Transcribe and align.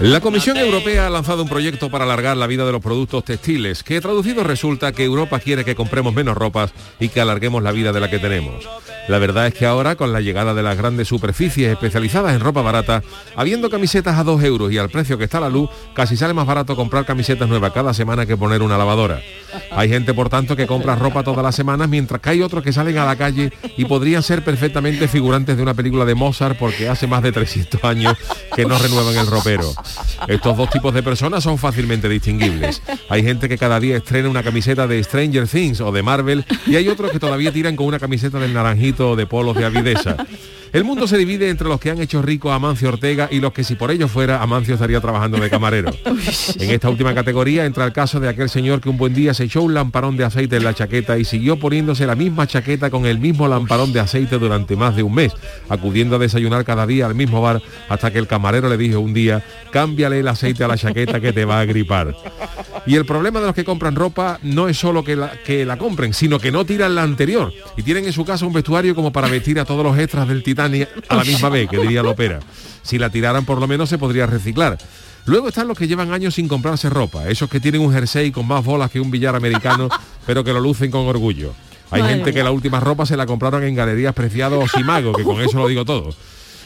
La 0.00 0.20
Comisión 0.20 0.56
Europea 0.56 1.08
ha 1.08 1.10
lanzado 1.10 1.42
un 1.42 1.48
proyecto 1.48 1.90
para 1.90 2.04
alargar 2.04 2.36
la 2.36 2.46
vida 2.46 2.64
de 2.64 2.70
los 2.70 2.80
productos 2.80 3.24
textiles, 3.24 3.82
que 3.82 4.00
traducido 4.00 4.44
resulta 4.44 4.92
que 4.92 5.02
Europa 5.02 5.40
quiere 5.40 5.64
que 5.64 5.74
compremos 5.74 6.14
menos 6.14 6.36
ropas 6.36 6.72
y 7.00 7.08
que 7.08 7.20
alarguemos 7.20 7.64
la 7.64 7.72
vida 7.72 7.92
de 7.92 7.98
la 7.98 8.08
que 8.08 8.20
tenemos. 8.20 8.64
La 9.08 9.18
verdad 9.18 9.46
es 9.46 9.54
que 9.54 9.66
ahora, 9.66 9.96
con 9.96 10.12
la 10.12 10.20
llegada 10.20 10.54
de 10.54 10.62
las 10.62 10.76
grandes 10.76 11.08
superficies 11.08 11.72
especializadas 11.72 12.34
en 12.34 12.40
ropa 12.40 12.62
barata, 12.62 13.02
habiendo 13.34 13.70
camisetas 13.70 14.18
a 14.18 14.22
2 14.22 14.44
euros 14.44 14.70
y 14.70 14.78
al 14.78 14.90
precio 14.90 15.18
que 15.18 15.24
está 15.24 15.40
la 15.40 15.48
luz, 15.48 15.70
casi 15.94 16.16
sale 16.16 16.34
más 16.34 16.46
barato 16.46 16.76
comprar 16.76 17.06
camisetas 17.06 17.48
nuevas 17.48 17.72
cada 17.72 17.94
semana 17.94 18.26
que 18.26 18.36
poner 18.36 18.62
una 18.62 18.76
lavadora. 18.78 19.20
Hay 19.70 19.88
gente, 19.88 20.12
por 20.12 20.28
tanto, 20.28 20.54
que 20.54 20.66
compra 20.66 20.94
ropa 20.94 21.24
todas 21.24 21.42
las 21.42 21.54
semanas, 21.54 21.88
mientras 21.88 22.20
que 22.20 22.30
hay 22.30 22.42
otros 22.42 22.62
que 22.62 22.72
salen 22.72 22.98
a 22.98 23.06
la 23.06 23.16
calle 23.16 23.50
y 23.78 23.86
podrían 23.86 24.22
ser 24.22 24.44
perfectamente 24.44 25.08
figurantes 25.08 25.56
de 25.56 25.62
una 25.62 25.72
película 25.72 26.04
de 26.04 26.14
Mozart 26.14 26.58
porque 26.58 26.88
hace 26.88 27.06
más 27.06 27.22
de 27.22 27.32
300 27.32 27.82
años 27.84 28.14
que 28.54 28.66
no 28.66 28.78
renuevan 28.78 29.16
el 29.16 29.26
ropero. 29.26 29.72
Estos 30.26 30.56
dos 30.56 30.70
tipos 30.70 30.92
de 30.94 31.02
personas 31.02 31.42
son 31.44 31.58
fácilmente 31.58 32.08
distinguibles. 32.08 32.82
Hay 33.08 33.22
gente 33.22 33.48
que 33.48 33.58
cada 33.58 33.80
día 33.80 33.96
estrena 33.96 34.28
una 34.28 34.42
camiseta 34.42 34.86
de 34.86 35.02
Stranger 35.02 35.46
Things 35.48 35.80
o 35.80 35.92
de 35.92 36.02
Marvel 36.02 36.44
y 36.66 36.76
hay 36.76 36.88
otros 36.88 37.10
que 37.10 37.18
todavía 37.18 37.52
tiran 37.52 37.76
con 37.76 37.86
una 37.86 37.98
camiseta 37.98 38.38
del 38.38 38.52
naranjito 38.52 39.10
o 39.10 39.16
de 39.16 39.26
polos 39.26 39.56
de 39.56 39.64
Avidesa. 39.64 40.16
El 40.72 40.84
mundo 40.84 41.06
se 41.06 41.16
divide 41.16 41.48
entre 41.48 41.68
los 41.68 41.80
que 41.80 41.90
han 41.90 42.00
hecho 42.00 42.20
rico 42.20 42.52
a 42.52 42.56
Amancio 42.56 42.88
Ortega 42.90 43.28
y 43.30 43.40
los 43.40 43.52
que 43.52 43.64
si 43.64 43.74
por 43.74 43.90
ello 43.90 44.06
fuera, 44.06 44.42
Amancio 44.42 44.74
estaría 44.74 45.00
trabajando 45.00 45.38
de 45.38 45.50
camarero. 45.50 45.90
En 46.58 46.70
esta 46.70 46.90
última 46.90 47.14
categoría 47.14 47.64
entra 47.64 47.84
el 47.84 47.92
caso 47.92 48.20
de 48.20 48.28
aquel 48.28 48.48
señor 48.48 48.80
que 48.80 48.88
un 48.88 48.96
buen 48.96 49.14
día 49.14 49.32
se 49.32 49.44
echó 49.44 49.62
un 49.62 49.74
lamparón 49.74 50.16
de 50.16 50.24
aceite 50.24 50.56
en 50.56 50.64
la 50.64 50.74
chaqueta 50.74 51.16
y 51.18 51.24
siguió 51.24 51.58
poniéndose 51.58 52.06
la 52.06 52.14
misma 52.14 52.46
chaqueta 52.46 52.90
con 52.90 53.06
el 53.06 53.18
mismo 53.18 53.48
lamparón 53.48 53.92
de 53.92 54.00
aceite 54.00 54.38
durante 54.38 54.76
más 54.76 54.96
de 54.96 55.02
un 55.02 55.14
mes, 55.14 55.32
acudiendo 55.68 56.16
a 56.16 56.18
desayunar 56.18 56.64
cada 56.64 56.86
día 56.86 57.06
al 57.06 57.14
mismo 57.14 57.40
bar 57.40 57.62
hasta 57.88 58.10
que 58.10 58.18
el 58.18 58.26
camarero 58.26 58.68
le 58.68 58.76
dijo 58.76 59.00
un 59.00 59.14
día, 59.14 59.44
cámbiale 59.70 60.20
el 60.20 60.28
aceite 60.28 60.64
a 60.64 60.68
la 60.68 60.76
chaqueta 60.76 61.20
que 61.20 61.32
te 61.32 61.44
va 61.44 61.60
a 61.60 61.64
gripar. 61.64 62.14
Y 62.86 62.96
el 62.96 63.04
problema 63.04 63.40
de 63.40 63.46
los 63.46 63.54
que 63.54 63.64
compran 63.64 63.94
ropa 63.94 64.38
no 64.42 64.68
es 64.68 64.78
solo 64.78 65.04
que 65.04 65.16
la, 65.16 65.32
que 65.44 65.64
la 65.64 65.76
compren, 65.76 66.14
sino 66.14 66.38
que 66.38 66.50
no 66.50 66.64
tiran 66.64 66.94
la 66.94 67.02
anterior 67.02 67.52
y 67.76 67.82
tienen 67.82 68.06
en 68.06 68.12
su 68.12 68.24
casa 68.24 68.46
un 68.46 68.52
vestuario 68.52 68.94
como 68.94 69.12
para 69.12 69.28
vestir 69.28 69.60
a 69.60 69.64
todos 69.64 69.84
los 69.84 69.98
extras 69.98 70.28
del 70.28 70.42
A 71.08 71.16
la 71.16 71.24
misma 71.24 71.48
vez, 71.48 71.68
que 71.68 71.78
diría 71.78 72.02
Lopera. 72.02 72.40
Si 72.82 72.98
la 72.98 73.10
tiraran 73.10 73.44
por 73.44 73.60
lo 73.60 73.66
menos 73.66 73.88
se 73.88 73.98
podría 73.98 74.26
reciclar. 74.26 74.78
Luego 75.26 75.48
están 75.48 75.68
los 75.68 75.76
que 75.76 75.86
llevan 75.86 76.12
años 76.12 76.34
sin 76.34 76.48
comprarse 76.48 76.88
ropa, 76.88 77.28
esos 77.28 77.50
que 77.50 77.60
tienen 77.60 77.82
un 77.82 77.92
jersey 77.92 78.30
con 78.30 78.46
más 78.46 78.64
bolas 78.64 78.90
que 78.90 78.98
un 78.98 79.10
billar 79.10 79.36
americano, 79.36 79.88
pero 80.26 80.42
que 80.42 80.52
lo 80.52 80.60
lucen 80.60 80.90
con 80.90 81.06
orgullo. 81.06 81.52
Hay 81.90 82.00
Madre 82.00 82.14
gente 82.14 82.32
que 82.32 82.42
la 82.42 82.50
última 82.50 82.80
ropa 82.80 83.04
se 83.04 83.16
la 83.16 83.26
compraron 83.26 83.62
en 83.64 83.74
galerías 83.74 84.14
preciados 84.14 84.62
o 84.62 84.68
Simago, 84.68 85.12
que 85.12 85.24
con 85.24 85.40
eso 85.40 85.58
lo 85.58 85.68
digo 85.68 85.84
todo. 85.84 86.14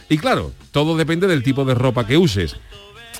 Y 0.08 0.18
claro, 0.18 0.52
todo 0.70 0.96
depende 0.96 1.26
del 1.26 1.42
tipo 1.42 1.64
de 1.64 1.74
ropa 1.74 2.06
que 2.06 2.16
uses. 2.18 2.56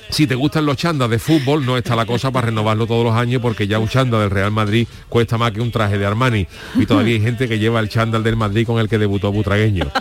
Si 0.09 0.27
te 0.27 0.35
gustan 0.35 0.65
los 0.65 0.77
chandas 0.77 1.09
de 1.09 1.19
fútbol, 1.19 1.65
no 1.65 1.77
está 1.77 1.95
la 1.95 2.05
cosa 2.05 2.31
para 2.31 2.47
renovarlo 2.47 2.85
todos 2.85 3.03
los 3.03 3.15
años 3.15 3.41
porque 3.41 3.67
ya 3.67 3.79
un 3.79 3.87
chándal 3.87 4.21
del 4.21 4.29
Real 4.29 4.51
Madrid 4.51 4.87
cuesta 5.09 5.37
más 5.37 5.51
que 5.51 5.61
un 5.61 5.71
traje 5.71 5.97
de 5.97 6.05
Armani. 6.05 6.47
Y 6.75 6.85
todavía 6.85 7.15
hay 7.15 7.21
gente 7.21 7.47
que 7.47 7.59
lleva 7.59 7.79
el 7.79 7.89
chándal 7.89 8.23
del 8.23 8.35
Madrid 8.35 8.65
con 8.65 8.79
el 8.79 8.87
que 8.87 8.97
debutó 8.97 9.31
Butragueño. 9.31 9.91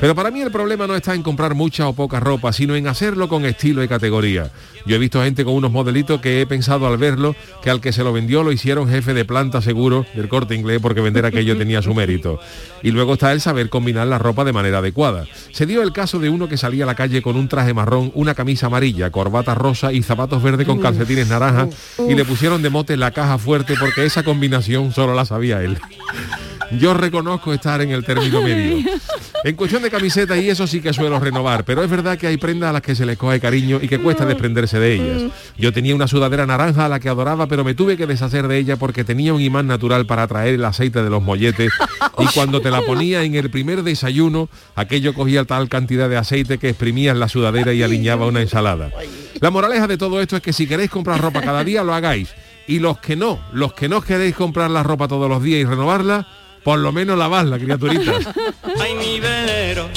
Pero 0.00 0.14
para 0.14 0.30
mí 0.30 0.40
el 0.40 0.50
problema 0.50 0.86
no 0.86 0.96
está 0.96 1.14
en 1.14 1.22
comprar 1.22 1.54
mucha 1.54 1.86
o 1.86 1.92
poca 1.92 2.18
ropa, 2.18 2.52
sino 2.52 2.74
en 2.74 2.88
hacerlo 2.88 3.28
con 3.28 3.44
estilo 3.44 3.84
y 3.84 3.88
categoría. 3.88 4.50
Yo 4.86 4.96
he 4.96 4.98
visto 4.98 5.22
gente 5.22 5.44
con 5.44 5.54
unos 5.54 5.70
modelitos 5.70 6.20
que 6.20 6.40
he 6.40 6.46
pensado 6.46 6.86
al 6.86 6.96
verlo 6.96 7.34
que 7.62 7.70
al 7.70 7.80
que 7.80 7.92
se 7.92 8.04
lo 8.04 8.12
vendió 8.12 8.42
lo 8.42 8.52
hicieron 8.52 8.88
jefe 8.88 9.14
de 9.14 9.24
planta 9.24 9.62
seguro 9.62 10.06
del 10.14 10.28
corte 10.28 10.54
inglés 10.54 10.80
porque 10.80 11.00
vender 11.00 11.24
aquello 11.24 11.56
tenía 11.56 11.82
su 11.82 11.94
mérito. 11.94 12.40
Y 12.82 12.90
luego 12.90 13.14
está 13.14 13.32
el 13.32 13.40
saber 13.40 13.68
combinar 13.68 14.06
la 14.06 14.18
ropa 14.18 14.44
de 14.44 14.52
manera 14.52 14.78
adecuada. 14.78 15.26
Se 15.52 15.66
dio 15.66 15.82
el 15.82 15.92
caso 15.92 16.18
de 16.18 16.30
uno 16.30 16.48
que 16.48 16.56
salía 16.56 16.84
a 16.84 16.86
la 16.86 16.94
calle 16.94 17.22
con 17.22 17.36
un 17.36 17.48
traje 17.48 17.74
marrón, 17.74 18.10
una 18.14 18.34
camisa 18.34 18.66
amarilla, 18.66 19.10
corbata 19.10 19.54
rosa 19.54 19.92
y 19.92 20.02
zapatos 20.02 20.42
verdes 20.42 20.66
con 20.66 20.80
calcetines 20.80 21.28
naranjas 21.28 21.68
y 22.08 22.14
le 22.14 22.24
pusieron 22.24 22.62
de 22.62 22.70
mote 22.70 22.96
la 22.96 23.10
caja 23.10 23.38
fuerte 23.38 23.74
porque 23.78 24.04
esa 24.04 24.22
combinación 24.22 24.92
solo 24.92 25.14
la 25.14 25.24
sabía 25.24 25.62
él. 25.62 25.78
Yo 26.78 26.94
reconozco 26.94 27.52
estar 27.52 27.80
en 27.80 27.90
el 27.90 28.04
término 28.04 28.42
medio. 28.42 28.84
En 29.44 29.56
cuestión 29.56 29.82
de 29.82 29.90
camisetas 29.90 30.38
y 30.38 30.48
eso 30.48 30.66
sí 30.68 30.80
que 30.80 30.92
suelo 30.92 31.18
renovar, 31.18 31.64
pero 31.64 31.82
es 31.82 31.90
verdad 31.90 32.16
que 32.16 32.28
hay 32.28 32.36
prendas 32.36 32.70
a 32.70 32.72
las 32.74 32.82
que 32.82 32.94
se 32.94 33.04
les 33.04 33.18
coge 33.18 33.40
cariño 33.40 33.80
y 33.82 33.88
que 33.88 33.98
cuesta 33.98 34.24
desprenderse 34.24 34.78
de 34.78 34.94
ellas. 34.94 35.32
Yo 35.58 35.72
tenía 35.72 35.96
una 35.96 36.06
sudadera 36.06 36.46
naranja 36.46 36.86
a 36.86 36.88
la 36.88 37.00
que 37.00 37.08
adoraba, 37.08 37.48
pero 37.48 37.64
me 37.64 37.74
tuve 37.74 37.96
que 37.96 38.06
deshacer 38.06 38.46
de 38.46 38.58
ella 38.58 38.76
porque 38.76 39.02
tenía 39.02 39.34
un 39.34 39.40
imán 39.40 39.66
natural 39.66 40.06
para 40.06 40.22
atraer 40.22 40.54
el 40.54 40.64
aceite 40.64 41.02
de 41.02 41.10
los 41.10 41.22
molletes 41.22 41.72
y 42.18 42.26
cuando 42.26 42.60
te 42.60 42.70
la 42.70 42.82
ponía 42.82 43.24
en 43.24 43.34
el 43.34 43.50
primer 43.50 43.82
desayuno, 43.82 44.48
aquello 44.76 45.12
cogía 45.12 45.44
tal 45.44 45.68
cantidad 45.68 46.08
de 46.08 46.16
aceite 46.16 46.58
que 46.58 46.68
exprimías 46.68 47.16
la 47.16 47.28
sudadera 47.28 47.72
y 47.72 47.82
aliñaba 47.82 48.26
una 48.26 48.42
ensalada. 48.42 48.90
La 49.40 49.50
moraleja 49.50 49.88
de 49.88 49.98
todo 49.98 50.20
esto 50.20 50.36
es 50.36 50.42
que 50.42 50.52
si 50.52 50.68
queréis 50.68 50.90
comprar 50.90 51.20
ropa 51.20 51.40
cada 51.40 51.64
día, 51.64 51.82
lo 51.82 51.94
hagáis. 51.94 52.32
Y 52.68 52.78
los 52.78 52.98
que 52.98 53.16
no, 53.16 53.40
los 53.52 53.72
que 53.72 53.88
no 53.88 54.00
queréis 54.02 54.36
comprar 54.36 54.70
la 54.70 54.84
ropa 54.84 55.08
todos 55.08 55.28
los 55.28 55.42
días 55.42 55.60
y 55.60 55.64
renovarla, 55.64 56.28
por 56.62 56.78
lo 56.78 56.92
menos 56.92 57.18
lavadla, 57.18 57.58
criaturitas. 57.58 58.28
Ay, 58.80 58.94
mi 58.94 59.20
velero, 59.20 59.88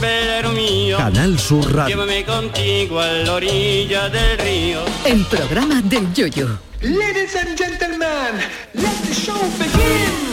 velero 0.00 0.50
mío. 0.52 0.96
Canal 0.98 1.38
Sur 1.38 1.72
Radio. 1.74 1.96
Llévame 1.96 2.24
contigo 2.24 3.00
a 3.00 3.06
la 3.06 3.34
orilla 3.34 4.08
del 4.08 4.38
río. 4.38 4.80
El 5.04 5.24
programa 5.26 5.80
del 5.82 6.12
Yoyo. 6.12 6.58
Ladies 6.80 7.34
and 7.36 7.56
gentlemen, 7.56 8.40
let 8.74 8.92
the 9.06 9.14
show 9.14 9.40
begin. 9.58 10.23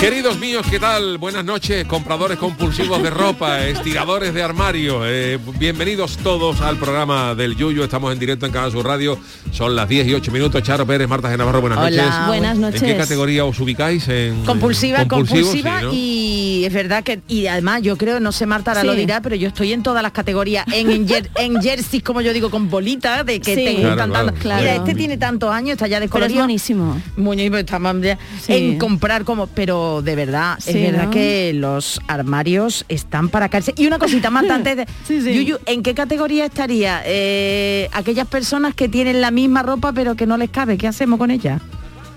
Queridos 0.00 0.38
míos, 0.38 0.64
¿qué 0.70 0.80
tal? 0.80 1.18
Buenas 1.18 1.44
noches, 1.44 1.84
compradores 1.84 2.38
compulsivos 2.38 3.02
de 3.02 3.10
ropa, 3.10 3.66
estiradores 3.66 4.32
de 4.32 4.42
armario. 4.42 5.02
Eh, 5.04 5.38
bienvenidos 5.58 6.16
todos 6.16 6.62
al 6.62 6.78
programa 6.78 7.34
del 7.34 7.54
Yuyo. 7.54 7.84
Estamos 7.84 8.10
en 8.10 8.18
directo 8.18 8.46
en 8.46 8.52
Canal 8.52 8.72
Sur 8.72 8.86
Radio. 8.86 9.18
Son 9.52 9.76
las 9.76 9.86
10 9.90 10.06
y 10.08 10.14
8 10.14 10.32
minutos. 10.32 10.62
Charo 10.62 10.86
Pérez, 10.86 11.06
Marta 11.06 11.28
Genavarro, 11.28 11.60
buenas 11.60 11.78
Hola, 11.80 12.02
noches. 12.02 12.26
buenas 12.28 12.56
noches. 12.56 12.82
¿En 12.82 12.88
qué 12.88 12.96
categoría 12.96 13.44
os 13.44 13.60
ubicáis? 13.60 14.08
En, 14.08 14.42
Compulsiva, 14.46 15.06
compulsiva 15.06 15.80
sí, 15.80 15.84
¿no? 15.84 15.92
y 15.92 16.64
es 16.64 16.72
verdad 16.72 17.04
que 17.04 17.20
y 17.28 17.46
además 17.48 17.82
yo 17.82 17.98
creo, 17.98 18.20
no 18.20 18.32
sé 18.32 18.46
Marta 18.46 18.70
ahora 18.70 18.80
Sí. 18.80 18.86
lo 18.86 18.94
dirá, 18.94 19.20
pero 19.20 19.36
yo 19.36 19.48
estoy 19.48 19.74
en 19.74 19.82
todas 19.82 20.02
las 20.02 20.12
categorías, 20.12 20.64
en, 20.72 20.90
en, 20.90 21.06
jer- 21.06 21.28
en 21.36 21.60
jerseys, 21.60 22.02
como 22.02 22.22
yo 22.22 22.32
digo, 22.32 22.50
con 22.50 22.70
bolitas, 22.70 23.26
de 23.26 23.38
que 23.38 23.54
Sí. 23.54 23.64
te 23.66 23.74
Claro, 23.76 23.96
claro. 23.96 24.12
tanto. 24.12 24.34
Claro. 24.40 24.62
Mira, 24.62 24.76
este 24.76 24.94
tiene 24.94 25.18
tantos 25.18 25.52
años, 25.52 25.72
está 25.72 25.88
ya 25.88 25.96
Pero 25.98 26.04
es 26.06 26.10
descolorido. 26.10 26.38
buenísimo. 26.40 27.02
Muñoz, 27.18 27.54
estamos 27.60 27.96
ya 28.00 28.18
Sí. 28.40 28.54
en 28.54 28.78
comprar 28.78 29.24
como, 29.24 29.46
pero 29.48 29.89
de 30.02 30.14
verdad, 30.16 30.56
Sí, 30.60 30.70
es 30.70 30.92
verdad 30.92 31.06
¿no? 31.06 31.10
que 31.10 31.52
los 31.54 32.00
armarios 32.06 32.84
están 32.88 33.28
para 33.28 33.48
caerse. 33.48 33.74
Y 33.76 33.86
una 33.86 33.98
cosita 33.98 34.30
más 34.30 34.48
antes 34.48 34.76
de 34.76 34.86
Sí, 35.06 35.20
sí. 35.20 35.34
Yuyu, 35.34 35.58
¿en 35.66 35.82
qué 35.82 35.94
categoría 35.94 36.44
estaría? 36.46 37.02
Eh, 37.04 37.88
aquellas 37.92 38.26
personas 38.28 38.74
que 38.74 38.88
tienen 38.88 39.20
la 39.20 39.30
misma 39.30 39.62
ropa 39.62 39.92
pero 39.92 40.14
que 40.14 40.26
no 40.26 40.36
les 40.36 40.50
cabe, 40.50 40.78
¿qué 40.78 40.86
hacemos 40.88 41.18
con 41.18 41.30
ellas? 41.30 41.60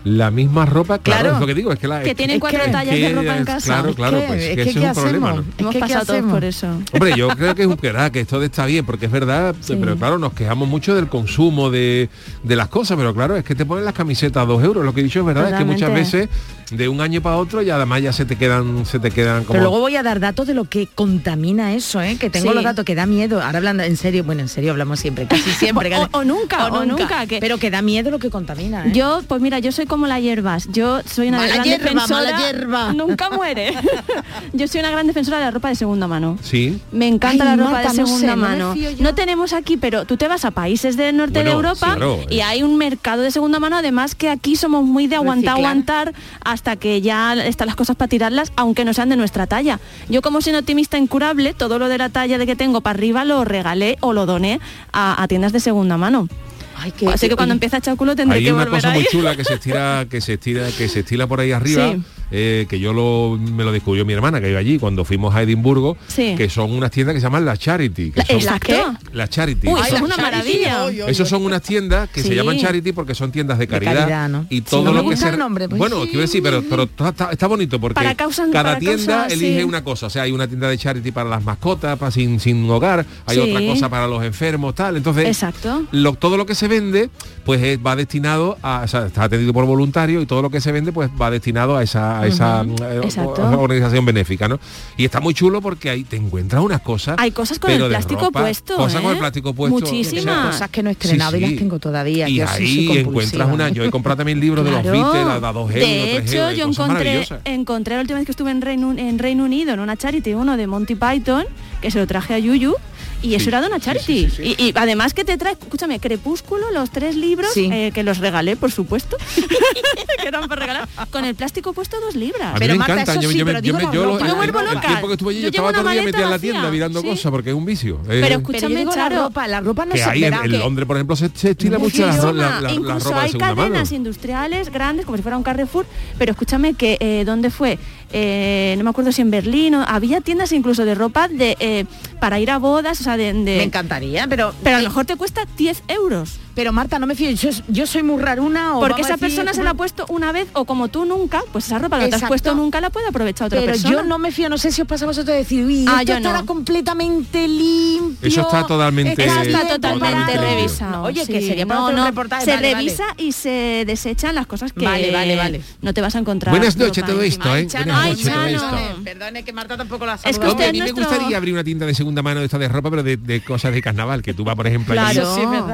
La 0.06 0.32
misma 0.32 0.66
ropa, 0.66 1.00
claro, 1.00 1.22
Claro. 1.22 1.36
es 1.36 1.40
lo 1.42 1.48
que 1.48 1.54
digo, 1.54 1.72
es 1.72 1.80
que 1.80 1.88
la 1.88 2.02
Que 2.04 2.10
es 2.12 2.16
tienen 2.18 2.36
es 2.36 2.40
cuatro 2.42 2.60
que- 2.66 2.72
tallas 2.72 2.94
de 2.94 3.00
que 3.02 3.10
ropa 3.16 3.36
en 3.36 3.40
es- 3.42 3.46
casa. 3.46 3.66
Claro, 3.68 3.96
claro, 3.96 4.22
pues 4.28 4.42
es 4.44 4.50
que 4.50 4.56
que 4.56 4.62
ese 4.64 4.80
¿qué 4.80 4.86
es 4.86 4.98
un 4.98 5.04
problema. 5.04 5.32
Es 5.32 5.38
Hemos 5.58 5.72
que, 5.74 5.80
¿qué 5.80 5.80
pasado 5.80 6.06
todos 6.06 6.32
por 6.32 6.44
eso. 6.44 6.68
Hombre, 6.92 7.14
yo 7.16 7.30
creo 7.30 7.56
que 7.56 7.64
es 7.64 7.82
verdad 7.82 8.12
que 8.12 8.20
esto 8.20 8.42
está 8.44 8.66
bien, 8.66 8.86
porque 8.86 9.06
es 9.06 9.12
verdad, 9.12 9.56
pero 9.68 9.96
claro, 9.96 10.18
nos 10.20 10.34
quejamos 10.34 10.68
mucho 10.68 10.94
del 10.94 11.08
consumo 11.08 11.70
de, 11.70 12.10
de 12.44 12.56
las 12.58 12.68
cosas, 12.68 12.98
pero 12.98 13.14
claro, 13.14 13.38
es 13.38 13.46
que 13.46 13.56
te 13.56 13.66
ponen 13.66 13.86
las 13.86 13.94
camisetas 13.94 14.44
a 14.44 14.46
dos 14.46 14.62
euros. 14.62 14.84
Lo 14.84 14.94
que 14.94 15.00
he 15.00 15.04
dicho 15.06 15.20
es 15.22 15.26
verdad, 15.26 15.52
es 15.52 15.58
que 15.58 15.64
muchas 15.66 15.94
veces 15.94 16.28
de 16.72 16.90
un 16.90 17.02
año 17.02 17.22
para 17.22 17.38
otro 17.38 17.62
y 17.62 17.70
además 17.70 18.02
ya 18.02 18.12
se 18.12 18.26
te 18.26 18.36
quedan, 18.36 18.86
se 18.86 19.00
te 19.00 19.12
quedan 19.12 19.44
como. 19.44 19.54
Pero 19.54 19.64
luego 19.66 19.80
voy 19.80 19.96
a 19.96 20.04
dar 20.04 20.20
datos 20.20 20.48
de 20.48 20.54
lo 20.54 20.66
que 20.66 20.88
contamina 20.88 21.74
eso, 21.74 22.02
¿eh? 22.02 22.18
que 22.20 22.30
tengo 22.30 22.50
Sí. 22.50 22.56
los 22.56 22.64
datos 22.64 22.84
que 22.84 22.96
da 22.96 23.06
miedo. 23.06 23.42
Ahora 23.42 23.60
hablando 23.60 23.84
en 23.84 23.96
serio, 23.96 24.24
bueno, 24.24 24.42
en 24.42 24.50
serio 24.50 24.72
hablamos 24.72 25.00
siempre, 25.00 25.28
casi 25.28 25.50
siempre. 25.52 25.92
O- 25.96 26.10
o 26.20 26.24
nunca, 26.26 26.66
o 26.68 26.84
nunca, 26.86 27.26
que- 27.28 27.40
Pero 27.40 27.58
que 27.58 27.70
da 27.72 27.82
miedo 27.82 28.10
lo 28.12 28.20
que 28.20 28.30
contamina. 28.30 28.88
¿eh? 28.88 28.92
Yo, 28.94 29.22
pues 29.28 29.40
mira, 29.42 29.60
yo 29.60 29.72
soy 29.72 29.86
como 29.94 30.07
la 30.07 30.19
hierbas. 30.19 30.68
Yo 30.72 31.01
soy 31.06 31.28
una 31.28 31.38
Mala 31.38 31.54
gran 31.54 31.63
hierba, 31.66 31.84
defensora. 31.86 32.24
mala 32.31 32.38
hierba. 32.40 32.94
Nunca 32.95 33.30
muere. 33.30 33.74
Yo 34.54 34.68
soy 34.68 34.80
una 34.80 34.90
gran 34.90 35.06
defensora 35.06 35.38
de 35.38 35.44
la 35.45 35.51
ropa 35.51 35.69
de 35.69 35.75
segunda 35.75 36.07
mano. 36.07 36.38
Sí. 36.42 36.81
Me 36.92 37.07
encanta 37.07 37.44
Ay, 37.44 37.50
la 37.51 37.56
ropa 37.63 37.72
Marta, 37.74 37.90
de 37.90 37.95
segunda 37.95 38.36
no 38.36 38.42
mano. 38.42 38.75
no 39.00 39.13
tenemos 39.16 39.54
aquí, 39.54 39.78
pero 39.78 40.06
tú 40.06 40.18
te 40.18 40.28
vas 40.28 40.45
a 40.45 40.51
países 40.51 40.98
del 40.98 41.16
norte 41.18 41.34
Bueno, 41.34 41.50
de 41.51 41.56
Europa 41.56 41.88
sí, 41.92 41.95
claro, 41.98 42.19
y 42.30 42.40
eh. 42.40 42.44
hay 42.44 42.63
un 42.63 42.75
mercado 42.78 43.22
de 43.22 43.30
segunda 43.31 43.60
mano, 43.60 43.78
además 43.78 44.16
que 44.16 44.30
aquí 44.30 44.56
somos 44.56 44.84
muy 44.84 45.06
de 45.07 45.16
aguantar, 45.16 45.56
Reciclar. 45.56 45.57
aguantar 45.57 46.13
hasta 46.44 46.75
que 46.75 47.01
ya 47.01 47.36
están 47.36 47.68
las 47.68 47.75
cosas 47.75 47.95
para 47.95 48.10
tirarlas, 48.10 48.51
aunque 48.56 48.84
no 48.86 48.94
sean 48.94 49.10
de 49.10 49.16
nuestra 49.16 49.45
talla. 49.45 49.80
Yo 50.10 50.22
como 50.24 50.42
soy 50.42 50.54
un 50.54 50.60
optimista 50.60 50.98
incurable, 50.98 51.54
todo 51.54 51.78
lo 51.78 51.88
de 51.88 51.98
la 52.00 52.10
talla 52.10 52.38
de 52.38 52.45
que 52.48 52.56
tengo 52.56 52.81
para 52.81 52.98
arriba 52.98 53.25
lo 53.25 53.45
regalé 53.45 53.98
o 54.01 54.13
lo 54.13 54.25
doné 54.25 54.60
a, 54.92 55.22
a 55.22 55.28
tiendas 55.28 55.51
de 55.54 55.60
segunda 55.60 55.98
mano. 55.98 56.28
Ay, 56.75 56.92
que, 56.92 57.08
Así 57.08 57.30
que 57.30 57.36
cuando 57.36 57.54
empieza 57.54 57.78
a 57.78 57.80
echar 57.80 57.96
culo 57.96 58.16
tendré 58.16 58.38
Hay 58.40 58.44
que 58.46 58.52
una 58.54 58.64
volver 58.66 58.78
cosa 58.81 58.92
ahí. 58.92 59.00
muy 59.00 59.08
chula 59.12 59.36
que 59.38 59.44
se 59.44 59.54
estira, 59.56 60.06
que 60.10 60.22
se 60.22 60.34
estira, 60.34 60.68
que 60.78 60.88
se 60.90 61.00
estila 61.02 61.28
por 61.28 61.40
ahí 61.40 61.52
arriba, 61.52 61.94
Sí. 61.94 62.02
eh, 62.31 62.66
que 62.70 62.80
yo 62.80 62.94
lo, 62.94 63.38
me 63.40 63.64
lo 63.64 63.72
descubrió 63.72 64.06
mi 64.06 64.14
hermana 64.14 64.42
que 64.42 64.50
iba 64.50 64.60
allí 64.60 64.80
cuando 64.80 65.06
fuimos 65.06 65.36
a 65.36 65.42
Edimburgo, 65.44 65.98
Sí. 66.08 66.34
que 66.36 66.50
son 66.50 66.72
unas 66.72 66.92
tiendas 66.92 67.14
que 67.14 67.20
se 67.22 67.25
llaman 67.28 67.46
la 67.46 67.56
Charity. 67.58 68.12
Que 68.12 68.20
La- 68.20 68.25
son, 68.25 68.36
Exacto. 68.38 68.74
la 69.14 69.28
Charity. 69.28 69.68
Uy, 69.68 69.74
Son- 69.78 69.86
eso 69.88 69.96
es 69.98 70.02
una 70.02 70.18
maravilla. 70.18 70.88
Esos 71.08 71.30
son 71.30 71.44
unas 71.46 71.62
tiendas 71.62 72.10
que 72.10 72.22
se 72.24 72.36
llaman 72.36 72.58
charity 72.58 72.92
porque 72.92 73.14
son 73.16 73.31
tiendas 73.31 73.58
de 73.60 73.68
caridad, 73.68 73.94
caridad, 74.00 74.30
¿no? 74.30 74.46
y 74.50 74.62
todo 74.62 74.84
no 74.84 74.92
me 74.94 75.02
lo 75.04 75.10
que 75.10 75.18
se 75.18 75.30
el 75.30 75.38
nombre, 75.38 75.68
pues 75.69 75.80
bueno 75.80 76.02
sí. 76.04 76.08
quiero 76.10 76.22
decir 76.22 76.42
pero, 76.44 76.64
pero 76.69 76.84
está, 77.30 77.48
bonito 77.48 77.80
porque 77.80 77.96
Para 77.96 78.16
cada 78.16 78.30
para 78.52 78.80
tienda 78.80 79.28
elige 79.28 79.60
sí. 79.60 79.64
una 79.64 79.84
cosa 79.84 80.08
o 80.08 80.10
sea 80.10 80.24
hay 80.24 80.31
una 80.31 80.48
tienda 80.48 80.68
de 80.69 80.78
charity 80.78 81.12
para 81.12 81.30
las 81.30 81.44
mascotas 81.44 81.98
para 81.98 82.12
sin, 82.12 82.40
sin 82.40 82.69
hogar 82.69 83.06
hay 83.26 83.36
Sí. 83.38 83.42
otra 83.52 83.66
cosa 83.66 83.90
para 83.90 84.08
los 84.08 84.24
enfermos 84.24 84.76
tal 84.76 84.98
entonces 84.98 85.26
Exacto. 85.28 85.84
lo- 85.92 86.14
todo 86.14 86.38
lo 86.38 86.46
que 86.46 86.56
se 86.56 86.62
vende 86.68 87.10
pues 87.45 87.62
es- 87.62 87.80
va 87.86 87.95
destinado 87.95 88.57
a 88.62 88.81
o 88.83 88.88
sea, 88.88 89.06
está 89.07 89.24
atendido 89.24 89.54
por 89.54 89.65
voluntario 89.65 90.21
y 90.21 90.25
todo 90.25 90.42
lo 90.42 90.50
que 90.50 90.62
se 90.62 90.71
vende 90.71 90.92
pues 90.92 91.10
va 91.21 91.30
destinado 91.30 91.75
a 91.77 91.83
esa 91.83 92.19
a 92.21 92.27
esa 92.27 92.63
eh, 92.63 93.01
Exacto. 93.04 93.42
o- 93.44 93.60
organización 93.62 94.06
benéfica 94.06 94.48
no 94.48 94.60
y 94.98 95.06
está 95.06 95.19
muy 95.19 95.33
chulo 95.33 95.62
porque 95.62 95.89
ahí 95.89 96.04
te 96.04 96.15
encuentras 96.15 96.62
unas 96.63 96.81
cosas 96.81 97.15
Hay 97.19 97.31
cosas 97.31 97.60
con 97.60 97.69
pero 97.71 97.86
el 97.86 97.92
de 97.92 97.95
plástico 97.98 98.21
ropa, 98.25 98.42
puesto, 98.42 98.75
cosas 98.75 99.01
con 99.01 99.10
¿eh? 99.10 99.13
el 99.13 99.19
plástico 99.19 99.54
puesto 99.54 99.80
Muchísimas. 99.80 100.24
o 100.24 100.24
sea, 100.42 100.51
cosas 100.51 100.69
que 100.69 100.83
no 100.83 100.89
he 100.89 100.94
estrenado 100.94 101.38
y 101.38 101.42
las 101.42 101.56
tengo 101.56 101.80
todavía, 101.80 102.30
y 102.30 102.36
yo 102.36 102.48
soy 102.48 102.66
ahí 102.89 102.98
encuentras 103.00 103.50
una 103.51 103.69
yo 103.69 103.83
he 103.83 103.92
comprado 103.92 104.18
también 104.18 104.39
libros 104.39 104.63
de 104.66 104.71
los. 104.71 104.83
Beatles 104.83 105.25
a, 105.25 105.36
a 105.36 105.39
dos 105.54 105.69
euros 105.71 105.74
de 105.74 106.18
hecho, 106.18 106.36
euros, 106.38 106.57
yo 106.57 106.66
encontré, 106.68 107.27
encontré 107.45 107.95
la 107.95 108.01
última 108.01 108.19
vez 108.19 108.25
que 108.25 108.31
estuve 108.31 108.51
en 108.51 108.62
Reino, 108.62 108.92
en 108.98 109.19
Reino 109.19 109.44
Unido 109.45 109.74
en 109.74 109.80
una 109.80 109.98
charity, 109.98 110.33
uno 110.33 110.56
de 110.57 110.68
Monty 110.68 110.95
Python, 110.95 111.45
que 111.81 111.92
se 111.92 112.00
lo 112.00 112.07
traje 112.07 112.33
a 112.33 112.39
Yuyu. 112.39 112.75
Y 113.24 113.36
eso 113.36 113.50
era 113.50 113.64
sí, 113.64 113.80
charity. 113.80 114.30
sí, 114.30 114.30
sí, 114.36 114.56
Y, 114.58 114.64
y 114.70 114.74
además 114.75 115.14
que 115.14 115.24
te 115.24 115.38
trae, 115.38 115.54
escúchame, 115.54 116.00
Crepúsculo, 116.00 116.70
los 116.72 116.92
tres 116.92 117.16
libros, 117.16 117.52
Sí. 117.54 117.70
eh, 117.72 117.92
que 117.94 118.04
los 118.04 118.20
regalé, 118.20 118.56
por 118.56 118.72
supuesto, 118.72 119.18
que 120.22 120.28
eran 120.28 120.48
para 120.48 120.62
regalar, 120.62 120.88
con 121.10 121.25
el 121.25 121.34
plástico 121.36 121.74
puesto 121.74 122.00
dos 122.02 122.16
libras. 122.16 122.50
A 122.50 122.54
mí 122.54 122.60
Pero 122.60 122.74
me 122.74 122.80
Marta, 122.80 122.94
encanta, 122.94 123.14
eso 123.14 123.22
yo, 123.22 123.30
sí, 123.31 123.38
yo 123.38 123.46
pero 123.46 123.60
yo 123.60 123.78
digo 123.78 123.92
yo 123.94 124.04
el, 124.20 124.28
Yo 124.28 124.36
vuelvo 124.36 124.60
el 124.60 124.66
loca. 124.74 124.81
tiempo 124.88 125.08
que 125.08 125.14
estuve 125.14 125.31
allí 125.31 125.40
Yo 125.40 125.44
yo 125.46 125.50
estaba 125.50 125.72
todo 125.74 125.88
el 125.90 125.94
día 125.96 126.04
metida 126.04 126.24
en 126.24 126.30
la 126.30 126.40
tienda 126.40 126.70
mirando 126.70 127.02
sí. 127.02 127.08
cosas 127.08 127.31
porque 127.31 127.50
es 127.50 127.56
un 127.56 127.66
vicio. 127.66 127.96
Eh, 128.10 128.20
Pero 128.22 128.36
escúchame, 128.38 128.86
la 128.86 129.10
ropa, 129.10 129.48
la 129.48 129.62
ropa 129.62 129.86
no 129.86 129.94
que 129.94 129.98
se 130.00 130.04
hay 130.10 130.24
en, 130.26 130.34
en 130.34 130.60
Londres, 130.60 130.86
por 130.88 130.98
ejemplo, 130.98 131.16
se, 131.16 131.30
se 131.34 131.52
estila 131.52 131.80
mucho 131.80 132.06
la, 132.06 132.16
la, 132.16 132.31
la- 132.34 132.62
la 132.62 132.74
Incluso 132.74 133.10
ropa 133.10 133.22
hay 133.22 133.31
cadenas 133.34 133.69
mano. 133.90 133.96
industriales 133.96 134.69
grandes, 134.69 135.06
como 135.06 135.16
si 135.18 135.24
fuera 135.24 135.38
un 135.38 135.44
Carrefour, 135.44 135.86
pero 136.18 136.31
escúchame 136.31 136.74
que 136.74 136.98
eh, 137.00 137.24
¿dónde 137.26 137.50
fue? 137.50 137.78
Eh, 138.13 138.75
no 138.77 138.83
me 138.83 138.92
acuerdo 138.92 139.12
si 139.12 139.21
en 139.21 139.31
Berlín, 139.31 139.74
o- 139.75 139.83
había 139.88 140.21
tiendas 140.21 140.51
incluso 140.51 140.86
de 140.86 140.94
ropa 140.95 141.27
de 141.27 141.57
eh, 141.60 141.86
para 142.19 142.39
ir 142.39 142.51
a 142.51 142.60
bodas, 142.60 143.01
o 143.01 143.04
sea, 143.04 143.18
de... 143.18 143.33
de- 143.33 143.57
Me 143.57 143.63
encantaría, 143.63 144.27
pero... 144.27 144.54
pero 144.63 144.77
a 144.77 144.80
lo 144.81 144.88
mejor 144.89 145.06
te 145.06 145.15
cuesta 145.15 145.42
10 145.57 145.83
euros. 145.88 146.39
Pero 146.56 146.72
Marta, 146.72 147.00
no 147.00 147.08
me 147.08 147.16
fío, 147.16 147.32
yo, 147.32 147.50
yo 147.68 147.88
soy 147.88 148.04
muy 148.04 148.22
raruna 148.22 148.76
o 148.78 148.80
Porque 148.80 149.02
esa 149.02 149.14
decir, 149.14 149.28
persona 149.28 149.54
se 149.54 149.64
la 149.64 149.72
ha 149.72 149.74
puesto 149.74 150.06
una 150.10 150.32
vez 150.32 150.48
o 150.54 150.66
como 150.66 150.88
tú 150.88 151.06
nunca, 151.06 151.42
pues 151.52 151.66
esa 151.66 151.80
ropa 151.80 151.98
que 152.00 152.06
no 152.06 152.10
te 152.10 152.16
has 152.18 152.24
puesto 152.30 152.54
nunca 152.54 152.80
la 152.80 152.90
puede 152.92 153.08
aprovechar 153.08 153.48
otra 153.48 153.60
Pero 153.60 153.72
persona. 153.72 153.92
yo 153.94 154.04
no 154.04 154.20
me 154.20 154.32
fío, 154.32 154.50
no 154.50 154.58
sé 154.58 154.72
si 154.72 154.82
os 154.82 154.88
pasa 154.88 155.06
a 155.06 155.08
vosotros 155.08 155.28
de 155.34 155.40
decir, 155.40 155.66
uy, 155.66 155.86
Ah, 155.88 156.02
esto 156.02 156.12
yo 156.14 156.18
estará 156.18 156.40
no. 156.42 156.46
completamente 156.46 157.48
limpio. 157.48 158.28
Eso 158.28 158.42
está 158.42 158.66
totalmente- 158.68 159.24
Eso 159.24 159.42
está 159.42 159.62
totalmente 159.68 159.80
totalmente 160.00 160.38
revisado. 160.38 160.92
No, 160.92 161.04
oye, 161.04 161.26
que 161.26 161.42
sería 161.42 161.66
para 161.66 161.80
no, 161.80 161.88
hacer 161.88 162.00
un 162.00 162.06
reportaje. 162.06 162.46
Se 162.46 162.52
vale, 162.52 162.74
vale. 162.74 162.76
revisa 162.86 163.04
y 163.18 163.32
se 163.32 163.84
desechan 163.88 164.36
las 164.36 164.46
cosas 164.48 164.74
que 164.74 164.86
Vale, 164.86 165.12
vale, 165.12 165.36
vale. 165.36 165.62
no 165.82 165.94
te 165.94 166.02
vas 166.02 166.16
a 166.16 166.20
encontrar. 166.20 166.52
Buenas 166.56 166.78
noches 166.78 167.04
todo 167.06 167.22
esto, 167.22 167.56
¿eh? 167.56 167.68
Chano, 167.68 167.86
Buenas 167.94 168.10
noches 168.10 168.34
todo 168.34 168.46
esto. 168.46 169.04
Perdone, 169.04 169.44
que 169.44 169.54
Marta 169.54 169.76
tampoco 169.78 170.06
la 170.06 170.20
Es 170.24 170.38
que 170.38 170.48
usted 170.48 170.70
a 170.70 170.72
mí 170.72 170.82
me 170.82 170.92
gustaría 170.92 171.36
abrir 171.38 171.54
una 171.54 171.64
tienda 171.64 171.86
de 171.86 171.94
segunda 171.96 172.22
mano 172.22 172.40
de 172.42 172.46
esta 172.46 172.58
de 172.60 172.68
ropa, 172.68 172.90
pero 172.90 173.02
de, 173.04 173.18
de 173.18 173.42
cosas 173.44 173.74
de 173.74 173.82
carnaval, 173.82 174.22
que 174.22 174.34
tú 174.34 174.44
vas, 174.44 174.56
por 174.56 174.68
ejemplo, 174.68 174.94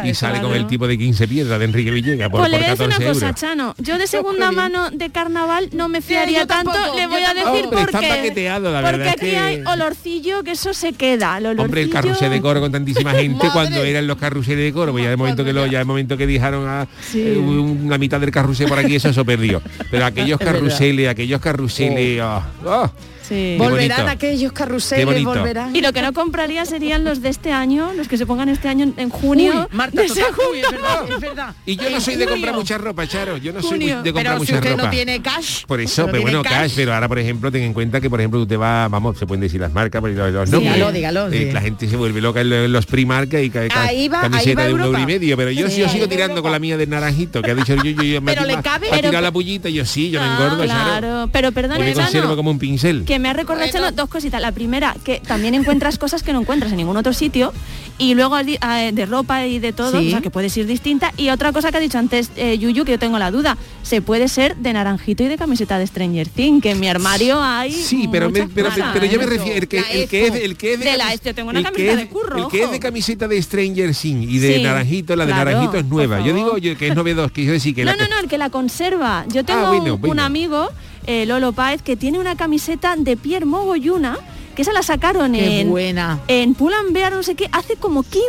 y 0.06 0.14
sale 0.14 0.42
con 0.42 0.54
el 0.54 0.68
tipo 0.70 0.88
de 0.88 0.98
15 0.98 1.28
piedras 1.28 1.60
de 1.60 1.66
Enrique 1.66 1.92
Villegas 1.92 2.30
por, 2.30 2.42
Pues 2.42 2.52
le 2.52 2.58
por 2.58 2.66
voy 2.66 2.68
a 2.68 2.72
decir 2.72 2.86
14 2.88 3.04
una 3.04 3.14
cosa, 3.14 3.26
euros. 3.28 3.40
Chano. 3.42 3.76
Yo 3.80 3.98
de 3.98 4.08
segunda 4.08 4.52
mano 4.52 4.90
de 4.92 5.10
carnaval 5.10 5.70
no 5.74 5.90
me 5.90 6.02
fiaría 6.02 6.46
tanto. 6.46 6.72
le 6.96 7.08
voy 7.08 7.22
a 7.24 7.34
decir 7.34 7.48
Hombre, 7.48 7.68
por 7.70 7.80
está 7.82 8.00
qué. 8.00 8.08
paqueteado, 8.10 8.72
la 8.72 8.82
Porque 8.82 8.98
verdad 8.98 9.08
es 9.08 9.14
aquí 9.22 9.32
que- 9.32 9.38
hay 9.38 9.64
olorcillo 9.66 10.44
que 10.44 10.52
eso 10.52 10.74
se 10.74 10.94
queda. 10.94 11.38
El 11.38 11.46
olorcillo. 11.48 11.66
Hombre, 11.66 11.82
el 11.82 11.90
carrusel 11.90 12.30
de 12.32 12.42
coro 12.42 12.60
con 12.62 12.72
tantísima 12.72 13.12
gente 13.16 13.48
cuando 13.52 13.84
eran 13.84 14.08
los 14.08 14.18
carruseles 14.18 14.64
de 14.66 14.72
coro, 14.74 14.92
pues 14.92 15.04
ya 15.04 15.10
de 15.10 15.18
momento 15.18 15.44
que 15.44 15.54
lo, 15.54 15.66
ya 15.66 15.80
de 15.80 15.86
momento 15.86 16.16
que 16.18 16.28
dejaron 16.28 16.68
a 16.68 16.88
eh, 17.14 17.38
una 17.38 17.98
mitad 17.98 18.20
del 18.20 18.32
carrusel 18.32 18.68
por 18.68 18.80
aquí, 18.80 18.96
eso 18.96 19.12
se 19.12 19.26
perdió. 19.26 19.62
Pero 19.92 20.06
aquellos 20.06 20.40
carruseles, 20.40 21.08
aquellos 21.10 21.42
carruseles, 21.42 22.20
ah, 22.22 22.48
ah, 22.66 22.92
Sí. 23.30 23.56
Volverán 23.58 24.10
aquellos 24.10 24.52
carruseles, 24.52 25.24
volverán. 25.24 25.76
Y 25.76 25.82
lo 25.82 25.94
que 25.94 26.02
no 26.02 26.14
compraría 26.14 26.66
serían 26.66 27.04
los 27.04 27.22
de 27.22 27.30
este 27.30 27.52
año, 27.52 27.94
los 27.96 28.08
que 28.08 28.18
se 28.18 28.26
pongan 28.26 28.50
este 28.50 28.68
año 28.68 28.92
en- 28.98 29.10
junio. 29.10 29.68
Uy, 29.72 29.76
Marta, 29.78 30.02
de 30.02 30.08
total, 30.08 30.24
uy, 30.52 30.60
es 30.60 30.72
verdad, 30.72 31.02
mano. 31.04 31.16
es 31.16 31.22
verdad. 31.22 31.56
Y 31.66 31.76
yo 31.76 31.90
no 31.90 32.02
soy 32.02 32.16
de 32.16 32.26
comprar 32.26 32.56
mucha 32.56 32.78
ropa, 32.78 33.08
Charo. 33.08 33.38
Yo 33.38 33.54
no 33.54 33.62
soy 33.62 33.80
de 33.80 33.94
comprar 33.94 34.14
Pero 34.14 34.34
si 34.34 34.40
mucha 34.40 34.56
usted 34.56 34.72
ropa. 34.72 34.84
no 34.84 34.90
tiene 34.90 35.22
cash. 35.22 35.66
Por 35.68 35.80
eso, 35.80 36.02
no 36.06 36.12
pero 36.12 36.22
bueno, 36.24 36.42
cash. 36.44 36.74
pero 36.76 36.94
ahora 36.94 37.08
por 37.08 37.20
ejemplo 37.20 37.52
ten 37.52 37.64
en 37.64 37.74
cuenta 37.74 38.02
que 38.02 38.10
por 38.10 38.20
ejemplo 38.20 38.40
tú 38.40 38.48
te 38.48 38.58
vas, 38.58 38.90
vamos, 38.90 39.18
se 39.18 39.26
pueden 39.28 39.42
decir 39.42 39.62
las 39.62 39.72
marcas, 39.74 40.02
pero 40.02 40.16
los, 40.16 40.34
los 40.34 40.50
nombres. 40.50 40.74
Dígalo, 40.74 40.92
dígalo, 40.92 41.28
Eh, 41.32 41.46
sí. 41.48 41.52
La 41.54 41.62
gente 41.62 41.88
se 41.88 41.96
vuelve 41.98 42.22
loca 42.22 42.42
en 42.42 42.50
lo- 42.50 42.66
en 42.66 42.72
los 42.72 42.86
Primark 42.86 43.32
y 43.34 43.50
ca- 43.50 43.68
ca- 43.68 43.84
Ahí 43.84 44.08
va- 44.08 44.22
ahí 44.22 44.30
camiseta 44.30 44.62
va 44.62 44.68
de 44.68 44.74
un 44.74 44.82
euro 44.82 45.00
y 45.00 45.06
medio, 45.06 45.38
pero 45.38 45.52
yo, 45.52 45.70
Sí, 45.70 45.82
yo 45.82 45.86
ahí 45.86 45.92
sigo 45.94 46.08
tirando 46.08 46.32
Europa. 46.38 46.42
con 46.44 46.52
la 46.54 46.60
mía 46.60 46.78
de 46.78 46.88
naranjito, 46.88 47.42
que 47.42 47.52
ha 47.52 47.56
dicho 47.56 47.76
yo, 47.76 47.84
yo, 47.84 48.04
yo 48.04 48.22
me 48.22 48.32
ha 48.32 48.36
Pero 48.36 48.48
le 48.48 48.58
tirado- 48.58 48.64
cabe, 48.64 49.22
la 49.22 49.32
pullita 49.32 49.70
y 49.70 49.74
yo 49.74 49.86
sí, 49.86 50.10
yo 50.10 50.20
me 50.22 50.26
Ah, 50.28 50.34
engordo, 50.42 50.64
claro, 50.64 51.30
pero 51.32 51.52
perdona, 51.52 51.78
Yo 51.78 51.84
me 51.86 51.94
conservo 51.94 52.36
como 52.36 52.52
un 52.52 52.58
pincel. 52.60 53.04
que 53.06 53.19
me 53.20 53.30
ha 53.30 53.34
recordado 53.34 53.70
Chano, 53.72 53.92
dos 53.92 54.10
cositas. 54.10 54.42
La 54.42 54.52
primera, 54.52 54.96
que 55.04 55.20
también 55.20 55.54
encuentras 55.56 55.98
cosas 55.98 56.24
que 56.24 56.34
no 56.34 56.42
encuentras 56.42 56.72
en 56.72 56.78
ningún 56.78 56.98
otro 56.98 57.14
sitio. 57.14 57.54
Y 57.98 58.16
luego 58.16 58.38
de 58.38 59.06
ropa 59.06 59.46
y 59.46 59.60
de 59.60 59.74
todo, 59.74 60.00
Sí. 60.00 60.08
o 60.08 60.10
sea, 60.12 60.22
que 60.22 60.30
puedes 60.32 60.56
ir 60.56 60.66
distinta. 60.66 61.12
Y 61.18 61.30
otra 61.30 61.52
cosa 61.52 61.70
que 61.70 61.78
ha 61.78 61.80
dicho 61.82 61.98
antes 61.98 62.32
eh, 62.38 62.58
Yuyu, 62.58 62.86
que 62.86 62.92
yo 62.94 63.00
tengo 63.00 63.20
la 63.20 63.30
duda, 63.30 63.58
se 63.84 64.02
puede 64.02 64.30
ser 64.30 64.56
de 64.56 64.72
naranjito 64.72 65.24
y 65.24 65.28
de 65.28 65.38
camiseta 65.38 65.78
de 65.78 65.86
Stranger 65.86 66.30
Things, 66.30 66.64
que 66.64 66.72
en 66.72 66.80
mi 66.80 66.88
armario 66.88 67.42
hay 67.44 67.74
Sí, 67.74 68.08
pero, 68.10 68.30
me- 68.30 68.48
pero, 68.48 68.70
cosas, 68.70 68.92
pero 68.94 69.06
yo 69.06 69.20
me 69.20 69.26
refiero 69.26 69.58
el 69.60 69.68
que, 69.68 69.80
el 69.80 70.08
que 70.08 70.28
es 70.28 70.36
el 70.36 70.56
que 70.56 70.74
es 70.76 70.80
De 70.80 70.96
la 70.98 71.14
este, 71.14 71.34
tengo 71.34 71.50
una 71.50 71.60
que 71.60 71.66
camiseta 71.66 71.92
es- 71.92 71.98
de 71.98 72.08
curro, 72.08 72.38
el 72.46 72.48
que 72.48 72.64
es 72.64 72.72
de 72.72 72.80
camiseta 72.80 73.28
de 73.28 73.42
Stranger 73.42 73.94
Things 73.94 74.32
y 74.32 74.40
de 74.40 74.56
Sí, 74.56 74.64
naranjito, 74.64 75.16
la 75.18 75.26
de 75.26 75.34
claro, 75.34 75.52
naranjito 75.52 75.78
es 75.80 75.86
nueva. 75.86 76.22
Yo 76.22 76.34
digo 76.34 76.58
yo, 76.58 76.78
que 76.78 76.88
es 76.88 76.96
novedoso, 76.96 77.34
quiero 77.34 77.52
decir 77.52 77.76
que 77.76 77.84
No, 77.84 77.92
la 77.92 77.98
no, 77.98 78.04
que- 78.06 78.10
no, 78.14 78.20
el 78.22 78.28
que 78.30 78.38
la 78.38 78.50
conserva. 78.50 79.26
Yo 79.28 79.44
tengo 79.44 79.60
Ah, 79.66 79.70
bueno, 79.72 79.96
un, 79.96 80.00
bueno. 80.02 80.14
un 80.14 80.20
amigo, 80.22 80.70
eh, 81.10 81.26
Lolo 81.26 81.54
Páez, 81.54 81.82
que 81.82 81.96
tiene 81.98 82.20
una 82.20 82.36
camiseta 82.38 82.96
de 82.96 83.18
Pierre 83.18 83.46
Mogoyuna, 83.46 84.18
que 84.56 84.62
esa 84.62 84.74
la 84.74 84.84
sacaron 84.84 85.32
Qué 85.34 85.62
en, 85.62 85.70
buena. 85.70 86.20
en 86.28 86.54
Pull&Bear, 86.54 87.14
no 87.14 87.24
sé 87.24 87.34
qué, 87.34 87.50
hace 87.52 87.78
como 87.78 88.04
15 88.04 88.20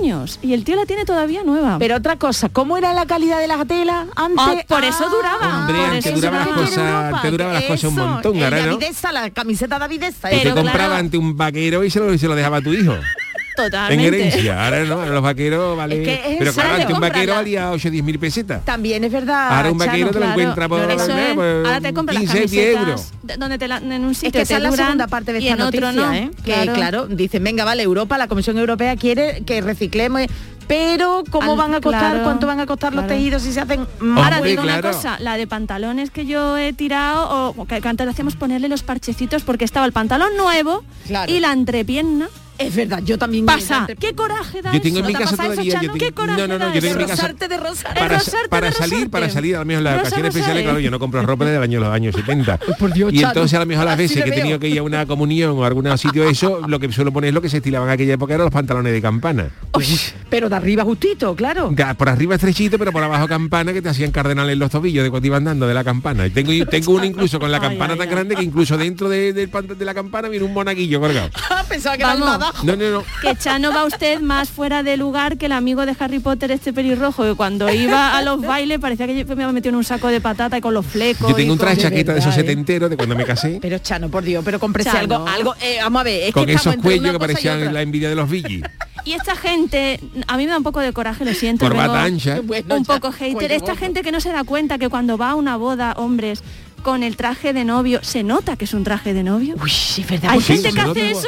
años. 0.00 0.38
Y 0.40 0.54
el 0.54 0.64
tío 0.64 0.74
la 0.76 0.86
tiene 0.86 1.04
todavía 1.04 1.42
nueva. 1.42 1.76
Pero 1.78 1.96
otra 1.96 2.16
cosa, 2.16 2.48
¿cómo 2.48 2.78
era 2.78 2.94
la 2.94 3.04
calidad 3.04 3.40
de 3.40 3.46
la 3.48 3.62
tela 3.66 4.06
antes? 4.16 4.38
Ah, 4.40 4.54
por 4.66 4.84
eso 4.84 5.08
duraba. 5.10 5.58
Hombre, 5.60 5.76
por 5.76 5.86
antes 5.90 6.06
eso 6.06 6.14
duraban 6.16 6.38
las 6.38 6.46
duraba. 6.46 6.64
cosas- 6.66 7.14
antes 7.14 7.30
duraban 7.30 7.54
las 7.54 7.64
cosas 7.64 7.84
un 7.84 7.98
Eso, 7.98 8.06
montón, 8.08 8.36
el 8.36 8.44
ahora 8.44 8.56
no. 8.58 8.66
Davidesa, 8.78 9.12
la 9.12 9.30
camiseta 9.30 9.78
Davidesa. 9.78 10.28
Usted 10.28 10.42
Pero 10.42 10.54
compraba 10.54 10.78
claro. 10.86 10.94
ante 10.94 11.18
un 11.18 11.36
vaquero 11.36 11.84
y 11.84 11.90
se 11.90 11.98
lo, 12.00 12.14
y 12.14 12.18
se 12.18 12.26
lo 12.28 12.34
dejaba 12.34 12.58
a 12.58 12.62
tu 12.62 12.72
hijo. 12.72 12.94
En 13.56 13.70
Totalmente. 13.70 14.06
herencia. 14.06 14.64
Ahora 14.64 14.84
no, 14.84 14.94
ahora 14.94 15.10
los 15.10 15.22
vaqueros 15.22 15.76
vale. 15.76 16.00
Es 16.00 16.08
que 16.08 16.32
es 16.32 16.38
pero 16.38 16.52
claro, 16.52 16.74
antes 16.74 16.90
un 16.90 17.00
vaquero 17.00 17.34
valía 17.34 17.70
8 17.70 17.88
o 17.88 17.90
10 17.90 18.04
mil 18.04 18.18
pesetas. 18.18 18.64
También 18.64 19.04
es 19.04 19.12
verdad. 19.12 19.56
Ahora 19.56 19.70
un 19.70 19.78
vaquero 19.78 20.08
Chano. 20.08 20.10
te 20.12 20.18
lo 20.18 20.24
Claro, 20.24 20.40
encuentra 20.40 20.68
por, 20.68 20.90
eso 20.90 21.16
eh, 21.18 21.28
es. 21.28 21.34
pues, 21.34 21.66
Ahora 21.66 21.80
te 21.80 21.94
compras 21.94 22.14
las 22.22 22.32
15, 22.34 22.46
10 22.56 22.76
euros. 22.78 23.08
donde 23.38 23.58
te 23.58 23.68
la, 23.68 23.76
en 23.76 24.04
un 24.04 24.14
sitio 24.14 24.28
Es 24.28 24.32
que 24.32 24.42
esa 24.42 24.56
es 24.56 24.62
la 24.62 24.72
segunda 24.72 25.06
parte 25.06 25.32
de 25.32 25.38
esta 25.38 25.52
en 25.52 25.60
otro 25.60 25.92
noticia, 25.92 26.06
no. 26.06 26.12
¿eh? 26.14 26.30
Que 26.44 26.72
claro, 26.72 27.06
dicen, 27.06 27.44
venga, 27.44 27.64
vale, 27.64 27.82
Europa, 27.84 28.18
la 28.18 28.26
Comisión 28.26 28.58
Europea 28.58 28.96
quiere 28.96 29.42
que 29.46 29.60
reciclemos, 29.60 30.22
pero 30.66 31.22
¿cómo 31.30 31.52
Al- 31.52 31.58
van 31.58 31.74
a 31.74 31.80
costar, 31.80 32.10
claro, 32.12 32.24
cuánto 32.24 32.46
van 32.46 32.58
a 32.58 32.66
costar 32.66 32.92
los 32.94 33.06
tejidos 33.06 33.42
si 33.42 33.52
se 33.52 33.60
hacen 33.60 33.86
Ahora 34.16 34.36
Hombre, 34.36 34.50
digo 34.50 34.62
una 34.62 34.80
cosa, 34.80 35.18
la 35.20 35.36
de 35.36 35.46
pantalones 35.46 36.10
que 36.10 36.26
yo 36.26 36.56
he 36.56 36.72
tirado, 36.72 37.52
o 37.56 37.66
que, 37.66 37.76
antes 37.84 38.04
le 38.06 38.10
hacíamos 38.10 38.34
ponerle 38.34 38.68
los 38.68 38.82
parchecitos 38.82 39.42
porque 39.42 39.64
estaba 39.64 39.86
el 39.86 39.92
pantalón 39.92 40.36
nuevo 40.36 40.82
Claro. 41.06 41.30
y 41.32 41.38
la 41.40 41.52
entrepierna. 41.52 42.28
Es 42.56 42.74
verdad, 42.76 43.00
yo 43.04 43.18
también 43.18 43.44
Pasa, 43.46 43.86
qué 43.98 44.14
coraje 44.14 44.62
da 44.62 44.72
Yo 44.72 44.80
tengo 44.80 44.98
eso. 44.98 45.06
en 45.06 45.06
mi 45.08 45.12
¿No 45.12 45.18
te 45.18 45.24
ha 45.24 45.26
casa 45.30 45.42
todavía. 45.42 45.80
Yo 45.82 45.92
¿Qué 45.92 45.98
tengo- 45.98 46.14
coraje 46.14 46.40
no, 46.40 46.46
no, 46.46 46.58
no, 46.58 46.66
da 46.66 46.74
yo 46.74 46.80
tengo 46.80 46.92
en 46.94 46.98
mi 47.00 47.04
casa. 47.06 47.32
De 47.32 47.56
rosar. 47.56 47.94
Para, 47.94 48.08
Rosarte 48.18 48.48
para 48.48 48.66
de 48.68 48.72
salir, 48.72 48.92
rosarte. 48.92 49.10
para 49.10 49.28
salir, 49.30 49.56
a 49.56 49.58
lo 49.60 49.64
mejor 49.64 49.82
las 49.82 50.00
ocasiones 50.00 50.28
especiales, 50.34 50.62
claro, 50.62 50.78
yo 50.78 50.90
no 50.90 50.98
compro 51.00 51.22
ropa 51.22 51.44
desde 51.44 51.56
el 51.56 51.62
año, 51.64 51.80
los 51.80 51.88
años 51.88 52.14
70. 52.14 52.58
por 52.78 52.92
Dios, 52.92 53.12
y 53.12 53.16
Chano, 53.18 53.28
entonces 53.30 53.56
a 53.56 53.60
lo 53.60 53.66
mejor 53.66 53.84
las 53.86 53.98
veces 53.98 54.22
que 54.22 54.30
he 54.30 54.32
tenido 54.32 54.58
que 54.60 54.68
ir 54.68 54.78
a 54.78 54.82
una 54.84 55.04
comunión 55.04 55.58
o 55.58 55.64
a 55.64 55.66
algún 55.66 55.98
sitio 55.98 56.24
de 56.24 56.30
eso, 56.30 56.60
lo 56.68 56.78
que 56.78 56.90
suelo 56.92 57.12
poner 57.12 57.28
es 57.28 57.34
lo 57.34 57.42
que 57.42 57.48
se 57.48 57.56
estilaban 57.56 57.88
en 57.88 57.94
aquella 57.94 58.14
época 58.14 58.34
eran 58.34 58.44
los 58.46 58.52
pantalones 58.54 58.92
de 58.92 59.02
campana. 59.02 59.48
Uy, 59.72 59.86
Pero 60.30 60.48
de 60.48 60.54
arriba 60.56 60.84
justito, 60.84 61.34
claro. 61.34 61.74
Por 61.98 62.08
arriba 62.08 62.36
estrechito, 62.36 62.78
pero 62.78 62.92
por 62.92 63.02
abajo 63.02 63.26
campana 63.26 63.72
que 63.72 63.82
te 63.82 63.88
hacían 63.88 64.12
cardenal 64.12 64.48
en 64.48 64.58
los 64.60 64.70
tobillos 64.70 65.02
de 65.02 65.10
cuando 65.10 65.26
ibas 65.26 65.38
andando 65.38 65.66
de 65.66 65.74
la 65.74 65.82
campana. 65.82 66.26
Y 66.26 66.30
tengo, 66.30 66.52
tengo 66.66 66.92
uno 66.92 67.04
incluso 67.04 67.40
con 67.40 67.50
la 67.50 67.58
campana 67.60 67.94
ay, 67.94 67.98
tan 67.98 68.08
ay. 68.08 68.14
grande 68.14 68.36
que 68.36 68.42
incluso 68.44 68.76
dentro 68.78 69.08
de, 69.08 69.32
del 69.32 69.48
pan- 69.48 69.66
de 69.66 69.84
la 69.84 69.92
campana 69.94 70.28
viene 70.28 70.44
un 70.46 70.52
monaguillo 70.54 71.00
colgado. 71.00 71.30
Pensaba 71.68 71.96
que 71.96 72.04
Vamos. 72.04 72.43
Abajo. 72.44 72.66
No, 72.66 72.76
no, 72.76 72.90
no. 72.90 73.04
Que 73.22 73.36
Chano 73.36 73.72
va 73.72 73.84
usted 73.84 74.20
más 74.20 74.50
fuera 74.50 74.82
de 74.82 74.96
lugar 74.96 75.36
que 75.36 75.46
el 75.46 75.52
amigo 75.52 75.86
de 75.86 75.94
Harry 75.98 76.18
Potter, 76.18 76.50
este 76.50 76.72
pelirrojo, 76.72 77.22
que 77.24 77.34
cuando 77.34 77.72
iba 77.72 78.16
a 78.16 78.22
los 78.22 78.40
bailes 78.40 78.78
parecía 78.78 79.06
que 79.06 79.16
yo 79.16 79.26
me 79.36 79.44
había 79.44 79.52
metido 79.52 79.70
en 79.70 79.76
un 79.76 79.84
saco 79.84 80.08
de 80.08 80.20
patata 80.20 80.58
y 80.58 80.60
con 80.60 80.74
los 80.74 80.86
flecos. 80.86 81.28
Yo 81.28 81.34
tengo 81.34 81.50
y 81.50 81.52
un 81.52 81.58
traje 81.58 81.76
chaqueta 81.76 82.12
de 82.12 82.18
esos 82.18 82.30
verdad, 82.30 82.44
¿eh? 82.44 82.50
setenteros 82.50 82.90
de 82.90 82.96
cuando 82.96 83.16
me 83.16 83.24
casé. 83.24 83.58
Pero 83.60 83.78
Chano, 83.78 84.08
por 84.08 84.22
Dios, 84.22 84.44
pero 84.44 84.58
Chano. 84.82 84.98
algo, 84.98 85.28
algo, 85.28 85.54
eh, 85.60 85.78
vamos 85.82 86.00
a 86.00 86.04
ver, 86.04 86.22
es 86.24 86.32
Con 86.32 86.46
que 86.46 86.54
esos 86.54 86.76
cuellos 86.76 87.12
que 87.12 87.18
parecían 87.18 87.72
la 87.72 87.82
envidia 87.82 88.08
de 88.08 88.14
los 88.14 88.28
Viggy. 88.28 88.62
Y 89.04 89.12
esta 89.12 89.36
gente, 89.36 90.00
a 90.26 90.36
mí 90.36 90.44
me 90.44 90.50
da 90.50 90.58
un 90.58 90.62
poco 90.62 90.80
de 90.80 90.92
coraje, 90.92 91.24
lo 91.24 91.34
siento. 91.34 91.66
Corbata 91.66 92.04
ancha. 92.04 92.40
Bueno, 92.42 92.76
un 92.76 92.84
poco 92.84 93.12
hater. 93.12 93.52
Esta 93.52 93.76
gente 93.76 94.02
que 94.02 94.10
no 94.10 94.20
se 94.20 94.30
da 94.30 94.44
cuenta 94.44 94.78
que 94.78 94.88
cuando 94.88 95.18
va 95.18 95.30
a 95.30 95.34
una 95.34 95.56
boda, 95.56 95.92
hombres, 95.96 96.42
con 96.82 97.02
el 97.02 97.16
traje 97.16 97.52
de 97.52 97.64
novio, 97.64 98.00
se 98.02 98.22
nota 98.22 98.56
que 98.56 98.64
es 98.64 98.74
un 98.74 98.84
traje 98.84 99.12
de 99.12 99.22
novio. 99.22 99.56
Uy, 99.62 99.70
sí, 99.70 100.02
es 100.02 100.08
verdad. 100.08 100.30
Hay 100.30 100.40
sí, 100.40 100.54
gente 100.54 100.72
que 100.72 100.80
hace 100.80 101.10
igual. 101.10 101.24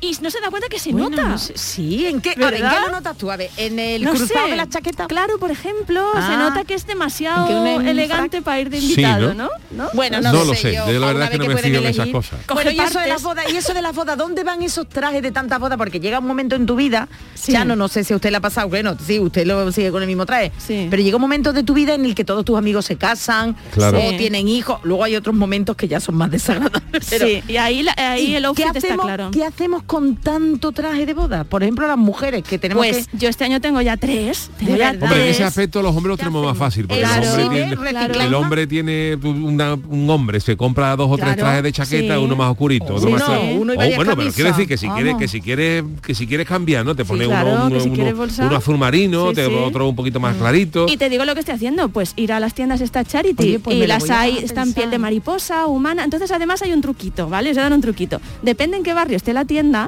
Y 0.00 0.16
no 0.22 0.30
se 0.30 0.40
da 0.40 0.50
cuenta 0.50 0.68
que 0.68 0.78
se 0.78 0.92
Bueno, 0.92 1.10
nota. 1.10 1.22
no 1.28 1.38
sé, 1.38 1.52
sí, 1.56 2.06
¿en 2.06 2.20
qué, 2.20 2.30
a 2.30 2.34
ver, 2.50 2.54
¿en 2.54 2.68
qué 2.68 2.80
lo 2.86 2.90
notas 2.90 3.16
tú? 3.18 3.30
A 3.30 3.36
ver, 3.36 3.50
en 3.56 3.78
el 3.78 4.02
No 4.04 4.10
cruzado 4.10 4.44
sé. 4.46 4.50
de 4.50 4.56
la 4.56 4.68
chaqueta. 4.68 5.06
Claro, 5.06 5.38
por 5.38 5.50
ejemplo, 5.50 6.02
Ah. 6.14 6.26
se 6.30 6.36
nota 6.36 6.64
que 6.64 6.74
es 6.74 6.86
demasiado 6.86 7.66
en- 7.66 7.86
elegante 7.88 8.38
frac- 8.38 8.42
para 8.44 8.60
ir 8.60 8.70
de 8.70 8.80
Sí, 8.80 8.90
invitado, 8.90 9.34
¿no? 9.34 9.44
¿no? 9.70 9.84
¿No? 9.84 9.90
Bueno, 9.94 10.20
no, 10.20 10.32
No 10.32 10.44
lo 10.44 10.54
sé, 10.54 10.74
yo, 10.74 10.90
yo 10.90 10.98
la 11.00 11.06
verdad 11.08 11.24
es 11.24 11.30
que 11.30 11.38
no 11.38 11.46
me 11.46 11.52
pueden 11.52 11.70
fío 11.70 11.80
en 11.80 11.86
esas 11.86 11.96
elegir. 11.96 12.12
cosas. 12.12 12.40
Coge 12.46 12.54
Bueno, 12.64 12.70
y 12.70 12.80
eso 12.86 12.98
de 12.98 13.06
las 13.08 13.22
partes. 13.22 13.44
bodas, 13.44 13.52
y 13.52 13.56
eso 13.56 13.74
de 13.74 13.82
las 13.82 13.94
bodas, 13.94 14.16
¿dónde 14.18 14.42
van 14.44 14.62
esos 14.62 14.88
trajes 14.88 15.22
de 15.22 15.30
tantas 15.32 15.58
bodas? 15.60 15.76
Porque 15.78 16.00
llega 16.00 16.18
un 16.18 16.26
momento 16.26 16.56
en 16.56 16.66
tu 16.66 16.76
vida, 16.76 17.08
Sí. 17.34 17.52
ya 17.52 17.64
no, 17.64 17.76
no 17.76 17.88
sé 17.88 18.02
si 18.04 18.12
a 18.12 18.16
usted 18.16 18.30
le 18.30 18.36
ha 18.38 18.40
pasado, 18.40 18.68
bueno, 18.68 18.96
sí, 19.04 19.18
usted 19.20 19.46
lo 19.46 19.70
sigue 19.72 19.90
con 19.90 20.02
el 20.02 20.08
mismo 20.08 20.26
traje, 20.26 20.52
Sí. 20.58 20.86
pero 20.90 21.02
llega 21.02 21.16
un 21.16 21.22
momento 21.22 21.52
de 21.52 21.62
tu 21.62 21.74
vida 21.74 21.94
en 21.94 22.04
el 22.04 22.14
que 22.14 22.24
todos 22.24 22.44
tus 22.44 22.56
amigos 22.58 22.86
se 22.86 22.96
casan 22.96 23.56
Claro. 23.72 23.98
o 23.98 24.10
Sí. 24.10 24.16
tienen 24.16 24.48
hijos, 24.48 24.80
luego 24.82 25.04
hay 25.04 25.16
otros 25.16 25.34
momentos 25.34 25.76
que 25.76 25.88
ya 25.88 26.00
son 26.00 26.14
más 26.16 26.30
desagradables. 26.30 27.06
Sí, 27.06 27.42
y 27.46 27.56
ahí, 27.56 27.82
la- 27.82 27.94
ahí 27.96 28.26
¿Y 28.30 28.34
el 28.36 28.44
outfit 28.46 28.74
está 28.74 28.96
claro. 28.96 29.30
¿Qué 29.32 29.44
hacemos 29.44 29.82
con 29.90 30.14
tanto 30.14 30.70
traje 30.70 31.04
de 31.04 31.14
boda? 31.14 31.42
Por 31.42 31.64
ejemplo, 31.64 31.84
las 31.88 31.98
mujeres 31.98 32.44
que 32.44 32.60
tenemos 32.60 32.86
Pues 32.86 33.08
que... 33.08 33.18
yo 33.18 33.28
este 33.28 33.42
año 33.42 33.60
tengo 33.60 33.80
ya 33.80 33.96
tres. 33.96 34.48
Tengo 34.56 34.76
ya. 34.76 34.90
Hombre, 34.92 35.24
en 35.24 35.30
ese 35.34 35.42
aspecto 35.42 35.82
los 35.82 35.96
hombres 35.96 36.10
lo 36.12 36.16
tenemos 36.16 36.44
más 36.44 36.56
fácil, 36.56 36.86
porque 36.86 37.02
Claro, 37.02 37.22
el, 37.24 37.28
hombre 37.28 37.42
sí, 37.42 37.48
tiene, 37.50 37.70
¿ves? 37.70 37.72
el 37.72 38.08
Reciclamos. 38.08 38.34
hombre 38.44 38.66
tiene 38.68 39.14
una- 39.16 39.74
un 39.74 40.08
hombre, 40.08 40.38
se 40.38 40.56
compra 40.56 40.94
dos 40.94 41.10
o 41.10 41.16
tres 41.18 41.36
trajes 41.36 41.64
de 41.64 41.72
chaqueta, 41.72 42.14
sí. 42.16 42.22
uno 42.22 42.36
más 42.36 42.52
oscurito, 42.52 42.94
otro 42.94 43.08
Sí, 43.08 43.12
más 43.14 43.20
no, 43.22 43.26
claro. 43.26 43.42
uno 43.56 43.72
y 43.72 43.76
O, 43.76 43.78
varias 43.80 43.96
bueno, 43.96 44.16
pero 44.16 44.32
quiere 44.32 44.50
decir 44.50 44.68
que 44.68 44.76
si 44.76 44.88
quieres, 44.88 45.16
que 45.16 45.26
si 45.26 45.40
quieres, 45.40 45.84
que 46.06 46.14
si 46.14 46.26
quieres 46.28 46.46
cambiar, 46.46 46.84
¿no? 46.84 46.94
Te 46.94 47.04
pone 47.04 47.26
uno, 47.26 47.34
claro, 47.40 47.66
uno, 47.66 47.80
si 48.30 48.40
azul 48.54 48.78
marino, 48.78 49.30
Sí, 49.30 49.34
te- 49.34 49.46
sí. 49.46 49.52
otro 49.60 49.88
un 49.88 49.96
poquito 49.96 50.20
más 50.20 50.36
clarito. 50.36 50.86
Y 50.88 50.98
te 50.98 51.08
digo 51.08 51.24
lo 51.24 51.34
que 51.34 51.40
estoy 51.40 51.56
haciendo, 51.56 51.88
pues 51.88 52.12
ir 52.14 52.32
a 52.32 52.38
las 52.38 52.54
tiendas 52.54 52.80
esta 52.80 53.04
Charity 53.04 53.42
Oye, 53.42 53.58
pues 53.58 53.76
y 53.76 53.86
las 53.88 54.08
hay, 54.10 54.38
están 54.38 54.72
piel 54.72 54.90
de 54.90 54.98
mariposa, 54.98 55.66
humana. 55.66 56.04
Entonces 56.04 56.30
además 56.30 56.62
hay 56.62 56.72
un 56.72 56.80
truquito, 56.80 57.28
¿vale? 57.28 57.50
Os 57.50 57.56
voy 57.56 57.60
a 57.60 57.64
dar 57.64 57.72
un 57.72 57.80
truquito. 57.80 58.20
Depende 58.42 58.76
en 58.76 58.82
qué 58.84 58.94
barrio 58.94 59.16
esté 59.16 59.32
la 59.32 59.44
tienda, 59.44 59.79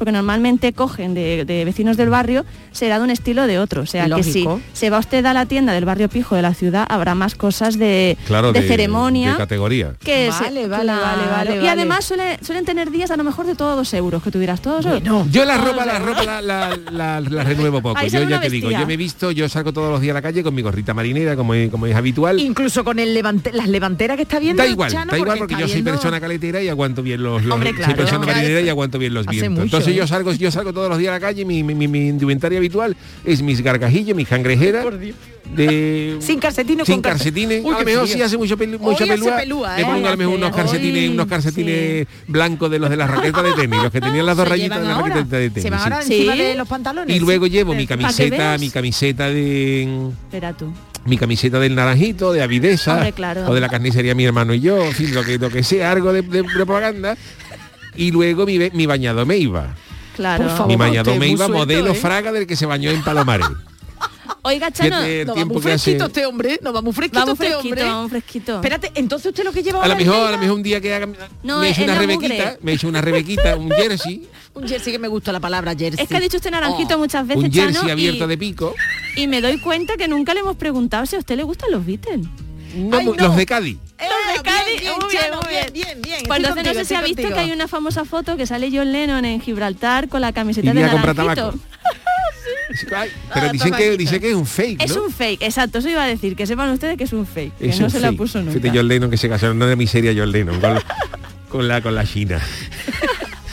porque 0.00 0.12
normalmente 0.12 0.72
cogen 0.72 1.12
de, 1.14 1.44
de 1.44 1.64
vecinos 1.64 1.96
del 1.98 2.08
barrio, 2.08 2.44
será 2.72 2.98
de 2.98 3.04
un 3.04 3.10
estilo 3.10 3.42
o 3.42 3.46
de 3.46 3.58
otro. 3.58 3.82
O 3.82 3.86
sea 3.86 4.06
que 4.06 4.22
si 4.22 4.44
Lógico. 4.44 4.60
se 4.72 4.88
va 4.90 4.98
usted 4.98 5.24
a 5.26 5.34
la 5.34 5.44
tienda 5.46 5.74
del 5.74 5.84
barrio 5.84 6.08
pijo 6.08 6.34
de 6.34 6.42
la 6.42 6.54
ciudad, 6.54 6.86
habrá 6.88 7.14
más 7.14 7.34
cosas 7.34 7.78
de, 7.78 8.16
claro, 8.26 8.52
de 8.52 8.62
de, 8.62 8.68
ceremonia. 8.68 9.32
de 9.32 9.36
categoría. 9.36 9.92
que 10.02 10.30
Vale, 10.30 10.62
se- 10.62 10.68
vale, 10.68 10.84
claro. 10.84 11.02
vale, 11.02 11.50
vale, 11.50 11.62
Y 11.64 11.68
además 11.68 12.04
suele- 12.06 12.38
suelen 12.42 12.64
tener 12.64 12.90
días 12.90 13.10
a 13.10 13.16
lo 13.18 13.24
mejor 13.24 13.44
de 13.46 13.54
todos 13.54 13.76
dos 13.76 13.92
euros, 13.94 14.22
que 14.22 14.30
tú 14.30 14.38
dirás, 14.38 14.62
todos 14.62 14.84
euros. 14.86 15.30
Yo 15.30 15.44
la 15.44 15.58
ropa, 15.58 15.84
la 15.84 15.98
euros. 15.98 16.08
ropa 16.16 16.24
la, 16.24 16.40
la- 16.42 16.76
la- 16.90 17.20
la 17.20 17.44
renuevo 17.44 17.82
poco. 17.82 17.98
Ahí 17.98 18.08
Yo 18.08 18.22
ya 18.28 18.40
te 18.40 18.48
digo, 18.50 18.70
yo 18.70 18.86
me 18.86 18.94
he 18.94 18.96
visto, 18.96 19.30
yo 19.30 19.48
salgo 19.48 19.72
todos 19.72 19.90
los 19.92 20.00
días 20.00 20.12
a 20.12 20.14
la 20.14 20.22
calle 20.22 20.42
con 20.42 20.54
mi 20.54 20.62
gorrita 20.62 20.94
marinera, 20.94 21.36
como, 21.36 21.52
es- 21.54 21.70
como 21.70 21.86
es 21.86 21.94
habitual. 21.94 22.40
Incluso 22.40 22.82
con 22.84 22.98
el 22.98 23.12
levante, 23.12 23.52
las 23.52 23.68
levanteras 23.68 24.16
que 24.16 24.22
está 24.22 24.38
viendo 24.38 24.62
Da 24.62 24.68
igual, 24.68 24.90
Chano, 24.90 25.12
da 25.12 25.18
igual 25.18 25.38
porque 25.38 25.54
yo 25.54 25.60
soy 25.66 25.74
viendo- 25.82 25.90
persona 25.92 26.20
caletera 26.20 26.62
y 26.62 26.68
aguanto 26.68 27.02
bien 27.02 27.22
los, 27.22 27.44
los 27.44 27.52
Hombre, 27.54 27.70
soy 27.70 27.76
claro. 27.78 27.96
persona 27.96 28.26
marinera 28.26 28.60
y 28.62 28.68
aguanto 28.70 28.98
bien 28.98 29.12
los 29.14 29.26
vientos. 29.26 29.64
Entonces 29.64 29.89
yo 29.94 30.06
salgo, 30.06 30.32
yo 30.32 30.50
salgo 30.50 30.72
todos 30.72 30.88
los 30.88 30.98
días 30.98 31.10
a 31.10 31.14
la 31.14 31.20
calle, 31.20 31.44
mi, 31.44 31.62
mi, 31.62 31.74
mi- 31.74 31.88
mi 31.88 32.08
indumentaria 32.08 32.58
habitual 32.58 32.96
es 33.24 33.42
mis 33.42 33.60
gargajillos, 33.62 34.16
mis 34.16 34.28
cangrejeras. 34.28 34.84
De, 35.54 36.16
Sin 36.20 36.38
calcetines 36.38 36.86
sin 36.86 36.96
con 36.96 37.02
calcetines. 37.02 37.62
Uy, 37.64 37.74
a 37.74 37.78
lo 37.80 37.84
mejor 37.84 38.06
sí 38.08 38.22
hace 38.22 38.36
mucho 38.36 38.56
pelu- 38.56 38.78
mucha 38.78 39.04
pelúa. 39.04 39.36
pelúa, 39.36 39.76
Le 39.76 39.82
¿eh? 39.82 39.84
pongo 39.84 40.06
a 40.06 40.10
lo 40.12 40.16
mejor 40.16 40.34
unos 40.34 40.50
Hoy, 40.50 40.56
calcetines, 40.56 41.10
unos 41.10 41.26
calcetines 41.26 42.06
blancos 42.28 42.70
de 42.70 42.78
los 42.78 42.88
de 42.90 42.96
las 42.96 43.10
raquetas 43.14 43.42
de 43.42 43.52
tenis, 43.54 43.82
los 43.82 43.90
que 43.90 44.00
tenían 44.00 44.26
las 44.26 44.36
dos 44.36 44.44
Se 44.44 44.50
rayitas 44.50 44.80
de 44.80 44.86
la 44.86 44.94
ahora, 44.94 45.14
raqueta 45.16 45.36
de 45.38 45.50
tenis. 45.50 45.62
Se 45.64 45.70
van 45.70 45.80
ahora 45.92 46.02
Sí. 46.02 46.14
encima 46.14 46.36
de 46.36 46.54
los 46.54 46.68
pantalones. 46.68 47.16
Y 47.16 47.18
luego 47.18 47.46
llevo 47.48 47.74
mi 47.74 47.86
camiseta, 47.86 48.56
mi 48.58 48.70
camiseta 48.70 49.28
de 49.28 50.10
Espera 50.28 50.52
tú. 50.56 50.72
mi 51.06 51.16
camiseta 51.18 51.58
del 51.58 51.74
naranjito, 51.74 52.32
de 52.32 52.42
avideza, 52.42 52.94
Hombre, 52.94 53.12
claro. 53.12 53.46
o 53.48 53.54
de 53.54 53.60
la 53.60 53.68
carnicería 53.68 54.14
mi 54.14 54.24
hermano 54.24 54.54
y 54.54 54.60
yo, 54.60 54.84
en 54.84 54.92
fin, 54.92 55.12
lo 55.14 55.24
que, 55.24 55.38
lo 55.38 55.50
que 55.50 55.64
sea, 55.64 55.90
algo 55.90 56.12
de, 56.12 56.22
de 56.22 56.44
propaganda. 56.44 57.16
Y 57.96 58.10
luego 58.10 58.46
mi, 58.46 58.58
mi 58.72 58.86
bañado 58.86 59.24
me 59.26 59.36
iba. 59.36 59.74
Claro. 60.16 60.44
Por 60.44 60.52
favor. 60.52 60.68
Mi 60.68 60.76
bañado 60.76 61.14
me 61.16 61.28
iba 61.28 61.46
suelto, 61.46 61.58
modelo 61.58 61.92
¿eh? 61.92 61.94
fraga 61.94 62.32
del 62.32 62.46
que 62.46 62.56
se 62.56 62.66
bañó 62.66 62.90
en 62.90 63.02
Palomares. 63.02 63.46
Oiga, 64.42 64.70
Chano, 64.70 65.02
el 65.02 65.26
No, 65.26 65.32
va 65.32 65.34
tiempo 65.34 65.54
muy 65.54 65.62
que 65.62 65.72
hace. 65.72 65.84
fresquito 65.84 66.06
este 66.06 66.24
hombre, 66.26 66.58
no 66.62 66.72
va 66.72 66.80
muy 66.80 66.92
fresquito 66.94 67.20
vamos 67.20 67.34
este 67.34 67.46
fresquito, 67.46 67.68
hombre. 67.68 67.84
vamos 67.84 68.10
fresquito. 68.10 68.54
Espérate, 68.56 68.92
entonces 68.94 69.26
usted 69.26 69.44
lo 69.44 69.52
que 69.52 69.62
lleva 69.62 69.82
A 69.82 69.88
lo 69.88 69.96
mejor, 69.96 70.28
a 70.28 70.30
lo 70.30 70.38
mejor 70.38 70.56
un 70.56 70.62
día 70.62 70.80
que 70.80 70.94
haga, 70.94 71.06
No, 71.42 71.60
me 71.60 71.70
hecho 71.70 71.82
una 71.84 71.94
rebequita, 71.98 72.34
mugre. 72.34 72.58
me 72.62 72.72
he 72.72 72.74
hecho 72.74 72.88
una 72.88 73.00
rebequita, 73.02 73.56
un 73.56 73.70
jersey, 73.76 74.26
un 74.54 74.66
jersey 74.66 74.92
que 74.94 74.98
me 74.98 75.08
gusta 75.08 75.30
la 75.32 75.40
palabra 75.40 75.74
jersey. 75.76 76.02
Es 76.02 76.08
que 76.08 76.16
ha 76.16 76.20
dicho 76.20 76.38
usted 76.38 76.50
naranjito 76.50 76.96
muchas 76.98 77.26
veces, 77.26 77.44
un 77.44 77.52
jersey 77.52 77.74
Chano, 77.74 77.92
abierto 77.92 78.24
y, 78.24 78.28
de 78.28 78.38
pico. 78.38 78.74
y 79.16 79.26
me 79.26 79.42
doy 79.42 79.60
cuenta 79.60 79.96
que 79.98 80.08
nunca 80.08 80.32
le 80.32 80.40
hemos 80.40 80.56
preguntado 80.56 81.04
si 81.04 81.16
a 81.16 81.18
usted 81.18 81.36
le 81.36 81.42
gustan 81.42 81.70
los 81.70 81.84
Beatles. 81.84 82.26
No, 82.74 82.96
Ay, 82.98 83.04
mu- 83.04 83.14
no. 83.14 83.24
Los 83.28 83.36
de 83.36 83.46
Cádiz. 83.46 83.76
Eh, 83.98 84.04
Los 84.08 84.36
de 84.36 84.42
Cádiz, 84.42 84.80
bien, 84.80 84.92
muy 85.00 85.10
bien, 85.10 85.22
Chano, 85.22 85.40
muy 85.42 85.50
bien, 85.50 85.66
bien. 85.72 86.02
bien. 86.02 86.20
Pues 86.26 86.40
no 86.40 86.54
sé 86.74 86.84
si 86.84 86.94
ha 86.94 87.00
visto 87.02 87.22
contigo. 87.22 87.34
que 87.34 87.40
hay 87.44 87.52
una 87.52 87.68
famosa 87.68 88.04
foto 88.04 88.36
que 88.36 88.46
sale 88.46 88.70
John 88.72 88.92
Lennon 88.92 89.24
en 89.24 89.40
Gibraltar 89.40 90.08
con 90.08 90.20
la 90.20 90.32
camiseta 90.32 90.70
Y 90.70 90.74
de 90.74 90.80
naranjito. 90.82 91.54
Ay, 92.96 93.08
pero 93.34 93.46
Ah, 93.48 93.52
dicen 93.52 93.66
que, 93.72 93.78
tabaquito. 93.78 93.96
dice 93.96 94.20
que 94.20 94.28
es 94.30 94.34
un 94.34 94.46
fake, 94.46 94.82
Es 94.82 94.94
¿no? 94.96 95.04
un 95.04 95.10
fake, 95.12 95.42
exacto, 95.42 95.78
eso 95.78 95.88
iba 95.88 96.02
a 96.04 96.06
decir, 96.06 96.36
que 96.36 96.46
sepan 96.46 96.70
ustedes 96.70 96.96
que 96.96 97.04
es 97.04 97.12
un 97.12 97.26
fake, 97.26 97.56
que 97.58 97.66
no 97.80 97.90
se 97.90 98.00
la 98.00 98.12
puso 98.12 98.38
nunca. 98.38 98.52
Fíjate 98.52 98.76
John 98.78 98.88
Lennon 98.88 99.10
que 99.10 99.16
se 99.16 99.28
casó, 99.28 99.52
no 99.54 99.66
de 99.66 99.76
miseria 99.76 100.12
John 100.16 100.30
Lennon, 100.32 100.60
con, 100.60 100.78
con 101.48 101.68
la 101.68 101.80
con 101.82 101.94
la 101.94 102.04
China. 102.06 102.40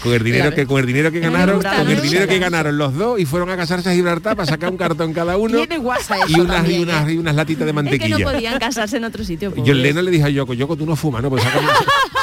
Con 0.03 0.13
el 0.13 0.23
dinero 0.23 0.43
Claro. 0.43 0.55
que 0.55 0.65
con 0.67 0.79
el 0.79 0.85
dinero 0.85 1.11
que 1.11 1.19
ganaron, 1.19 1.61
con 1.61 1.87
el 1.89 2.01
dinero 2.01 2.27
que 2.27 2.37
ganaron 2.39 2.77
los 2.77 2.93
dos 2.93 3.19
y 3.19 3.25
fueron 3.25 3.49
a 3.49 3.57
casarse 3.57 3.89
a 3.89 3.93
Gibraltar 3.93 4.35
para 4.35 4.45
sacar 4.45 4.69
un 4.69 4.77
cartón 4.77 5.11
cada 5.13 5.37
uno 5.37 5.57
y 5.59 5.63
unas 5.63 6.29
y 6.29 6.39
unas 6.79 7.07
¿eh? 7.07 7.13
y 7.13 7.17
unas 7.17 7.35
latitas 7.35 7.65
de 7.65 7.71
Es 7.71 7.71
que 7.71 7.73
no 7.73 7.73
mantequilla. 7.73 8.23
podían 8.31 8.59
casarse 8.59 8.97
en 8.97 9.03
otro 9.05 9.23
sitio. 9.23 9.49
John 9.49 9.65
pobres. 9.65 9.77
Lennon 9.77 10.05
le 10.05 10.11
dijo 10.11 10.25
a 10.27 10.29
Yoko, 10.29 10.53
Yoko, 10.53 10.75
tú 10.77 10.85
no 10.85 10.95
fumas, 10.95 11.23
¿no? 11.23 11.29
Pues 11.29 11.41
sácame, 11.43 11.67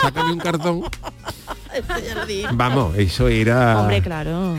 sácame 0.03 0.33
un 0.33 0.39
cartón. 0.39 0.83
Vamos, 2.55 2.97
eso 2.97 3.29
era 3.29 3.81
Hombre, 3.81 4.01
claro. 4.03 4.57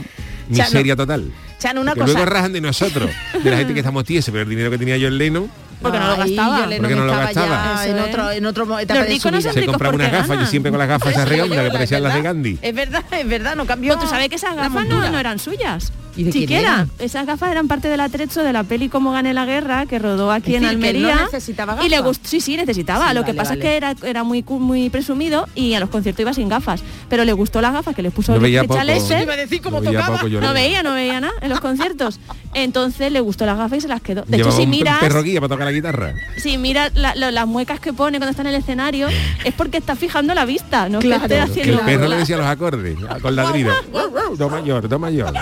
miseria 0.50 0.96
total. 0.96 1.32
Chano, 1.60 1.82
una 1.82 1.94
que 1.94 2.02
cosa. 2.02 2.14
luego 2.14 2.26
rajan 2.30 2.52
de 2.54 2.62
nosotros, 2.62 3.10
de 3.42 3.50
la 3.50 3.58
gente 3.58 3.74
que 3.74 3.80
estamos 3.80 4.04
tiesos, 4.04 4.32
pero 4.32 4.44
el 4.44 4.50
dinero 4.50 4.70
que 4.70 4.78
tenía 4.78 4.98
John 5.02 5.18
Lennon 5.18 5.50
Porque 5.82 6.00
no 6.00 6.08
lo 6.08 6.18
gastaba. 6.18 6.66
Porque 6.66 6.96
no 6.96 7.06
lo 7.06 7.12
estaba 7.12 7.26
gastaba. 7.26 7.86
ya 7.86 7.88
en 7.92 8.00
otro, 8.00 8.32
en 8.32 8.46
otro 8.46 8.80
etapa 8.80 9.00
Los 9.00 9.08
de 9.08 9.14
ricos 9.14 9.22
su 9.24 9.32
no 9.32 9.38
vida. 9.38 9.54
se 9.54 9.66
compraba 9.66 9.96
unas 9.96 10.12
gafas, 10.12 10.40
yo 10.40 10.46
siempre 10.46 10.72
con 10.72 10.80
las 10.80 10.88
gafas 10.88 11.12
esas 11.12 11.30
redondas 11.30 11.60
que 11.60 11.66
Es 11.68 11.72
parecían 11.74 12.04
las 12.04 12.14
de 12.14 12.20
verdad, 12.22 12.34
Gandhi. 12.34 12.60
Es 12.62 12.76
verdad, 12.76 13.04
es 13.12 13.28
verdad, 13.28 13.56
no 13.56 13.66
cambió. 13.66 13.94
Pero 13.94 14.04
tú 14.06 14.10
sabes 14.10 14.30
que 14.30 14.36
esas 14.36 14.56
gafas 14.56 14.88
no, 14.88 15.10
no 15.10 15.20
eran 15.20 15.40
suyas. 15.40 15.92
¿Y 16.16 16.24
de? 16.24 16.88
Esas 17.00 17.26
gafas 17.26 17.52
eran 17.52 17.68
parte 17.68 17.88
del 17.90 18.00
atrecho 18.00 18.42
de 18.44 18.54
la 18.54 18.64
peli 18.64 18.90
Cómo 18.90 19.12
gané 19.12 19.34
la 19.34 19.46
guerra, 19.46 19.86
que 19.86 20.00
rodó 20.00 20.32
aquí 20.32 20.52
Es 20.56 20.62
en 20.62 20.64
decir, 20.64 20.80
que 20.80 20.90
él 20.92 21.02
no 21.02 21.08
Almería. 21.10 21.26
necesitaba 21.26 21.86
Y 21.86 21.90
le 21.90 22.00
gustó, 22.00 22.28
sí, 22.30 22.40
sí, 22.42 22.56
necesitaba. 22.58 23.10
Sí, 23.10 23.16
Lo 23.16 23.26
que 23.26 23.34
pasa 23.34 23.52
vale. 23.52 23.62
es 23.62 23.66
que 23.66 23.78
era, 23.78 23.96
era 24.04 24.24
muy, 24.24 24.44
muy 24.48 24.90
presumido 24.90 25.48
y 25.56 25.74
a 25.74 25.80
los 25.80 25.90
conciertos 25.90 26.22
iba 26.22 26.34
sin 26.34 26.48
gafas. 26.50 26.82
Pero 27.10 27.26
le 27.26 27.34
gustó 27.34 27.62
las 27.62 27.74
gafas 27.74 27.96
que 27.96 28.02
le 28.02 28.12
puso 28.12 28.32
No 28.32 28.38
el 28.38 28.44
veía 28.44 28.64
poco. 28.64 28.76
Iba 28.82 29.34
a 29.34 29.38
decir 29.38 29.62
cómo 29.62 29.80
No 29.82 29.86
veía 29.90 30.00
tocaba. 30.00 30.18
poco 30.20 30.30
John 30.32 30.42
No 30.42 30.54
veía, 30.54 30.84
no 30.84 30.94
veía 30.94 31.20
nada 31.20 31.34
en 31.42 31.50
los 31.50 31.60
conciertos. 31.60 32.20
Entonces 32.54 33.12
le 33.12 33.20
gustó 33.20 33.46
las 33.46 33.58
gafas 33.58 33.78
y 33.80 33.82
se 33.82 33.88
las 33.88 34.02
quedó. 34.02 34.24
De 34.28 34.38
hecho, 34.38 34.52
si 34.52 34.66
miras, 34.68 35.00
perro 35.00 35.22
guía 35.24 35.42
para 35.42 35.50
tocar 35.54 35.66
la 35.66 35.72
guitarra. 35.74 36.14
si 36.38 36.58
miras 36.58 36.94
la- 36.96 37.16
lo- 37.16 37.32
las 37.32 37.46
muecas 37.48 37.80
que 37.80 37.92
pone 37.94 38.18
cuando 38.18 38.32
está 38.32 38.42
en 38.44 38.48
el 38.48 38.56
escenario, 38.56 39.08
es 39.44 39.54
porque 39.54 39.78
está 39.78 39.96
fijando 39.96 40.34
la 40.34 40.46
vista, 40.46 40.88
no 40.90 41.00
es 41.00 41.06
Claro, 41.06 41.28
que 41.28 41.36
esté 41.36 41.36
Que 41.36 41.42
haciendo 41.62 41.80
el 41.82 41.86
perro 41.86 42.08
le 42.08 42.18
decía 42.18 42.38
los 42.38 42.46
acordes, 42.48 42.98
con 43.22 43.36
ladrido. 43.36 43.74
Do 44.38 44.50
mayor, 44.50 44.88
do 44.88 45.00
mayor. 45.00 45.34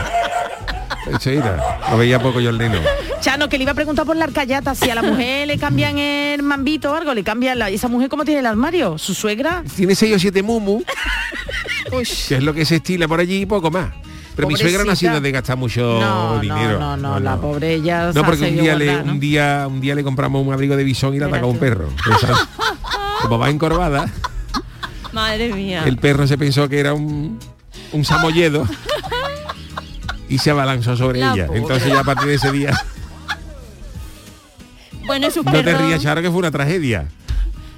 Era. 1.25 1.79
Lo 1.91 1.97
veía 1.97 2.19
poco 2.21 2.39
John 2.43 2.57
Lennon. 2.57 2.81
Chano, 3.21 3.49
que 3.49 3.57
le 3.57 3.63
iba 3.63 3.71
a 3.71 3.75
preguntar 3.75 4.05
por 4.05 4.15
la 4.15 4.25
arcayata, 4.25 4.75
si 4.75 4.89
a 4.89 4.95
la 4.95 5.01
mujer 5.01 5.47
le 5.47 5.57
cambian 5.57 5.97
el 5.97 6.43
mambito 6.43 6.91
o 6.91 6.95
algo, 6.95 7.13
le 7.13 7.23
cambian 7.23 7.59
la... 7.59 7.69
¿Esa 7.69 7.87
mujer 7.87 8.09
cómo 8.09 8.25
tiene 8.25 8.39
el 8.41 8.45
armario? 8.45 8.97
¿Su 8.97 9.13
suegra? 9.13 9.63
Tiene 9.75 9.95
seis 9.95 10.15
o 10.15 10.19
siete 10.19 10.41
mumu, 10.43 10.81
que 12.27 12.35
es 12.35 12.43
lo 12.43 12.53
que 12.53 12.65
se 12.65 12.77
estila 12.77 13.07
por 13.07 13.19
allí 13.19 13.41
y 13.41 13.45
poco 13.45 13.69
más. 13.71 13.89
Pero 14.35 14.47
mi 14.47 14.55
suegra 14.55 14.83
no 14.83 14.91
ha 14.91 14.95
sido 14.95 15.21
de 15.21 15.31
gastar 15.31 15.57
mucho 15.57 16.39
dinero. 16.41 16.79
No, 16.79 16.97
no, 16.97 17.13
no, 17.13 17.19
la 17.19 17.37
pobre 17.37 17.75
ella 17.75 18.11
No, 18.13 18.23
porque 18.25 18.49
un 18.49 18.57
día, 18.57 18.75
le, 18.75 18.97
un, 18.97 19.19
día, 19.19 19.65
un 19.67 19.79
día 19.79 19.93
le 19.93 20.03
compramos 20.03 20.45
un 20.45 20.51
abrigo 20.51 20.75
de 20.75 20.83
bisón 20.83 21.13
y 21.13 21.19
le 21.19 21.25
Mira 21.25 21.37
atacó 21.37 21.51
un 21.51 21.59
perro. 21.59 21.89
Esa- 22.17 22.47
como 23.21 23.37
va 23.37 23.49
encorvada, 23.51 24.09
Madre 25.13 25.53
mía. 25.53 25.83
el 25.85 25.97
perro 25.97 26.25
se 26.27 26.37
pensó 26.37 26.67
que 26.67 26.79
era 26.79 26.93
un, 26.93 27.37
un 27.91 28.03
samoyedo. 28.05 28.67
y 30.33 30.37
se 30.39 30.51
abalanzó 30.51 30.95
sobre 30.97 31.19
La 31.19 31.33
ella. 31.33 31.45
pobre. 31.47 31.59
Entonces 31.59 31.87
ya 31.89 31.99
a 31.99 32.03
partir 32.03 32.27
de 32.27 32.35
ese 32.35 32.51
día 32.51 32.71
Bueno, 35.05 35.27
y 35.27 35.31
sus 35.31 35.45
no 35.45 35.51
te 35.51 35.77
rías, 35.77 36.01
Charo, 36.01 36.21
que 36.21 36.29
fue 36.29 36.39
una 36.39 36.51
tragedia. 36.51 37.05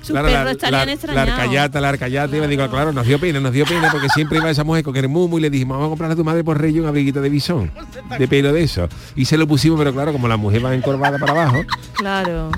sus 0.02 0.12
Claro, 0.12 0.28
perros 0.28 0.58
la, 0.62 0.72
la, 0.72 0.86
la 1.14 1.22
arcayata, 1.24 1.82
la 1.82 1.90
arcayata, 1.90 2.38
y 2.38 2.40
me 2.40 2.48
digo, 2.48 2.70
claro, 2.70 2.92
nos 2.94 3.08
dio 3.08 3.20
pena, 3.20 3.40
nos 3.40 3.52
dio 3.52 3.66
pena, 3.66 3.90
porque 3.92 4.08
siempre 4.10 4.38
iba 4.38 4.50
esa 4.52 4.64
mujer 4.64 4.84
con 4.84 4.96
el 4.96 5.10
mumu 5.10 5.40
y 5.40 5.42
le 5.42 5.50
dijimos, 5.50 5.76
vamos 5.78 5.88
a 5.88 5.90
comprarle 5.90 6.14
a 6.14 6.16
tu 6.18 6.24
madre 6.24 6.44
por 6.44 6.62
rey 6.62 6.80
un 6.80 6.86
abriguito 6.86 7.22
de 7.22 7.30
bisón, 7.30 7.72
de 8.20 8.28
pelo 8.28 8.54
de 8.54 8.62
eso. 8.64 8.88
Y 9.16 9.26
se 9.26 9.38
lo 9.38 9.48
pusimos, 9.48 9.80
pero 9.80 9.92
claro, 9.94 10.12
como 10.14 10.28
la 10.28 10.38
mujer 10.38 10.64
va 10.64 10.76
encorvada 10.76 11.18
para 11.18 11.32
abajo, 11.32 11.64
Claro. 11.94 12.52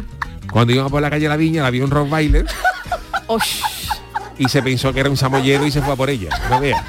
cuando 0.51 0.73
íbamos 0.73 0.91
por 0.91 1.01
la 1.01 1.09
calle 1.09 1.29
La 1.29 1.37
Viña, 1.37 1.63
la 1.63 1.69
vio 1.69 1.85
un 1.85 1.91
Rottweiler 1.91 2.45
Osh. 3.27 3.61
y 4.37 4.49
se 4.49 4.61
pensó 4.61 4.91
que 4.93 4.99
era 4.99 5.09
un 5.09 5.17
samoyedo 5.17 5.65
y 5.65 5.71
se 5.71 5.81
fue 5.81 5.93
a 5.93 5.95
por 5.95 6.09
ella. 6.09 6.29
No 6.49 6.59
vea. 6.59 6.85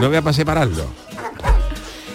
No 0.00 0.10
vea 0.10 0.22
para 0.22 0.32
separarlo. 0.34 0.86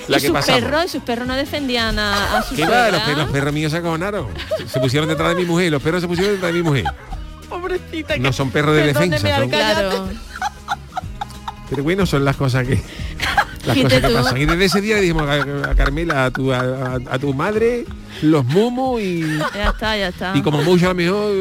La 0.08 0.18
y 0.18 0.22
que 0.22 0.28
sus 0.28 0.34
pasamos. 0.34 0.62
perros, 0.62 0.86
y 0.86 0.90
sus 0.90 1.04
perros 1.04 1.28
no 1.28 1.36
defendían 1.36 2.00
a, 2.00 2.40
a 2.40 2.44
su 2.44 2.56
Que 2.56 2.66
va, 2.66 2.90
los, 2.90 3.08
los 3.18 3.30
perros 3.30 3.54
míos 3.54 3.72
se 3.72 3.78
acojonaron. 3.78 4.28
Se- 4.68 4.80
pusieron 4.80 5.08
detrás 5.08 5.30
de 5.30 5.36
mi 5.36 5.46
mujer, 5.46 5.72
los 5.72 5.82
perros 5.84 6.02
se 6.02 6.08
pusieron 6.08 6.34
detrás 6.34 6.52
de 6.52 6.58
mi 6.58 6.64
mujer. 6.64 6.86
Pobrecita. 7.48 8.18
No 8.18 8.34
son 8.34 8.50
perros 8.50 8.76
de 8.76 8.86
defensa, 8.88 9.18
son-. 9.38 9.50
Claro. 9.50 10.10
Pero 11.70 11.84
bueno, 11.84 12.06
son 12.08 12.26
las 12.26 12.36
cosas 12.36 12.66
que 12.68 12.82
las 13.66 13.78
cosas 13.78 14.02
que 14.02 14.08
tú. 14.08 14.14
pasan. 14.16 14.38
Y 14.42 14.46
desde 14.48 14.66
ese 14.66 14.82
día 14.82 14.96
le 14.96 15.02
dijimos 15.02 15.28
a, 15.30 15.70
a 15.72 15.76
Carmela, 15.76 16.26
a 16.26 16.32
tu, 16.32 16.52
a, 16.52 16.98
tu 17.20 17.32
madre, 17.36 17.86
los 18.24 18.44
mumos 18.46 19.00
y, 19.02 19.22
Ya 19.54 19.70
está, 19.70 19.96
ya 19.96 20.08
está. 20.08 20.32
y 20.36 20.42
como 20.42 20.64
mucho 20.64 20.86
a 20.88 20.90
lo 20.90 20.96
mejor. 20.96 21.32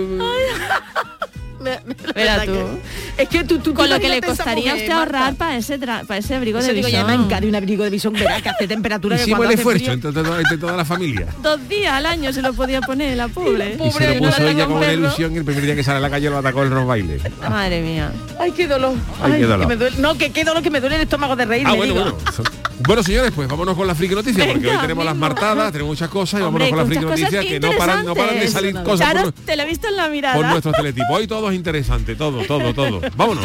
Verdad 2.14 2.44
tú. 2.44 2.78
Es 3.18 3.28
que 3.28 3.42
tú, 3.44 3.58
tú 3.58 3.74
Con 3.74 3.90
lo 3.90 3.98
que 3.98 4.08
le 4.08 4.20
costaría 4.20 4.70
a 4.70 4.74
mujer, 4.74 4.88
usted 4.88 4.92
ahorrar 4.98 5.34
para 5.34 5.56
ese, 5.56 5.78
para 5.78 6.16
ese 6.18 6.34
abrigo 6.36 6.60
Eso 6.60 6.68
de 6.68 6.74
digo, 6.74 6.88
ya 6.88 7.02
visón. 7.04 7.18
me 7.18 7.24
encare 7.26 7.48
un 7.48 7.54
abrigo 7.56 7.82
de 7.84 7.90
visón, 7.90 8.12
verá 8.12 8.40
que 8.40 8.48
hace 8.48 8.68
temperatura 8.68 9.16
que 9.16 9.22
Hicimos 9.22 9.38
cuando 9.38 9.52
el 9.52 9.58
esfuerzo 9.58 9.90
entre, 9.92 10.12
toda- 10.12 10.38
entre 10.40 10.56
toda 10.58 10.76
la 10.76 10.84
familia. 10.84 11.26
Dos 11.42 11.68
días 11.68 11.92
al 11.94 12.06
año 12.06 12.32
se 12.32 12.40
lo 12.42 12.52
podía 12.54 12.80
poner, 12.80 13.16
la 13.16 13.26
pobre. 13.28 13.70
Y 13.70 13.72
se 13.72 13.76
Pobre, 13.78 14.14
lo 14.20 14.26
puso 14.28 14.42
la 14.42 14.50
ella 14.50 14.66
con 14.66 14.76
una 14.76 14.92
ilusión 14.92 15.34
y 15.34 15.38
el 15.38 15.44
primer 15.44 15.64
día 15.64 15.74
que 15.74 15.82
sale 15.84 15.98
a 15.98 16.00
la 16.00 16.10
calle 16.10 16.30
lo 16.30 16.38
atacó 16.38 16.62
el 16.62 16.70
baile. 16.70 17.18
Madre 17.48 17.82
mía. 17.82 18.12
Ay, 18.38 18.52
qué 18.52 18.66
dolor. 18.68 18.94
Ay, 19.20 19.32
qué 19.32 19.38
que 19.38 19.44
dolor. 19.46 19.66
me 19.66 19.76
duele- 19.76 19.96
No, 19.98 20.16
que 20.16 20.30
qué 20.30 20.44
dolor 20.44 20.62
que 20.62 20.70
me 20.70 20.80
duele 20.80 20.96
el 20.96 21.02
estómago 21.02 21.34
de 21.34 21.44
reír. 21.44 21.64
Ah, 21.66 21.72
me 21.72 21.76
bueno, 21.78 21.94
digo. 21.94 22.04
bueno. 22.04 22.18
Bueno, 22.80 23.02
señores, 23.02 23.32
pues 23.34 23.48
vámonos 23.48 23.76
con 23.76 23.86
la 23.86 23.94
friki 23.94 24.14
noticia, 24.14 24.46
porque 24.46 24.68
hoy 24.68 24.78
tenemos 24.78 25.04
las 25.04 25.16
martadas, 25.16 25.72
tenemos 25.72 25.90
muchas 25.92 26.08
cosas 26.08 26.40
y 26.40 26.42
Hombre, 26.44 26.70
vámonos 26.70 26.70
con 26.70 26.78
la 26.78 26.86
friki 26.86 27.22
noticia 27.22 27.40
que 27.40 27.60
no 27.60 27.72
paran, 27.76 28.04
no 28.04 28.14
paran 28.14 28.38
de 28.38 28.48
salir 28.48 28.74
cosas 28.82 29.06
Charo, 29.08 29.22
por, 29.24 29.32
te 29.32 29.56
lo 29.56 29.62
he 29.62 29.66
visto 29.66 29.88
en 29.88 29.96
la 29.96 30.08
mirada. 30.08 30.36
por 30.36 30.46
nuestros 30.46 30.74
teletipos. 30.74 31.08
Hoy 31.10 31.26
todo 31.26 31.50
es 31.50 31.56
interesante, 31.56 32.14
todo, 32.14 32.44
todo, 32.44 32.72
todo. 32.72 33.00
Vámonos. 33.16 33.44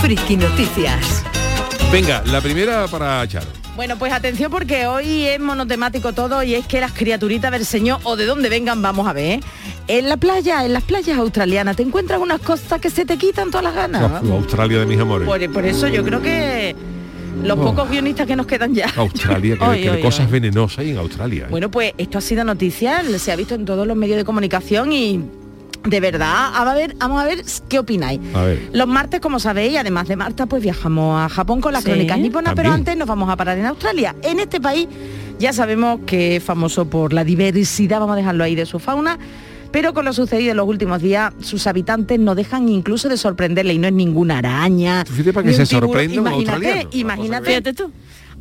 Friki 0.00 0.36
Noticias. 0.36 1.24
Venga, 1.92 2.22
la 2.26 2.40
primera 2.40 2.86
para 2.88 3.26
Charo. 3.26 3.46
Bueno, 3.74 3.96
pues 3.98 4.12
atención 4.12 4.50
porque 4.50 4.86
hoy 4.86 5.24
es 5.26 5.38
monotemático 5.40 6.12
todo 6.12 6.42
y 6.42 6.54
es 6.54 6.66
que 6.66 6.80
las 6.80 6.92
criaturitas 6.92 7.50
del 7.52 7.64
Señor 7.64 8.00
o 8.04 8.16
de 8.16 8.26
donde 8.26 8.48
vengan, 8.48 8.82
vamos 8.82 9.06
a 9.06 9.12
ver. 9.12 9.40
En 9.86 10.08
la 10.08 10.16
playa, 10.16 10.64
en 10.64 10.72
las 10.72 10.82
playas 10.82 11.16
australianas, 11.18 11.76
te 11.76 11.82
encuentras 11.82 12.20
unas 12.20 12.40
cosas 12.40 12.80
que 12.80 12.90
se 12.90 13.04
te 13.04 13.16
quitan 13.16 13.50
todas 13.50 13.64
las 13.64 13.74
ganas. 13.74 14.22
Australia 14.24 14.80
de 14.80 14.86
mis 14.86 14.98
amores. 14.98 15.26
Por, 15.28 15.52
por 15.52 15.64
eso 15.64 15.88
yo 15.88 16.02
creo 16.04 16.20
que 16.20 16.74
los 17.42 17.58
Oh. 17.58 17.62
pocos 17.62 17.90
guionistas 17.90 18.26
que 18.26 18.34
nos 18.34 18.46
quedan 18.46 18.74
ya. 18.74 18.90
Australia, 18.96 19.56
que, 19.74 20.00
cosas 20.02 20.30
venenosas 20.30 20.78
hay 20.80 20.90
en 20.90 20.98
Australia. 20.98 21.44
¿eh? 21.44 21.48
Bueno, 21.50 21.70
pues 21.70 21.92
esto 21.98 22.18
ha 22.18 22.22
sido 22.22 22.44
noticia, 22.44 23.02
se 23.18 23.30
ha 23.32 23.36
visto 23.36 23.54
en 23.54 23.64
todos 23.64 23.86
los 23.86 23.96
medios 23.96 24.16
de 24.16 24.24
comunicación 24.24 24.92
y 24.92 25.20
de 25.86 26.00
verdad, 26.00 26.52
a 26.54 26.74
ver, 26.74 26.96
vamos 26.98 27.22
a 27.22 27.26
ver 27.26 27.42
qué 27.68 27.78
opináis. 27.78 28.20
A 28.34 28.42
ver. 28.42 28.70
Los 28.72 28.86
martes, 28.88 29.20
como 29.20 29.38
sabéis, 29.38 29.78
además 29.78 30.08
de 30.08 30.16
Marta, 30.16 30.46
pues 30.46 30.62
viajamos 30.62 31.20
a 31.20 31.28
Japón 31.28 31.60
con 31.60 31.72
las 31.72 31.82
Sí. 31.84 31.90
crónicas 31.90 32.18
niponas, 32.18 32.54
pero 32.54 32.72
antes 32.72 32.96
nos 32.96 33.06
vamos 33.08 33.28
a 33.30 33.36
parar 33.36 33.58
en 33.58 33.66
Australia. 33.66 34.14
En 34.22 34.40
este 34.40 34.60
país 34.60 34.88
ya 35.38 35.52
sabemos 35.52 36.00
que 36.06 36.36
es 36.36 36.42
famoso 36.42 36.86
por 36.88 37.12
la 37.12 37.24
diversidad, 37.24 38.00
vamos 38.00 38.14
a 38.14 38.16
dejarlo 38.16 38.44
ahí, 38.44 38.54
de 38.54 38.66
su 38.66 38.78
fauna. 38.78 39.18
Pero 39.72 39.92
con 39.92 40.04
lo 40.04 40.12
sucedido 40.12 40.52
en 40.52 40.56
los 40.56 40.66
últimos 40.68 41.02
días, 41.02 41.34
sus 41.42 41.66
habitantes 41.66 42.18
no 42.18 42.34
dejan 42.34 42.68
incluso 42.68 43.08
de 43.08 43.16
sorprenderle 43.18 43.74
y 43.74 43.78
no 43.78 43.86
es 43.88 43.92
ninguna 43.92 44.38
araña. 44.38 45.04
Fíjate 45.04 45.32
para 45.32 45.46
que 45.48 45.54
se 45.54 45.66
sorprenda 45.66 46.14
Imagínate, 46.14 46.88
imagínate. 46.92 47.46
Fíjate 47.46 47.72
tú. 47.74 47.90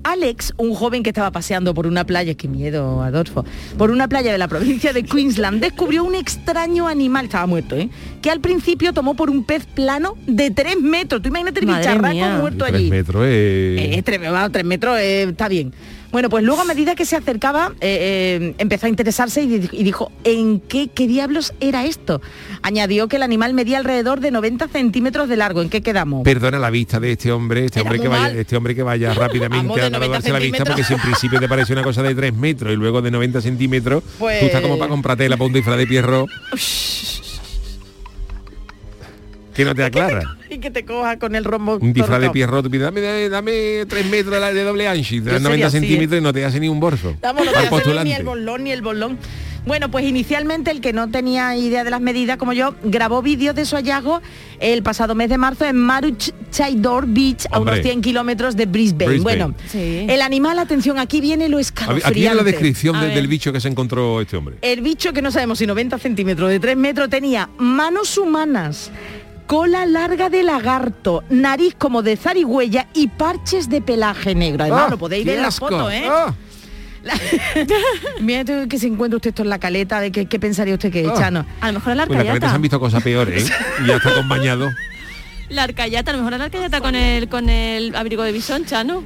Alex, 0.05 0.53
un 0.57 0.75
joven 0.75 1.01
que 1.01 1.09
estaba 1.09 1.31
paseando 1.31 1.74
por 1.74 1.88
una 1.88 2.05
playa, 2.05 2.35
qué 2.35 2.47
miedo, 2.47 3.01
Adolfo, 3.01 3.43
por 3.75 3.89
una 3.89 4.07
playa 4.07 4.31
de 4.31 4.38
la 4.38 4.47
provincia 4.47 4.93
de 4.93 5.01
Queensland, 5.03 5.59
descubrió 5.59 6.03
un 6.03 6.13
extraño 6.13 6.88
animal, 6.88 7.25
estaba 7.25 7.47
muerto, 7.47 7.75
¿eh? 7.75 7.89
que 8.21 8.30
al 8.30 8.39
principio 8.39 8.93
tomó 8.93 9.15
por 9.15 9.32
un 9.32 9.43
pez 9.43 9.65
plano 9.65 10.15
de 10.27 10.51
tres 10.51 10.80
metros. 10.80 11.23
Tú 11.23 11.30
imagínate 11.30 11.60
el 11.62 11.65
bicharraco 11.65 12.39
muerto 12.39 12.65
Tres 12.65 12.75
allí. 12.75 12.89
metros, 12.91 13.23
eh. 13.25 13.95
Eh, 13.97 14.01
tres, 14.03 14.19
bueno, 14.19 14.51
tres 14.51 14.63
metros 14.63 14.99
eh, 14.99 15.23
está 15.23 15.47
bien. 15.47 15.73
Bueno, 16.15 16.30
pues 16.30 16.45
luego 16.45 16.62
a 16.62 16.63
medida 16.63 16.95
que 16.95 17.04
se 17.06 17.17
acercaba, 17.17 17.73
eh, 17.82 18.39
eh, 18.41 18.56
empezó 18.58 18.86
a 18.86 18.89
interesarse 18.89 19.41
y, 19.41 19.47
di- 19.47 19.69
y 19.73 19.84
dijo, 19.84 20.13
¿en 20.23 20.62
qué, 20.62 20.88
qué 20.88 21.08
diablos 21.10 21.54
era 21.60 21.84
esto? 21.84 22.21
Añadió 22.62 23.10
que 23.10 23.17
el 23.17 23.23
animal 23.23 23.54
medía 23.54 23.80
alrededor 23.80 24.21
de 24.21 24.32
90 24.32 24.69
centímetros 24.69 25.28
de 25.28 25.36
largo. 25.36 25.62
¿En 25.62 25.69
qué 25.69 25.82
quedamos? 25.82 26.23
Perdona 26.23 26.58
la 26.58 26.69
vista 26.69 27.01
de 27.01 27.12
este 27.12 27.34
hombre, 27.34 27.65
este 27.65 27.82
Era 27.82 27.89
hombre 27.89 28.01
que 28.01 28.08
vaya, 28.08 28.21
mal. 28.30 28.38
este 28.38 28.56
hombre 28.56 28.75
que 28.75 28.84
vaya 28.84 29.13
rápidamente 29.13 29.73
a 29.82 29.89
90 29.89 29.97
graduarse 29.99 30.32
la 30.32 30.39
vista, 30.39 30.63
porque 30.63 30.86
si 30.86 30.93
en 30.93 31.01
principio 31.01 31.38
te 31.41 31.49
parece 31.49 31.73
una 31.73 31.84
cosa 31.84 32.01
de 32.01 32.15
3 32.15 32.34
metros 32.34 32.71
y 32.71 32.78
luego 32.78 33.01
de 33.01 33.12
90 33.12 33.41
centímetros, 33.41 34.01
Pues- 34.17 34.39
tú 34.39 34.45
estás 34.45 34.62
como 34.62 34.78
para 34.78 34.88
comprarte 34.89 35.28
la 35.28 35.36
para 35.36 35.47
un 35.47 35.54
disfraz 35.54 35.78
de 35.78 35.86
pierro. 35.86 36.28
Que 39.56 39.65
no 39.65 39.74
te 39.74 39.84
aclara. 39.86 40.38
y 40.50 40.60
que 40.60 40.70
te 40.72 40.86
coja 40.86 41.18
con 41.18 41.36
el 41.36 41.44
rombo. 41.44 41.78
Un 41.78 41.94
disfraz 41.94 42.20
de 42.20 42.28
cortado. 42.28 42.34
pierro, 42.34 42.63
tú 42.63 42.70
pides, 42.70 42.84
dame, 42.84 43.02
dame, 43.02 43.30
dame 43.30 43.86
3 43.88 44.06
metros 44.08 44.34
de, 44.36 44.39
la- 44.39 44.54
de 44.54 44.63
doble 44.63 44.88
sería 45.41 45.50
90 45.50 45.68
así, 45.68 45.80
centímetros 45.80 46.20
y 46.20 46.24
no 46.24 46.34
te 46.34 46.46
hace 46.46 46.60
ni 46.60 46.68
un 46.70 46.80
bolso. 46.80 47.15
Vamos, 47.22 47.46
no 47.46 47.52
te 47.52 47.58
Al 47.58 47.65
hace 47.68 48.04
ni 48.04 48.13
el 48.13 48.24
bolón 48.24 48.63
ni 48.63 48.72
el 48.72 48.82
bolón. 48.82 49.18
Bueno, 49.65 49.89
pues 49.89 50.06
inicialmente 50.06 50.70
el 50.70 50.80
que 50.80 50.94
no 50.94 51.10
tenía 51.10 51.58
idea 51.58 51.84
de 51.84 51.89
las 51.89 52.00
medidas 52.00 52.38
como 52.38 52.54
yo, 52.54 52.76
grabó 52.84 53.24
vídeos 53.24 53.56
de 53.56 53.65
su 53.65 53.76
hallazgo 53.76 54.22
el 54.60 54.84
pasado 54.84 55.15
mes 55.15 55.28
de 55.28 55.39
marzo 55.39 55.65
en 55.65 55.76
Maroochydore 55.78 57.08
Beach, 57.10 57.48
a 57.52 57.58
Hombre. 57.58 57.74
unos 57.74 57.84
100 57.84 58.02
kilómetros 58.04 58.56
de 58.56 58.68
Brisbane. 58.68 59.08
Brisbane. 59.08 59.38
Bueno, 59.46 59.56
Sí. 59.72 60.06
el 60.08 60.22
animal, 60.22 60.60
atención, 60.60 61.00
aquí 61.00 61.20
viene 61.20 61.50
lo 61.50 61.58
escalofriante. 61.58 62.08
Aquí 62.08 62.20
viene 62.20 62.36
la 62.36 62.44
descripción 62.44 63.00
de- 63.02 63.08
del 63.08 63.28
bicho 63.28 63.52
que 63.52 63.60
se 63.60 63.68
encontró 63.68 64.22
este 64.22 64.38
hombre. 64.38 64.58
El 64.62 64.82
bicho 64.82 65.13
que 65.13 65.24
no 65.24 65.32
sabemos 65.32 65.58
si 65.58 65.65
90 65.65 65.98
centímetros 65.98 66.48
de 66.52 66.60
3 66.60 66.78
metros 66.78 67.10
tenía 67.10 67.50
manos 67.58 68.20
humanas, 68.20 68.91
cola 69.45 69.86
larga 69.86 70.29
de 70.29 70.43
lagarto, 70.43 71.23
nariz 71.29 71.75
como 71.77 72.01
de 72.01 72.17
zarigüeya 72.17 72.88
y 72.93 73.08
parches 73.08 73.69
de 73.69 73.81
pelaje 73.81 74.34
negro. 74.36 74.63
Además, 74.63 74.84
Ah, 74.88 74.89
lo 74.91 74.97
podéis 74.97 75.23
qué 75.23 75.29
ver 75.31 75.38
en 75.38 75.41
la 75.43 75.47
asco. 75.49 75.67
foto, 75.69 75.89
¿eh? 75.91 76.05
Ah, 76.10 76.34
Mira 78.21 78.43
tú 78.43 78.67
que 78.67 78.79
se 78.79 78.88
encuentra 78.88 79.17
usted 79.17 79.29
esto 79.29 79.43
en 79.43 79.49
la 79.49 79.60
caleta, 79.60 79.99
de 79.99 80.12
qué, 80.12 80.25
qué 80.25 80.39
pensaría 80.39 80.73
usted 80.73 80.91
que 80.91 81.01
es, 81.01 81.08
Ah. 81.10 81.15
Chano. 81.17 81.45
A 81.62 81.67
lo 81.67 81.73
mejor 81.73 81.95
la 81.95 82.08
pues 82.08 82.17
la 82.17 82.23
caleta 82.25 82.31
se 82.31 82.31
arcayata. 82.38 82.55
han 82.55 82.62
visto 82.62 82.79
cosas 82.79 83.03
peores, 83.03 83.49
¿eh? 83.49 83.53
Y 83.84 83.88
ya 83.88 83.95
está 83.97 84.10
acompañado. 84.10 84.71
La 85.49 85.63
arcayata, 85.63 86.10
a 86.12 86.13
lo 86.15 86.23
mejor 86.23 86.39
la 86.39 86.45
arcayata 86.45 86.81
con 86.81 86.95
el 86.95 87.29
con 87.29 87.49
el 87.49 87.95
abrigo 87.95 88.23
de 88.23 88.31
bisón, 88.31 88.65
Chano. 88.65 89.03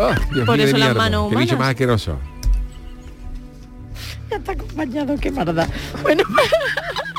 Ah, 0.00 0.14
Dios 0.32 0.46
Por 0.46 0.60
eso 0.60 0.76
las 0.76 0.94
manos 0.94 1.28
bicho 1.30 1.38
humanas. 1.40 1.58
más 1.58 1.68
asqueroso. 1.70 2.18
Ya 4.30 4.36
está 4.36 4.52
acompañado, 4.52 5.16
qué 5.20 5.30
maldad. 5.32 5.68
Bueno, 6.02 6.22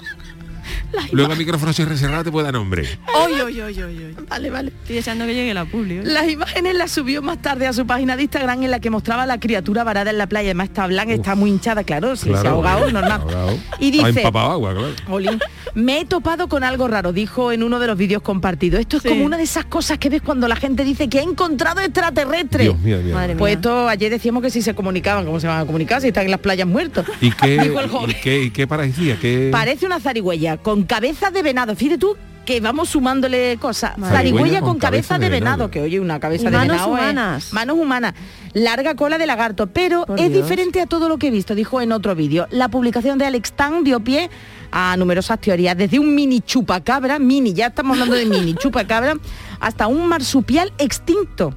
Luego 1.12 1.34
el 1.34 1.38
micrófono 1.39 1.73
se 1.73 1.86
reserrado 1.86 2.23
te 2.23 2.31
puede 2.31 2.45
dar 2.45 2.53
nombre. 2.53 2.88
Oy, 3.25 3.34
oy, 3.34 3.62
oy, 3.62 3.81
oy, 3.81 4.03
oy. 4.05 4.15
vale, 4.29 4.49
vale. 4.49 4.71
Estoy 4.81 4.95
deseando 4.97 5.25
que 5.25 5.34
llegue 5.34 5.53
la 5.53 5.65
publi. 5.65 5.99
hoy. 5.99 6.05
Las 6.05 6.29
imágenes 6.29 6.75
las 6.75 6.91
subió 6.91 7.21
más 7.21 7.41
tarde 7.41 7.67
a 7.67 7.73
su 7.73 7.86
página 7.86 8.15
de 8.17 8.23
Instagram 8.23 8.63
en 8.63 8.71
la 8.71 8.79
que 8.79 8.89
mostraba 8.89 9.23
a 9.23 9.25
la 9.25 9.39
criatura 9.39 9.84
varada 9.84 10.12
en 10.12 10.17
la 10.17 10.27
playa. 10.27 10.47
Además 10.49 10.67
está 10.69 10.88
blanca, 10.88 11.13
está 11.13 11.36
muy 11.36 11.49
hinchada, 11.49 11.84
claro, 11.84 12.15
si 12.15 12.25
se 12.25 12.29
ha 12.36 12.41
Claro, 12.41 12.49
ahogado, 12.58 12.88
eh, 12.89 12.93
normal. 12.93 13.21
ahogado. 13.21 13.58
Y 13.79 13.91
dice, 13.91 14.10
empapado 14.10 14.51
agua, 14.51 14.73
claro. 14.73 15.38
Me 15.73 15.99
he 16.01 16.05
topado 16.05 16.47
con 16.47 16.63
algo 16.63 16.88
raro, 16.88 17.12
dijo 17.12 17.51
en 17.51 17.62
uno 17.63 17.79
de 17.79 17.88
los 17.88 17.97
vídeos 17.97 18.21
compartidos. 18.21 18.79
Esto 18.79 18.97
es 18.97 19.03
Sí. 19.03 19.10
como 19.10 19.25
una 19.25 19.36
de 19.38 19.43
esas 19.43 19.65
cosas 19.65 19.97
que 19.97 20.10
ves 20.10 20.21
cuando 20.21 20.47
la 20.47 20.55
gente 20.55 20.84
dice 20.86 21.10
que 21.10 21.19
ha 21.19 21.23
encontrado 21.23 21.81
extraterrestres. 21.81 22.63
Dios 22.63 22.79
mío, 22.79 22.97
mierda. 22.97 23.13
Madre 23.15 23.34
mía. 23.36 23.39
Pues 23.39 23.55
esto 23.55 23.89
ayer 23.89 24.10
decíamos 24.10 24.41
que 24.41 24.49
si 24.49 24.62
se 24.62 24.73
comunicaban, 24.73 25.25
¿cómo 25.25 25.39
se 25.39 25.47
van 25.47 25.60
a 25.62 25.65
comunicar 25.65 26.01
si 26.01 26.08
están 26.08 26.25
en 26.25 26.31
las 26.31 26.39
playas 26.39 26.67
muertos? 26.67 27.05
¿Y 27.19 27.31
qué, 27.31 27.55
y 28.08 28.13
qué, 28.15 28.43
y 28.43 28.51
qué 28.51 28.67
parecía? 28.67 29.17
¿Qué... 29.19 29.49
Parece 29.51 29.86
una 29.86 29.99
zarigüeya 29.99 30.58
con 30.58 30.84
cabeza 30.87 31.31
de 31.31 31.41
venado. 31.43 31.75
Fíjate 31.75 31.97
tú 31.97 32.15
que 32.45 32.61
vamos 32.61 32.89
sumándole 32.89 33.57
cosas. 33.59 33.93
Zarigüeya 33.99 34.61
con, 34.61 34.77
cabeza, 34.77 35.17
de, 35.17 35.29
venado. 35.29 35.71
que 35.71 35.81
oye, 35.81 35.99
una 35.99 36.19
cabeza 36.19 36.43
Y 36.43 36.45
de 36.45 36.51
manos 36.51 36.67
venado. 36.77 36.95
es- 36.95 37.01
humanas. 37.01 37.53
manos 37.53 37.77
humanas. 37.79 38.13
Larga 38.53 38.95
cola 38.95 39.17
de 39.17 39.25
lagarto, 39.25 39.65
pero 39.67 40.05
Por 40.05 40.19
es 40.19 40.29
Dios. 40.31 40.43
diferente 40.43 40.79
a 40.79 40.85
todo 40.85 41.09
lo 41.09 41.17
que 41.17 41.27
he 41.27 41.31
visto, 41.31 41.55
dijo 41.55 41.81
en 41.81 41.91
otro 41.91 42.13
vídeo. 42.13 42.45
La 42.51 42.69
publicación 42.69 43.17
de 43.17 43.25
Alex 43.25 43.53
Tang 43.53 43.83
dio 43.83 43.99
pie 43.99 44.29
a 44.71 44.95
numerosas 44.97 45.41
teorías, 45.41 45.75
desde 45.75 45.97
un 45.97 46.13
mini 46.13 46.41
chupacabra, 46.41 47.17
mini, 47.17 47.53
ya 47.53 47.67
estamos 47.67 47.95
hablando 47.97 48.15
de 48.15 48.25
mini 48.25 48.53
chupacabra, 48.59 49.15
hasta 49.59 49.87
un 49.87 50.07
marsupial 50.07 50.71
extinto. 50.77 51.55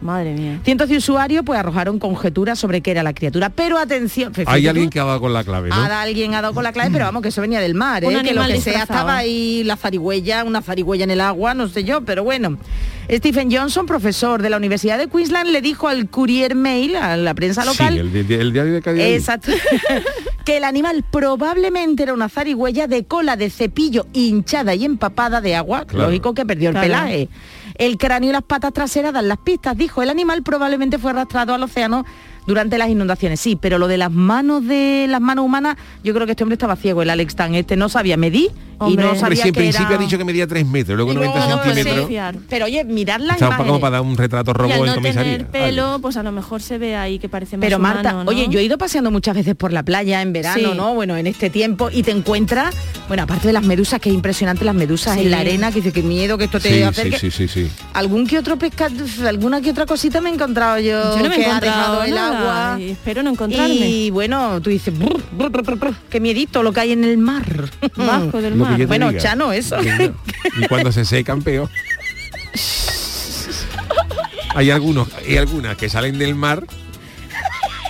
Madre 0.00 0.32
mía. 0.34 0.60
Cientos 0.64 0.88
de 0.88 0.96
usuarios 0.96 1.42
pues 1.44 1.58
arrojaron 1.58 1.98
conjeturas 1.98 2.58
sobre 2.58 2.80
qué 2.82 2.92
era 2.92 3.02
la 3.02 3.12
criatura, 3.12 3.50
pero 3.50 3.78
atención, 3.78 4.32
Hay 4.46 4.62
tú, 4.62 4.68
alguien 4.70 4.90
que 4.90 5.00
ha 5.00 5.04
dado 5.04 5.20
con 5.20 5.32
la 5.32 5.42
clave, 5.42 5.70
¿no? 5.70 5.74
ha- 5.74 6.02
alguien 6.02 6.34
ha 6.34 6.42
dado 6.42 6.54
con 6.54 6.62
la 6.64 6.72
clave, 6.72 6.90
pero 6.92 7.04
vamos, 7.04 7.20
que 7.22 7.28
eso 7.30 7.40
venía 7.40 7.60
del 7.60 7.74
mar, 7.74 8.04
Un 8.04 8.12
¿eh? 8.14 8.22
que 8.22 8.32
lo 8.32 8.42
animal 8.42 8.52
que 8.52 8.60
sea 8.60 8.82
estaba 8.84 9.16
ahí 9.16 9.64
la 9.64 9.76
zarigüeya, 9.76 10.44
una 10.44 10.62
zarigüeya 10.62 11.04
en 11.04 11.10
el 11.10 11.20
agua, 11.20 11.54
no 11.54 11.68
sé 11.68 11.82
yo, 11.84 12.02
pero 12.02 12.22
bueno. 12.24 12.58
Stephen 13.10 13.50
Johnson, 13.50 13.86
profesor 13.86 14.42
de 14.42 14.50
la 14.50 14.58
Universidad 14.58 14.98
de 14.98 15.08
Queensland, 15.08 15.48
le 15.50 15.62
dijo 15.62 15.88
al 15.88 16.10
Courier 16.10 16.54
Mail, 16.54 16.94
a 16.94 17.16
la 17.16 17.32
prensa 17.34 17.64
local, 17.64 17.94
Sí, 17.94 17.98
el, 18.00 18.12
di- 18.28 18.34
el 18.34 18.52
diario 18.52 18.74
de 18.74 18.82
Cádiz. 18.82 19.02
Exacto. 19.02 19.50
que 20.44 20.58
el 20.58 20.64
animal 20.64 21.02
probablemente 21.10 22.02
era 22.02 22.12
una 22.12 22.28
zarigüeya 22.28 22.86
de 22.86 23.04
cola 23.04 23.36
de 23.36 23.48
cepillo 23.50 24.06
hinchada 24.12 24.74
y 24.74 24.84
empapada 24.84 25.40
de 25.40 25.56
agua. 25.56 25.86
Claro. 25.86 26.06
Lógico 26.08 26.34
que 26.34 26.44
perdió 26.44 26.68
el 26.68 26.74
Claro. 26.74 26.86
pelaje. 26.86 27.28
El 27.78 27.96
cráneo 27.96 28.30
y 28.30 28.32
las 28.32 28.42
patas 28.42 28.72
traseras 28.72 29.12
dan 29.12 29.28
las 29.28 29.38
pistas. 29.38 29.76
Dijo, 29.76 30.02
el 30.02 30.10
animal 30.10 30.42
probablemente 30.42 30.98
fue 30.98 31.12
arrastrado 31.12 31.54
al 31.54 31.62
océano 31.62 32.04
durante 32.46 32.76
las 32.76 32.88
inundaciones. 32.88 33.40
Sí, 33.40 33.56
pero 33.56 33.78
lo 33.78 33.86
de 33.86 33.98
las 33.98 34.10
manos 34.10 34.66
de 34.66 35.06
las 35.08 35.20
manos 35.20 35.44
humanas, 35.44 35.76
yo 36.02 36.12
creo 36.12 36.26
que 36.26 36.32
este 36.32 36.42
hombre 36.42 36.54
estaba 36.54 36.76
ciego, 36.76 37.02
el 37.02 37.10
Alex 37.10 37.36
Tan. 37.36 37.54
Este 37.54 37.76
no 37.76 37.88
sabía 37.88 38.16
medir 38.16 38.50
y 38.86 38.96
no 38.96 39.14
sabía 39.14 39.18
Hombre, 39.20 39.36
si 39.36 39.48
en 39.48 39.54
que 39.54 39.60
principio 39.60 39.86
era... 39.88 39.96
ha 39.96 39.98
dicho 39.98 40.18
que 40.18 40.24
medía 40.24 40.46
3 40.46 40.66
metros, 40.66 40.96
luego 40.96 41.12
Y 41.12 41.14
luego 41.16 41.34
90 41.34 41.56
no 41.56 41.62
puede 41.62 41.82
centímetros. 41.84 42.42
Pero 42.48 42.64
oye, 42.66 42.84
mirar 42.84 43.20
Estaba 43.20 43.36
imágenes. 43.46 43.66
como 43.66 43.80
para 43.80 43.90
dar 43.92 44.00
un 44.02 44.16
retrato 44.16 44.50
Y 44.50 44.54
robo 44.54 44.72
al 44.74 44.80
en 44.80 44.86
no 44.86 44.94
comisaría. 44.94 45.32
tener 45.32 45.46
pelo, 45.48 45.98
pues 46.00 46.16
a 46.16 46.22
lo 46.22 46.32
mejor 46.32 46.62
se 46.62 46.78
ve 46.78 46.96
ahí 46.96 47.18
que 47.18 47.28
parece 47.28 47.56
más 47.56 47.64
Pero 47.66 47.76
humano, 47.78 47.94
Marta, 48.02 48.12
¿no? 48.24 48.30
oye, 48.30 48.46
yo 48.48 48.60
he 48.60 48.62
ido 48.64 48.78
paseando 48.78 49.10
muchas 49.10 49.34
veces 49.34 49.54
por 49.54 49.72
la 49.72 49.82
playa 49.82 50.22
en 50.22 50.32
verano, 50.32 50.70
Sí. 50.72 50.76
¿no? 50.76 50.94
Bueno, 50.94 51.16
en 51.16 51.26
este 51.26 51.50
tiempo 51.50 51.90
y 51.92 52.02
te 52.02 52.10
encuentras, 52.12 52.74
bueno, 53.08 53.24
aparte 53.24 53.46
de 53.48 53.52
las 53.52 53.64
medusas, 53.64 54.00
que 54.00 54.08
es 54.10 54.14
impresionante 54.14 54.64
las 54.64 54.74
medusas 54.74 55.14
Sí. 55.14 55.20
en 55.22 55.30
la 55.30 55.40
arena, 55.40 55.68
que 55.70 55.76
dice 55.76 55.92
que 55.92 56.02
miedo 56.02 56.38
que 56.38 56.44
esto 56.44 56.60
te 56.60 56.68
Sí, 56.68 56.74
sí, 56.76 56.82
acerque. 56.82 57.18
sí, 57.18 57.30
sí, 57.30 57.48
sí. 57.48 57.70
Algún 57.94 58.26
que 58.26 58.38
otro 58.38 58.58
pescado, 58.58 58.94
alguna 59.26 59.60
que 59.60 59.70
otra 59.70 59.86
cosita 59.86 60.20
me 60.20 60.30
he 60.30 60.34
encontrado 60.34 60.78
yo, 60.78 61.16
Yo 61.16 61.22
no 61.22 61.28
me 61.28 61.34
he 61.34 61.38
que 61.38 61.44
ha 61.44 61.48
encontrado 61.48 62.04
el 62.04 62.16
agua. 62.18 62.76
y 62.80 62.90
espero 62.90 63.22
no 63.22 63.30
encontrarme. 63.30 63.74
Y 63.74 64.10
bueno, 64.10 64.60
tú 64.60 64.70
dices, 64.70 64.96
brr, 64.96 65.20
brr, 65.32 65.50
brr, 65.50 65.62
brr, 65.62 65.76
brr, 65.78 65.94
qué 66.10 66.20
miedito 66.20 66.62
lo 66.62 66.72
que 66.72 66.80
hay 66.80 66.92
en 66.92 67.04
el 67.04 67.18
mar. 67.18 67.44
Bajo 67.96 68.40
del 68.40 68.56
Lo 68.58 68.64
que 68.64 68.67
mar. 68.67 68.67
Yo 68.72 68.78
te 68.78 68.86
Bueno, 68.86 69.08
diga. 69.10 69.20
Chano, 69.22 69.52
eso. 69.52 69.76
Y 69.82 70.66
cuando 70.68 70.92
se 70.92 71.04
secan, 71.04 71.42
peor. 71.42 71.68
Hay 74.54 74.70
algunos, 74.70 75.08
hay 75.26 75.36
algunas 75.36 75.76
que 75.76 75.88
salen 75.88 76.18
del 76.18 76.34
mar 76.34 76.64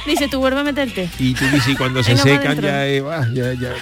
Dice, 0.07 0.27
tú 0.29 0.39
vuelve 0.41 0.61
a 0.61 0.65
meterte. 0.65 1.09
y 1.19 1.35
tú 1.35 1.45
dices, 1.47 1.69
y 1.69 1.77
cuando 1.77 2.03
se 2.03 2.15
Venga, 2.15 2.23
secan 2.25 2.61
ya, 2.61 2.87
eh, 2.87 3.01
va, 3.03 3.27
ya, 3.33 3.53
ya. 3.53 3.75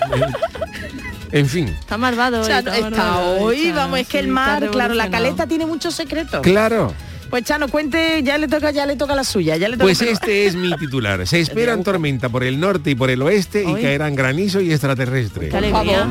En 1.31 1.49
fin, 1.49 1.69
Está 1.69 1.97
malvado. 1.97 2.41
hoy, 2.41 2.49
Chano, 2.49 2.73
está 2.73 2.91
malvado 2.91 3.31
hoy, 3.41 3.63
Chano, 3.65 3.77
vamos, 3.77 3.99
es 4.01 4.09
que 4.09 4.19
sí, 4.19 4.25
el 4.25 4.29
mar, 4.29 4.69
claro, 4.71 4.95
la 4.95 5.09
caleta 5.09 5.47
tiene 5.47 5.67
muchos 5.67 5.95
secretos. 5.95 6.41
claro. 6.43 6.93
Pues 7.31 7.43
Chano, 7.43 7.67
cuente, 7.67 8.23
ya 8.23 8.39
le 8.39 8.47
toca, 8.47 8.71
ya 8.71 8.87
le 8.87 8.95
toca 8.95 9.17
la 9.17 9.25
suya, 9.25 9.57
ya 9.57 9.69
le 9.69 9.75
toca. 9.77 9.85
Pues 9.85 10.01
este 10.01 10.47
es 10.47 10.55
mi 10.55 10.77
titular. 10.77 11.27
Se 11.27 11.41
esperan 11.41 11.83
tormenta 11.83 12.29
por 12.29 12.45
el 12.45 12.61
norte 12.61 12.91
y 12.93 12.95
por 12.95 13.11
el 13.11 13.21
oeste 13.21 13.65
y 13.65 13.75
caerán 13.83 14.15
granizo 14.15 14.61
y 14.61 14.71
extraterrestre. 14.71 15.49
Qué 15.49 15.57
alegría. 15.57 16.07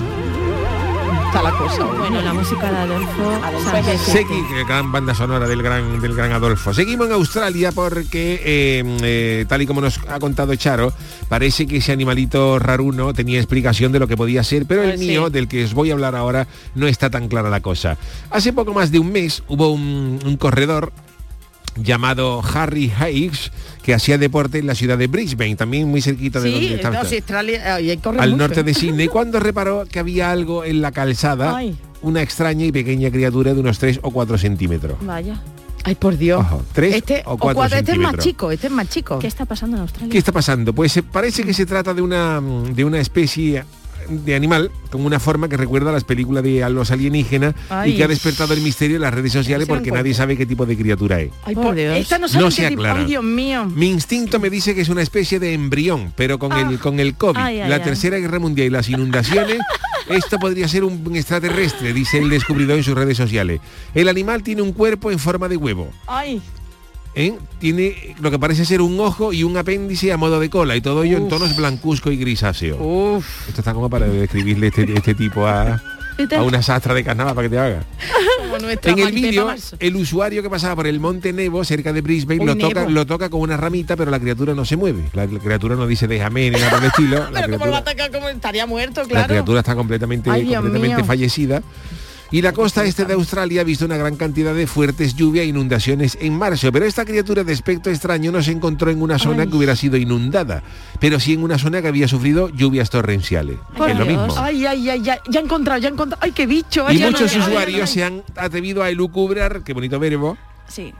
Está 1.35 1.51
la 1.51 1.57
cosa. 1.57 1.85
hoy. 1.85 1.97
Bueno, 1.97 2.21
la 2.21 2.33
música 2.33 2.71
de 2.71 2.77
Adolfo. 2.77 3.29
Adolfo 3.43 3.69
Sánchez. 3.69 3.93
es 3.93 4.01
Segui, 4.01 4.41
que 4.47 4.63
gran 4.63 4.89
banda 4.89 5.13
sonora 5.13 5.45
del 5.49 5.61
gran, 5.61 5.99
del 6.01 6.15
gran 6.15 6.31
Adolfo. 6.31 6.73
Seguimos 6.73 7.07
en 7.07 7.11
Australia 7.11 7.73
porque, 7.73 8.39
eh, 8.45 8.83
eh, 9.03 9.45
tal 9.45 9.61
y 9.61 9.65
como 9.67 9.81
nos 9.81 9.99
ha 10.07 10.17
contado 10.19 10.55
Charo, 10.55 10.93
parece 11.27 11.67
que 11.67 11.77
ese 11.77 11.91
animalito 11.91 12.57
raruno 12.57 13.13
tenía 13.13 13.37
explicación 13.37 13.91
de 13.91 13.99
lo 13.99 14.07
que 14.07 14.15
podía 14.15 14.45
ser, 14.45 14.65
pero 14.65 14.83
el 14.83 14.91
Pues 14.91 15.01
sí. 15.01 15.07
mío, 15.07 15.29
del 15.29 15.49
que 15.49 15.65
os 15.65 15.73
voy 15.73 15.89
a 15.89 15.93
hablar 15.93 16.15
ahora, 16.15 16.47
no 16.73 16.87
está 16.87 17.09
tan 17.09 17.27
clara 17.27 17.49
la 17.49 17.59
cosa. 17.59 17.97
Hace 18.29 18.53
poco 18.53 18.73
más 18.73 18.91
de 18.93 18.99
un 18.99 19.11
mes 19.11 19.43
hubo 19.49 19.73
un, 19.73 20.19
un 20.25 20.37
corredor 20.37 20.93
llamado 21.75 22.41
Harry 22.53 22.91
Higgs 22.91 23.51
que 23.83 23.93
hacía 23.93 24.17
deporte 24.17 24.57
en 24.59 24.67
la 24.67 24.75
ciudad 24.75 24.97
de 24.97 25.07
Brisbane, 25.07 25.55
también 25.55 25.87
muy 25.87 26.01
cerquita 26.01 26.39
de 26.39 26.49
Sí, 26.49 26.53
donde 26.55 26.75
está. 26.75 26.89
no, 26.91 26.99
Australia, 26.99 27.97
corre 28.01 28.19
al 28.19 28.31
mucho. 28.31 28.37
norte 28.39 28.63
de 28.63 28.73
Sydney, 28.73 29.07
cuando 29.07 29.39
reparó 29.39 29.85
que 29.89 29.99
había 29.99 30.31
algo 30.31 30.63
en 30.63 30.81
la 30.81 30.91
calzada, 30.91 31.55
Ay. 31.55 31.77
una 32.01 32.21
extraña 32.21 32.65
y 32.65 32.71
pequeña 32.71 33.11
criatura 33.11 33.53
de 33.53 33.59
unos 33.59 33.77
3 33.79 33.99
o 34.01 34.11
4 34.11 34.37
centímetros. 34.37 34.97
Vaya. 35.01 35.39
Ay, 35.83 35.93
por 35.93 36.17
Dios. 36.17 36.41
Ojo, 36.41 36.63
tres 36.73 36.95
este, 36.95 37.21
o 37.25 37.37
cuatro 37.37 37.63
Este 37.65 37.75
es 37.75 37.81
más 37.83 37.85
centímetros. 37.85 38.23
chico, 38.25 38.51
este 38.51 38.65
es 38.67 38.73
más 38.73 38.89
chico. 38.89 39.19
¿Qué 39.19 39.27
está 39.27 39.45
pasando 39.45 39.77
en 39.77 39.81
Australia? 39.83 40.11
¿Qué 40.11 40.17
está 40.17 40.31
pasando? 40.31 40.73
Pues 40.73 40.97
eh, 40.97 41.03
parece 41.03 41.43
que 41.43 41.53
se 41.53 41.67
trata 41.67 41.93
de 41.93 42.01
una, 42.01 42.41
mm, 42.41 42.73
de 42.73 42.85
una 42.85 42.99
especie 42.99 43.63
de 44.09 44.35
animal 44.35 44.71
con 44.89 45.05
una 45.05 45.19
forma 45.19 45.49
que 45.49 45.57
recuerda 45.57 45.89
a 45.89 45.93
las 45.93 46.03
películas 46.03 46.43
de 46.43 46.63
a 46.63 46.69
los 46.69 46.91
alienígenas 46.91 47.53
Ay. 47.69 47.91
y 47.93 47.97
que 47.97 48.03
ha 48.03 48.07
despertado 48.07 48.53
el 48.53 48.61
misterio 48.61 48.95
en 48.97 49.01
las 49.01 49.13
redes 49.13 49.31
sociales 49.33 49.67
porque 49.67 49.91
nadie 49.91 50.13
sabe 50.13 50.37
qué 50.37 50.45
tipo 50.45 50.65
de 50.65 50.77
criatura 50.77 51.19
es. 51.21 51.31
Ay, 51.43 51.55
Por 51.55 51.65
por 51.65 51.75
Dios. 51.75 51.97
Esta 51.97 52.17
no 52.17 52.27
sabe 52.27 52.43
No 52.43 52.49
qué 52.49 52.55
se 52.55 52.65
aclara. 52.67 52.99
Ay, 53.01 53.05
Dios 53.05 53.23
mío. 53.23 53.65
Mi 53.65 53.89
instinto 53.89 54.39
me 54.39 54.49
dice 54.49 54.73
que 54.75 54.81
es 54.81 54.89
una 54.89 55.01
especie 55.01 55.39
de 55.39 55.53
embrión, 55.53 56.13
pero 56.15 56.39
con 56.39 56.53
el 56.53 56.79
con 56.79 56.99
el 56.99 57.15
COVID, 57.15 57.37
Ay, 57.39 57.59
ay, 57.61 57.69
la 57.69 57.75
ay. 57.77 57.81
tercera 57.81 58.17
guerra 58.17 58.39
mundial 58.39 58.67
y 58.67 58.71
las 58.71 58.89
inundaciones, 58.89 59.57
esto 60.09 60.37
podría 60.39 60.67
ser 60.67 60.83
un 60.83 61.15
extraterrestre, 61.15 61.93
dice 61.93 62.19
el 62.19 62.29
descubridor 62.29 62.77
en 62.77 62.83
sus 62.83 62.95
redes 62.95 63.17
sociales. 63.17 63.59
El 63.93 64.07
animal 64.09 64.43
tiene 64.43 64.61
un 64.61 64.71
cuerpo 64.73 65.11
en 65.11 65.19
forma 65.19 65.47
de 65.47 65.57
huevo. 65.57 65.89
Ay, 66.07 66.41
¿eh? 67.15 67.33
Tiene 67.59 68.15
lo 68.19 68.29
que 68.31 68.37
parece 68.39 68.65
ser 68.65 68.81
un 68.81 68.99
ojo 68.99 69.33
y 69.33 69.43
un 69.43 69.57
apéndice 69.57 70.11
a 70.11 70.17
modo 70.17 70.39
de 70.39 70.49
cola 70.49 70.75
y 70.75 70.81
todo 70.81 71.03
ello 71.03 71.17
en 71.17 71.27
tonos 71.29 71.55
blancuzco 71.55 72.11
y 72.11 72.17
grisáceo. 72.17 72.77
uf. 72.77 73.47
Esto 73.47 73.61
está 73.61 73.73
como 73.73 73.89
para 73.89 74.05
describirle 74.07 74.67
este, 74.67 74.83
este 74.93 75.15
tipo 75.15 75.47
a, 75.47 75.81
a 76.37 76.43
una 76.43 76.61
sastra 76.61 76.93
de 76.93 77.03
carnaval 77.03 77.33
para 77.35 77.45
que 77.47 77.55
te 77.55 77.59
haga. 77.59 77.83
En 78.83 78.99
el 78.99 79.11
vídeo, 79.11 79.53
el 79.79 79.95
usuario 79.95 80.41
que 80.41 80.49
pasaba 80.49 80.75
por 80.75 80.87
el 80.87 80.99
monte 80.99 81.33
Nebo, 81.33 81.63
cerca 81.65 81.91
de 81.91 82.01
Brisbane, 82.01 82.45
lo 82.45 82.55
toca, 82.55 82.87
lo 82.87 83.05
toca 83.05 83.29
con 83.29 83.41
una 83.41 83.57
ramita, 83.57 83.97
pero 83.97 84.11
la 84.11 84.19
criatura 84.19 84.53
no 84.53 84.63
se 84.63 84.77
mueve. 84.77 85.03
La, 85.13 85.25
la 85.25 85.39
criatura 85.39 85.75
no 85.75 85.87
dice 85.87 86.07
déjame 86.07 86.51
ni 86.51 86.57
nada 86.59 86.69
por 86.69 86.79
el 86.79 86.85
estilo. 86.85 87.17
La 87.31 87.41
Pero 87.41 87.53
como 87.59 87.65
lo 87.65 87.71
va 87.71 87.77
a 87.79 87.83
criatura, 87.83 88.05
atacar 88.05 88.11
como 88.11 88.29
estaría 88.29 88.65
muerto, 88.65 89.01
la 89.01 89.07
claro. 89.07 89.27
criatura 89.27 89.59
está 89.59 89.75
completamente, 89.75 90.29
Ay, 90.29 90.45
completamente 90.53 91.03
fallecida. 91.03 91.61
Y 92.31 92.41
la 92.41 92.51
costa 92.53 92.83
este 92.83 93.05
de 93.05 93.13
Australia 93.13 93.61
ha 93.61 93.63
visto 93.63 93.85
una 93.85 93.97
gran 93.97 94.15
cantidad 94.15 94.53
de 94.53 94.67
fuertes 94.67 95.15
lluvias 95.15 95.45
e 95.45 95.49
inundaciones 95.49 96.17
en 96.19 96.37
marzo, 96.37 96.71
pero 96.71 96.85
esta 96.85 97.05
criatura 97.05 97.43
de 97.43 97.53
aspecto 97.53 97.89
extraño 97.89 98.31
no 98.31 98.41
se 98.41 98.51
encontró 98.51 98.89
en 98.89 99.01
una 99.01 99.19
zona 99.19 99.43
Ay. 99.43 99.49
que 99.49 99.55
hubiera 99.55 99.75
sido 99.75 99.95
inundada, 99.97 100.63
pero 100.99 101.19
sí 101.19 101.33
en 101.33 101.43
una 101.43 101.57
zona 101.59 101.81
que 101.81 101.87
había 101.87 102.07
sufrido 102.07 102.49
lluvias 102.49 102.89
torrenciales. 102.89 103.57
Por 103.77 103.89
es 103.89 103.97
lo 103.99 104.05
mismo. 104.05 104.27
Ay, 104.37 104.65
ay, 104.65 104.89
ay, 104.89 105.01
ya, 105.01 105.19
ya 105.29 105.39
he 105.39 105.43
encontrado, 105.43 105.79
ya 105.79 105.89
he 105.89 105.91
encontrado. 105.91 106.21
Ay, 106.23 106.31
qué 106.31 106.47
bicho. 106.47 106.85
Ay, 106.87 106.97
Y 107.01 107.05
muchos 107.05 107.35
no- 107.37 107.45
usuarios 107.45 107.89
se 107.89 108.03
han 108.03 108.23
atrevido 108.35 108.81
a 108.83 108.89
elucubrar, 108.89 109.61
qué 109.63 109.73
bonito 109.73 109.99
verbo, 109.99 110.35
Sí. 110.67 110.93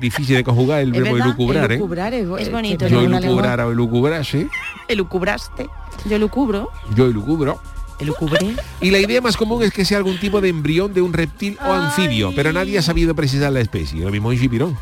difícil 0.00 0.36
de 0.36 0.44
conjugar 0.44 0.80
el 0.80 0.90
verbo 0.92 1.16
elucubrar, 1.16 1.70
¿eh? 1.70 1.76
elucubrar 1.76 2.12
es, 2.14 2.26
Es 2.40 2.48
que 2.48 2.52
bonito, 2.54 2.88
Yo 2.88 2.98
una 3.04 3.18
elucubrar 3.18 3.58
lengua- 3.60 3.66
o 3.66 3.72
elucubrase, 3.72 4.48
Elucubraste. 4.88 5.68
Yo 6.06 6.18
lo 6.18 6.28
cubro. 6.28 6.70
yo 6.96 7.06
elucubro. 7.06 7.60
Elucubré. 7.98 8.56
Y 8.80 8.90
la 8.90 8.98
idea 8.98 9.20
más 9.20 9.36
común 9.36 9.62
es 9.62 9.72
que 9.72 9.84
sea 9.84 9.98
algún 9.98 10.18
tipo 10.18 10.40
de 10.40 10.48
embrión 10.48 10.92
de 10.92 11.00
un 11.00 11.12
reptil 11.12 11.58
o 11.64 11.72
anfibio, 11.72 12.32
pero 12.34 12.52
nadie 12.52 12.78
ha 12.78 12.82
sabido 12.82 13.14
precisar 13.14 13.52
la 13.52 13.60
especie. 13.60 14.04
Lo 14.04 14.10
mismo 14.10 14.28
un 14.28 14.38
chipirón. 14.38 14.76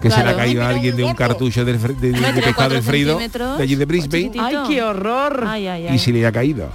Que 0.00 0.10
se 0.10 0.24
le 0.24 0.30
ha 0.30 0.36
caído 0.36 0.64
a 0.64 0.68
alguien 0.68 0.96
de 0.96 1.04
un 1.04 1.14
cartucho 1.14 1.64
de, 1.64 1.74
pescado 1.74 2.74
Alfredo 2.74 3.12
centímetros, 3.12 3.56
de 3.56 3.62
allí 3.62 3.76
de 3.76 3.84
Brisbane. 3.84 4.32
Ay, 4.40 4.56
qué 4.66 4.82
horror. 4.82 5.44
Ay, 5.46 5.68
ay, 5.68 5.86
ay. 5.86 5.94
y 5.94 5.98
se 6.00 6.10
le 6.10 6.26
ha 6.26 6.32
caído. 6.32 6.70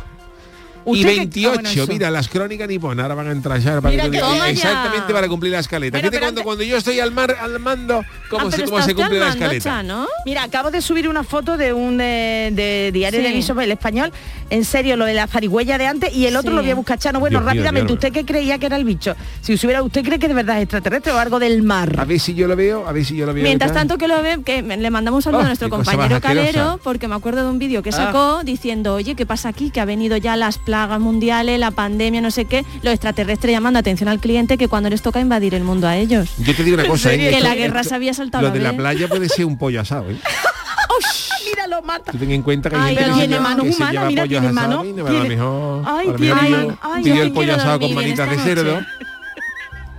Y 0.87 0.91
Usted 0.91 1.09
que- 1.09 1.15
28, 1.17 1.49
ah, 1.59 1.61
bueno, 1.63 1.85
mira, 1.89 2.09
las 2.11 2.27
crónicas 2.29 2.67
niponas 2.67 3.03
ahora 3.03 3.15
van 3.15 3.27
a 3.27 3.31
entrar 3.31 3.59
ya 3.59 3.81
para 3.81 3.95
que 3.95 4.09
que 4.09 4.17
exactamente 4.49 5.13
para 5.13 5.27
cumplir 5.27 5.51
la 5.51 5.59
escaleta. 5.59 5.97
Fíjate 5.97 6.11
pero 6.11 6.25
cuando, 6.25 6.43
cuando 6.43 6.63
yo 6.63 6.77
estoy 6.77 6.99
al 7.01 7.11
mar 7.11 7.35
al 7.41 7.59
mando, 7.59 8.03
cómo 8.29 8.47
Ah, 8.47 8.51
se 8.51 8.57
pero 8.57 8.69
cómo 8.71 8.81
se 8.83 8.95
cumple 8.95 9.19
la 9.19 9.29
escaleta. 9.29 9.63
Cha, 9.63 9.83
¿no? 9.83 10.07
Mira, 10.25 10.43
acabo 10.43 10.71
de 10.71 10.81
subir 10.81 11.07
una 11.09 11.23
foto 11.23 11.57
de 11.57 11.73
un 11.73 11.99
eh, 12.01 12.51
de 12.53 12.91
diario 12.93 13.19
Sí. 13.19 13.23
de 13.23 13.29
Aviso 13.33 13.59
El 13.59 13.71
Español. 13.71 14.11
En 14.49 14.63
serio, 14.63 14.95
lo 14.95 15.03
de 15.03 15.13
la 15.13 15.27
zarigüeya 15.27 15.77
de 15.77 15.87
antes 15.87 16.13
y 16.15 16.25
el 16.25 16.37
otro 16.37 16.51
Sí. 16.51 16.55
lo 16.55 16.61
voy 16.61 16.71
a 16.71 16.75
buscar, 16.75 16.97
Chano. 16.97 17.19
Bueno, 17.19 17.39
Dios 17.39 17.45
rápidamente. 17.45 17.91
¿usted 17.91 18.13
qué 18.13 18.23
creía 18.25 18.57
que 18.57 18.67
era 18.67 18.77
el 18.77 18.85
bicho? 18.85 19.13
Si 19.41 19.53
hubiera, 19.55 19.83
¿usted 19.83 20.05
cree 20.05 20.19
que 20.19 20.29
de 20.29 20.33
verdad 20.33 20.55
es 20.57 20.63
extraterrestre 20.63 21.11
o 21.11 21.17
algo 21.19 21.37
del 21.39 21.59
A 21.59 21.63
mar? 21.63 22.07
ver 22.07 22.19
si 22.19 22.33
yo 22.33 22.47
lo 22.47 22.55
veo, 22.55 22.87
a 22.87 22.93
ver 22.93 23.03
si 23.03 23.15
yo 23.17 23.25
lo 23.25 23.33
veo. 23.33 23.43
Mientras 23.43 23.73
tanto 23.73 23.97
que 23.97 24.07
lo 24.07 24.21
ve, 24.21 24.39
que 24.45 24.61
le 24.61 24.89
mandamos 24.89 25.25
saludo 25.25 25.41
Oh, 25.41 25.43
a 25.43 25.47
nuestro 25.47 25.69
compañero. 25.69 26.21
Calero, 26.21 26.79
porque 26.81 27.07
me 27.09 27.15
acuerdo 27.15 27.43
de 27.43 27.49
un 27.49 27.59
vídeo 27.59 27.83
que 27.83 27.91
sacó 27.91 28.41
diciendo, 28.45 28.93
oye, 28.93 29.15
¿qué 29.15 29.25
pasa 29.25 29.49
aquí? 29.49 29.69
Que 29.69 29.81
ha 29.81 29.85
venido 29.85 30.15
ya 30.15 30.35
las 30.37 30.57
plagas 30.77 30.99
mundiales, 30.99 31.59
la 31.59 31.71
pandemia, 31.71 32.21
no 32.21 32.29
sé 32.29 32.45
qué, 32.45 32.63
los 32.83 32.93
extraterrestres 32.93 33.51
llamando 33.51 33.79
atención 33.79 34.09
al 34.09 34.19
cliente 34.19 34.57
que 34.59 34.67
cuando 34.67 34.89
les 34.91 35.01
toca 35.01 35.19
invadir 35.19 35.55
el 35.55 35.63
mundo 35.63 35.87
a 35.87 35.97
ellos. 35.97 36.29
Yo 36.37 36.55
te 36.55 36.63
digo 36.63 36.75
una 36.79 36.85
cosa, 36.87 37.11
¿eh? 37.13 37.17
Que 37.17 37.29
Esto- 37.31 37.43
la 37.43 37.55
guerra 37.55 37.79
esto- 37.81 37.89
se 37.89 37.95
había 37.95 38.13
saltado 38.13 38.43
Lo 38.47 38.51
de 38.53 38.59
la 38.59 38.73
playa 38.73 39.07
puede 39.07 39.27
ser 39.27 39.45
un 39.45 39.57
pollo 39.57 39.81
asado, 39.81 40.11
¿eh? 40.11 40.17
Mira, 41.49 41.65
lo 41.67 41.81
mata. 41.81 42.11
Tú 42.11 42.17
ten 42.19 42.29
en 42.31 42.41
cuenta 42.43 42.69
que 42.69 42.75
hay 42.75 42.81
Ay, 42.81 42.95
gente 42.95 43.03
que 43.05 43.11
se 43.13 43.19
tiene 43.27 43.39
manos 43.39 43.65
humanas, 43.75 44.05
mira, 44.07 44.27
tiene 44.27 44.51
manos, 44.51 44.81
tiene- 44.83 45.37
Ay, 45.85 46.11
pidió- 47.03 47.21
el 47.23 47.31
pollo 47.31 47.55
asado 47.55 47.79
con 47.79 47.93
manitas 47.95 48.29
de 48.29 48.37
cerdo. 48.37 48.79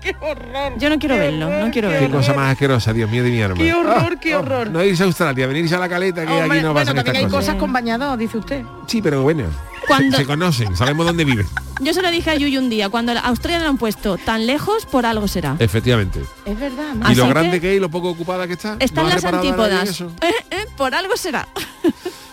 qué 0.01 0.15
horror. 0.21 0.73
Yo 0.79 0.89
no 0.91 0.99
quiero 0.99 1.15
qué 1.17 1.21
verlo, 1.21 1.49
no 1.51 1.71
quiero 1.73 1.89
qué 1.89 1.95
Qué 1.95 2.01
verlo. 2.03 2.19
horror, 2.19 2.27
cosa 2.27 2.35
más 2.35 2.53
asquerosa, 2.53 2.93
Dios 2.93 3.11
mío 3.11 3.25
de 3.25 3.31
mi 3.31 3.43
alma. 3.43 3.57
Qué 3.57 3.75
horror, 3.75 4.19
qué 4.21 4.37
horror. 4.37 4.71
No 4.71 4.85
irse 4.85 5.03
a 5.03 5.07
Australia, 5.07 5.47
venirse 5.49 5.75
a 5.75 5.79
la 5.79 5.89
caleta, 5.89 6.25
que 6.25 6.33
aquí 6.33 6.41
no 6.43 6.47
bueno, 6.47 6.75
pasan 6.75 6.95
también 6.95 7.17
hay 7.17 7.23
cosas 7.25 7.41
cosas. 7.41 7.55
con 7.57 7.73
bañador, 7.73 8.17
dice 8.19 8.39
usted. 8.39 8.63
Sí, 8.87 9.03
pero 9.03 9.23
bueno. 9.23 9.45
Cuando- 9.89 10.17
Se, 10.17 10.23
se 10.23 10.27
conocen, 10.27 10.77
sabemos 10.77 11.07
dónde 11.07 11.25
viven. 11.25 11.47
Yo 11.81 11.93
se 11.95 12.03
lo 12.03 12.11
dije 12.11 12.31
a 12.31 12.35
Yuyu 12.37 12.61
un 12.61 12.69
día, 12.71 12.89
cuando 12.89 13.13
a 13.13 13.19
Australia 13.21 13.61
lo 13.61 13.69
han 13.71 13.79
puesto 13.79 14.17
tan 14.19 14.47
lejos, 14.47 14.87
por 14.87 15.07
algo 15.07 15.27
será. 15.29 15.57
Efectivamente. 15.59 16.21
Es 16.45 16.59
verdad, 16.61 16.95
¿no? 16.95 17.01
Y 17.09 17.13
Así 17.13 17.15
lo 17.17 17.25
que- 17.25 17.31
grande 17.31 17.61
que 17.61 17.71
es 17.73 17.77
y 17.79 17.81
lo 17.81 17.89
poco 17.91 18.11
ocupada 18.11 18.47
que 18.47 18.53
está. 18.53 18.77
Están 18.79 19.05
¿No 19.05 19.11
ha 19.11 19.15
las 19.15 19.25
antípodas. 19.25 20.01
Eh, 20.21 20.33
eh, 20.51 20.67
por 20.77 20.95
algo 20.95 21.17
será. 21.17 21.49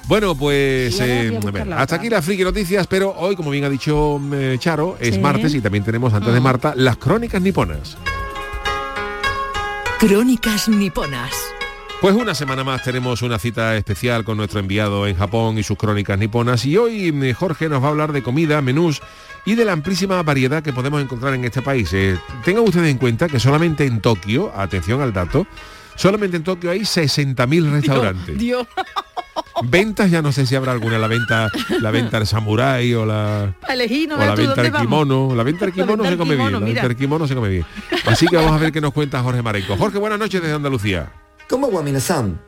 Bueno, 0.08 0.36
pues 0.36 1.00
eh, 1.00 1.40
a 1.72 1.82
hasta 1.82 1.96
aquí 1.96 2.10
las 2.12 2.24
friki 2.24 2.44
noticias, 2.44 2.86
pero 2.86 3.16
hoy, 3.18 3.36
como 3.36 3.50
bien 3.50 3.64
ha 3.64 3.70
dicho 3.72 4.22
eh, 4.34 4.56
Charo, 4.60 4.98
es 5.00 5.16
Sí. 5.16 5.20
martes 5.20 5.56
y 5.56 5.62
también 5.62 5.84
tenemos 5.84 6.14
antes 6.14 6.32
de 6.32 6.40
Marta 6.40 6.74
las 6.76 6.98
crónicas 6.98 7.42
niponas. 7.42 7.98
Crónicas 10.00 10.70
niponas. 10.70 11.32
Pues 12.06 12.16
una 12.16 12.36
semana 12.36 12.64
más 12.64 12.84
tenemos 12.84 13.24
una 13.24 13.40
cita 13.40 13.76
especial 13.76 14.24
con 14.24 14.38
nuestro 14.38 14.60
enviado 14.60 15.08
en 15.08 15.16
Japón 15.16 15.58
y 15.58 15.64
sus 15.64 15.76
crónicas 15.76 16.20
niponas 16.20 16.64
y 16.68 16.78
hoy 16.78 17.08
eh, 17.08 17.34
Jorge 17.34 17.68
nos 17.68 17.82
va 17.82 17.88
a 17.88 17.90
hablar 17.90 18.12
de 18.12 18.22
comida, 18.22 18.62
menús 18.62 19.02
y 19.44 19.56
de 19.56 19.66
la 19.66 19.72
amplísima 19.72 20.22
variedad 20.22 20.62
que 20.62 20.72
podemos 20.72 21.02
encontrar 21.02 21.34
en 21.34 21.46
este 21.46 21.64
país. 21.64 21.92
Eh, 21.94 22.16
tengan 22.44 22.64
ustedes 22.64 22.92
en 22.92 23.00
cuenta 23.00 23.28
que 23.28 23.40
solamente 23.40 23.88
en 23.88 24.02
Tokio, 24.02 24.52
atención 24.56 25.02
al 25.02 25.14
dato, 25.14 25.48
solamente 25.96 26.38
en 26.38 26.44
Tokio 26.44 26.70
hay 26.70 26.82
60.000 26.82 27.72
restaurantes. 27.72 28.38
Dios, 28.38 28.68
Ventas 29.64 30.12
ya 30.12 30.22
no 30.22 30.32
sé 30.32 30.46
si 30.46 30.54
habrá 30.54 30.74
alguna, 30.74 31.00
la 31.00 31.08
venta, 31.08 31.50
la 31.82 31.90
venta 31.90 32.20
del 32.20 32.28
samurái 32.28 32.94
o 32.94 33.08
la, 33.08 33.52
o 34.16 34.20
la 34.20 34.36
venta 34.36 34.62
del 34.62 34.74
kimono. 34.74 35.34
La 35.34 35.42
venta 35.42 35.66
del 35.66 35.74
kimono 35.74 36.06
se 36.06 36.18
come 36.18 36.36
bien. 36.36 36.52
La 36.52 36.60
venta 36.60 36.88
del 36.88 36.96
kimono 36.96 37.28
se 37.28 37.34
come 37.34 37.50
bien. 37.50 37.66
Así 38.06 38.28
que 38.28 38.36
vamos 38.36 38.52
a 38.52 38.60
ver 38.60 38.72
qué 38.72 38.80
nos 38.80 38.94
cuenta 38.94 39.24
Jorge 39.24 39.42
Marenco. 39.42 39.76
Jorge, 39.76 39.98
buenas 39.98 40.20
noches 40.20 40.40
desde 40.40 40.54
Andalucía. 40.54 41.12
Como 41.50 41.68
Wamina-san. 41.68 42.42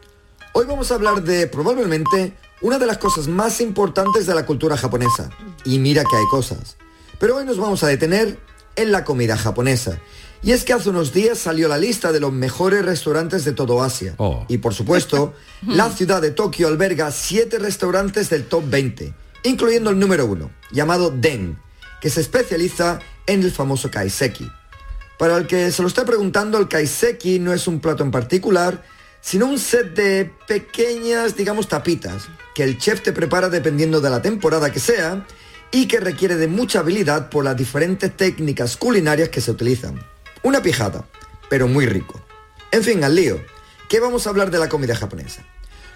Hoy 0.54 0.66
vamos 0.66 0.92
a 0.92 0.96
hablar 0.96 1.22
de 1.22 1.46
probablemente 1.46 2.34
una 2.62 2.80
de 2.80 2.88
las 2.88 2.98
cosas 2.98 3.28
más 3.28 3.62
importantes 3.62 4.26
de 4.26 4.34
la 4.34 4.46
cultura 4.46 4.76
japonesa. 4.76 5.30
Y 5.66 5.78
mira 5.78 6.04
que 6.04 6.16
hay 6.16 6.26
cosas. 6.32 6.78
Pero 7.20 7.36
hoy 7.36 7.46
nos 7.46 7.58
vamos 7.58 7.84
a 7.84 7.88
detener 7.88 8.40
en 8.76 8.92
la 8.92 9.04
comida 9.04 9.38
japonesa. 9.38 10.00
Y 10.42 10.52
es 10.52 10.64
que 10.64 10.74
hace 10.74 10.90
unos 10.90 11.14
días 11.14 11.38
salió 11.38 11.68
la 11.68 11.78
lista 11.78 12.12
de 12.12 12.20
los 12.20 12.34
mejores 12.34 12.84
restaurantes 12.84 13.46
de 13.46 13.52
todo 13.52 13.84
Asia. 13.84 14.16
Oh. 14.18 14.46
Y 14.48 14.58
por 14.58 14.74
supuesto, 14.74 15.36
la 15.68 15.92
ciudad 15.92 16.20
de 16.20 16.32
Tokio 16.32 16.68
alberga 16.68 17.12
7 17.12 17.60
restaurantes 17.60 18.32
del 18.32 18.46
top 18.46 18.64
20, 18.68 19.14
incluyendo 19.44 19.92
el 19.92 20.00
número 20.00 20.26
1, 20.26 20.50
llamado 20.72 21.12
Den, 21.12 21.60
que 22.02 22.10
se 22.10 22.22
especializa 22.22 22.98
en 23.28 23.44
el 23.44 23.52
famoso 23.52 23.92
kaiseki. 23.92 24.50
Para 25.18 25.38
el 25.38 25.48
que 25.48 25.72
se 25.72 25.82
lo 25.82 25.88
está 25.88 26.06
preguntando, 26.06 26.60
el 26.60 26.68
kaiseki 26.68 27.40
no 27.40 27.52
es 27.54 27.68
un 27.68 27.80
plato 27.80 28.04
en 28.04 28.12
particular, 28.12 28.84
sino 29.20 29.48
un 29.48 29.58
set 29.58 29.96
de 29.96 30.32
pequeñas, 30.48 31.36
digamos, 31.36 31.68
tapitas, 31.68 32.28
que 32.54 32.64
el 32.64 32.78
chef 32.78 33.02
te 33.02 33.14
prepara 33.14 33.50
dependiendo 33.50 34.00
de 34.00 34.10
la 34.12 34.22
temporada 34.22 34.72
que 34.72 34.80
sea 34.80 35.26
y 35.72 35.88
que 35.88 36.00
requiere 36.00 36.36
de 36.36 36.48
mucha 36.48 36.80
habilidad 36.80 37.30
por 37.30 37.44
las 37.44 37.58
diferentes 37.58 38.16
técnicas 38.16 38.78
culinarias 38.78 39.30
que 39.30 39.42
se 39.42 39.52
utilizan. 39.52 40.00
Una 40.44 40.62
pijada, 40.62 41.06
pero 41.50 41.68
muy 41.68 41.88
rico. 41.88 42.22
En 42.72 42.84
fin, 42.84 43.04
al 43.04 43.16
lío. 43.16 43.42
¿Qué 43.90 44.00
vamos 44.00 44.28
a 44.28 44.30
hablar 44.30 44.52
de 44.52 44.60
la 44.60 44.70
comida 44.70 44.96
japonesa? 44.96 45.44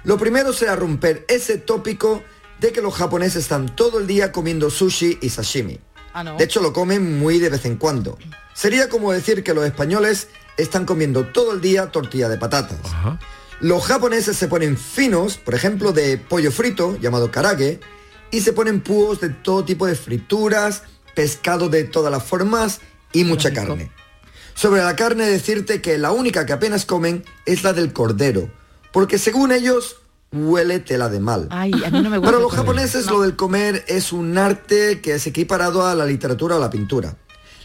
Lo 0.03 0.17
primero 0.17 0.51
será 0.51 0.75
romper 0.75 1.25
ese 1.27 1.57
tópico 1.57 2.23
de 2.59 2.71
que 2.71 2.81
los 2.81 2.95
japoneses 2.95 3.43
están 3.43 3.75
todo 3.75 3.99
el 3.99 4.07
día 4.07 4.31
comiendo 4.31 4.69
sushi 4.69 5.19
y 5.21 5.29
sashimi. 5.29 5.79
Ah, 6.13 6.23
no. 6.23 6.37
De 6.37 6.43
hecho, 6.43 6.61
lo 6.61 6.73
comen 6.73 7.19
muy 7.19 7.39
de 7.39 7.49
vez 7.49 7.65
en 7.65 7.77
cuando. 7.77 8.17
Sería 8.53 8.89
como 8.89 9.11
decir 9.11 9.43
que 9.43 9.53
los 9.53 9.65
españoles 9.65 10.27
están 10.57 10.85
comiendo 10.85 11.27
todo 11.27 11.53
el 11.53 11.61
día 11.61 11.91
tortilla 11.91 12.29
de 12.29 12.37
patatas. 12.37 12.79
Ajá. 12.83 13.19
Los 13.61 13.85
japoneses 13.85 14.35
se 14.35 14.47
ponen 14.47 14.75
finos, 14.75 15.37
por 15.37 15.53
ejemplo, 15.53 15.93
de 15.93 16.17
pollo 16.17 16.51
frito, 16.51 16.97
llamado 16.97 17.29
karage, 17.29 17.79
y 18.31 18.41
se 18.41 18.53
ponen 18.53 18.81
púos 18.81 19.21
de 19.21 19.29
todo 19.29 19.63
tipo 19.63 19.85
de 19.85 19.93
frituras, 19.93 20.81
pescado 21.13 21.69
de 21.69 21.83
todas 21.83 22.11
las 22.11 22.23
formas 22.23 22.81
y 23.13 23.23
mucha 23.23 23.53
carne. 23.53 23.91
Sobre 24.55 24.81
la 24.81 24.95
carne 24.95 25.27
decirte 25.27 25.79
que 25.79 25.99
la 25.99 26.11
única 26.11 26.45
que 26.47 26.53
apenas 26.53 26.85
comen 26.85 27.23
es 27.45 27.63
la 27.63 27.73
del 27.73 27.93
cordero, 27.93 28.49
porque 28.91 29.19
según 29.19 29.51
ellos 29.51 30.00
huele 30.31 30.79
tela 30.79 31.09
de 31.09 31.19
mal. 31.19 31.47
Ay, 31.51 31.71
a 31.85 31.89
mí 31.89 32.01
no 32.01 32.09
me 32.09 32.17
gusta. 32.17 32.31
Para 32.31 32.41
los 32.41 32.53
japoneses 32.53 33.07
lo 33.07 33.21
del 33.21 33.35
comer 33.35 33.83
es 33.87 34.11
un 34.13 34.37
arte 34.37 35.01
que 35.01 35.15
es 35.15 35.27
equiparado 35.27 35.85
a 35.85 35.95
la 35.95 36.05
literatura 36.05 36.55
o 36.55 36.59
la 36.59 36.69
pintura. 36.69 37.15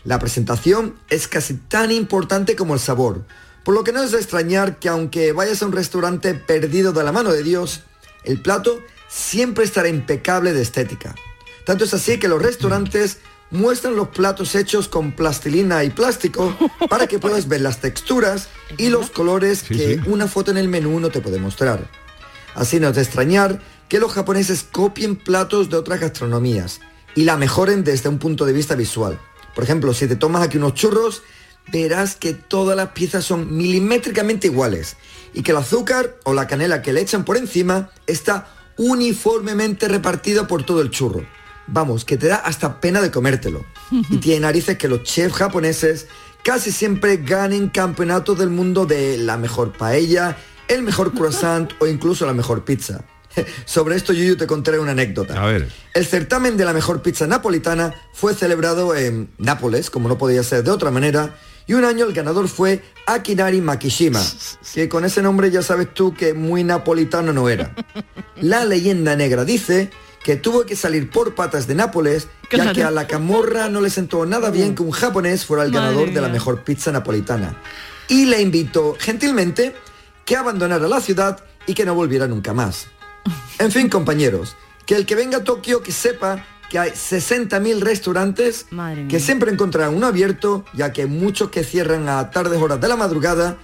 La 0.05 0.19
presentación 0.19 0.95
es 1.09 1.29
casi 1.29 1.55
tan 1.55 1.91
importante 1.91 2.55
como 2.57 2.75
el 2.75 2.81
sabor, 2.81 3.25
por 3.65 3.75
lo 3.75 3.83
que 3.85 3.93
no 3.93 4.03
es 4.03 4.13
de 4.13 4.19
extrañar 4.19 4.79
que 4.79 4.89
aunque 4.89 5.33
vayas 5.33 5.63
a 5.63 5.67
un 5.67 5.73
restaurante 5.73 6.35
perdido 6.35 6.93
de 6.93 7.03
la 7.03 7.13
mano 7.13 7.33
de 7.33 7.43
Dios, 7.43 7.83
el 8.25 8.41
plato 8.41 8.81
siempre 9.09 9.65
estará 9.65 9.89
impecable 9.89 10.53
de 10.53 10.63
estética. 10.63 11.15
Tanto 11.65 11.85
es 11.85 11.95
así 11.95 12.19
que 12.19 12.29
los 12.29 12.41
restaurantes 12.41 13.19
muestran 13.51 13.97
los 13.97 14.09
platos 14.09 14.55
hechos 14.55 14.89
con 14.89 15.13
plastilina 15.13 15.83
y 15.85 15.91
plástico 15.91 16.57
para 16.91 17.07
que 17.07 17.19
puedas 17.19 17.49
ver 17.49 17.61
las 17.61 17.81
texturas 17.81 18.49
y 18.77 18.89
los 18.89 19.11
colores 19.11 19.61
Sí, 19.67 19.77
que 19.77 19.95
sí. 19.95 20.01
una 20.07 20.27
foto 20.29 20.51
en 20.53 20.57
el 20.59 20.69
menú 20.69 20.99
no 21.01 21.11
te 21.11 21.21
puede 21.21 21.39
mostrar. 21.39 21.89
Así 22.57 22.81
no 22.81 22.89
es 22.89 22.97
de 22.97 23.03
extrañar 23.03 23.61
que 23.89 24.01
los 24.01 24.13
japoneses 24.13 24.65
copien 24.65 25.15
platos 25.15 25.71
de 25.71 25.77
otras 25.77 26.01
gastronomías 26.01 26.81
y 27.15 27.25
la 27.25 27.37
mejoren 27.37 27.85
desde 27.85 28.09
un 28.09 28.19
punto 28.19 28.47
de 28.47 28.55
vista 28.55 28.75
visual. 28.75 29.21
Por 29.55 29.63
ejemplo, 29.63 29.93
si 29.95 30.09
te 30.09 30.17
tomas 30.17 30.43
aquí 30.43 30.57
unos 30.57 30.75
churros, 30.75 31.23
verás 31.71 32.17
que 32.17 32.33
todas 32.33 32.77
las 32.77 32.89
piezas 32.89 33.25
son 33.25 33.57
milimétricamente 33.57 34.47
iguales 34.47 34.97
y 35.35 35.43
que 35.43 35.53
el 35.53 35.59
azúcar 35.59 36.17
o 36.25 36.33
la 36.33 36.47
canela 36.47 36.81
que 36.81 36.95
le 36.95 37.03
echan 37.03 37.25
por 37.25 37.37
encima 37.37 37.91
está 38.07 38.49
uniformemente 38.79 39.87
repartido 39.87 40.47
por 40.47 40.65
todo 40.65 40.81
el 40.81 40.91
churro. 40.91 41.27
Vamos, 41.67 42.05
que 42.05 42.17
te 42.17 42.29
da 42.29 42.37
hasta 42.37 42.81
pena 42.81 43.03
de 43.03 43.11
comértelo. 43.11 43.65
Y 44.11 44.17
tiene 44.17 44.41
narices 44.41 44.79
que 44.79 44.89
los 44.89 45.03
chefs 45.03 45.37
japoneses 45.37 46.07
casi 46.43 46.73
siempre 46.73 47.19
ganen 47.19 47.69
campeonatos 47.69 48.39
del 48.39 48.51
mundo 48.51 48.87
de 48.87 49.19
la 49.19 49.37
mejor 49.37 49.73
paella, 49.73 50.37
el 50.69 50.83
mejor 50.83 51.13
croissant 51.13 51.73
o 51.81 51.87
incluso 51.87 52.27
la 52.27 52.35
mejor 52.35 52.65
pizza. 52.65 53.05
Sobre 53.65 53.97
esto 53.97 54.13
Yuyu 54.13 54.37
te 54.37 54.47
contaré 54.47 54.79
una 54.79 54.93
anécdota. 54.93 55.43
A 55.43 55.47
ver. 55.47 55.69
El 55.95 56.07
certamen 56.07 56.57
de 56.57 56.65
la 56.65 56.73
mejor 56.73 57.03
pizza 57.03 57.27
napolitana 57.27 57.95
fue 58.13 58.35
celebrado 58.35 58.95
en 58.95 59.31
Nápoles, 59.39 59.91
como 59.91 60.09
no 60.09 60.19
podía 60.19 60.43
ser 60.43 60.65
de 60.65 60.71
otra 60.71 60.91
manera, 60.91 61.35
y 61.67 61.75
un 61.75 61.85
año 61.85 62.05
el 62.05 62.13
ganador 62.13 62.49
fue 62.49 62.83
Akinari 63.07 63.61
Makishima, 63.61 64.23
que 64.75 64.89
con 64.89 65.05
ese 65.05 65.23
nombre 65.23 65.51
ya 65.51 65.63
sabes 65.63 65.93
tú 65.93 66.15
que 66.15 66.35
muy 66.35 66.65
napolitano 66.65 67.33
no 67.33 67.49
era. 67.49 67.75
La 68.41 68.65
leyenda 68.65 69.17
negra 69.17 69.45
dice 69.45 69.91
que 70.23 70.37
tuvo 70.37 70.65
que 70.67 70.77
salir 70.77 71.11
por 71.11 71.35
patas 71.35 71.67
de 71.67 71.75
Nápoles, 71.75 72.29
ya 72.51 72.73
que 72.73 72.83
a 72.83 72.91
la 72.91 73.07
camorra 73.07 73.69
no 73.69 73.81
le 73.81 73.91
sentó 73.91 74.27
nada 74.27 74.51
bien 74.51 74.75
que 74.75 74.83
un 74.83 74.91
japonés 74.91 75.45
fuera 75.45 75.65
el 75.65 75.71
ganador 75.71 76.13
de 76.13 76.21
la 76.21 76.29
mejor 76.29 76.63
pizza 76.63 76.91
napolitana. 76.93 77.61
Y 78.09 78.27
le 78.27 78.41
invitó 78.41 78.97
gentilmente 78.99 79.75
que 80.27 80.37
abandonara 80.37 80.87
la 80.89 81.01
ciudad 81.01 81.43
y 81.67 81.73
que 81.73 81.87
no 81.87 81.95
volviera 81.95 82.27
nunca 82.27 82.53
más. 82.53 82.89
En 83.59 83.73
fin, 83.73 83.89
compañeros, 83.89 84.57
que 84.85 84.97
el 84.97 85.07
que 85.07 85.15
venga 85.15 85.39
a 85.39 85.45
Tokio 85.45 85.83
que 85.83 85.93
sepa 85.93 86.45
que 86.69 86.79
hay 86.79 86.91
60.000 86.91 87.81
restaurantes 87.81 88.67
Madre 88.71 89.03
mía. 89.03 89.09
que 89.09 89.21
siempre 89.21 89.53
encontrarán 89.53 89.95
uno 89.95 90.07
abierto, 90.07 90.65
ya 90.75 90.93
que 90.93 91.03
hay 91.03 91.09
muchos 91.09 91.51
que 91.51 91.65
cierran 91.65 92.09
a 92.09 92.31
tardes 92.31 92.61
horas 92.61 92.81
de 92.81 92.89
la 92.89 92.97
madrugada 92.97 93.57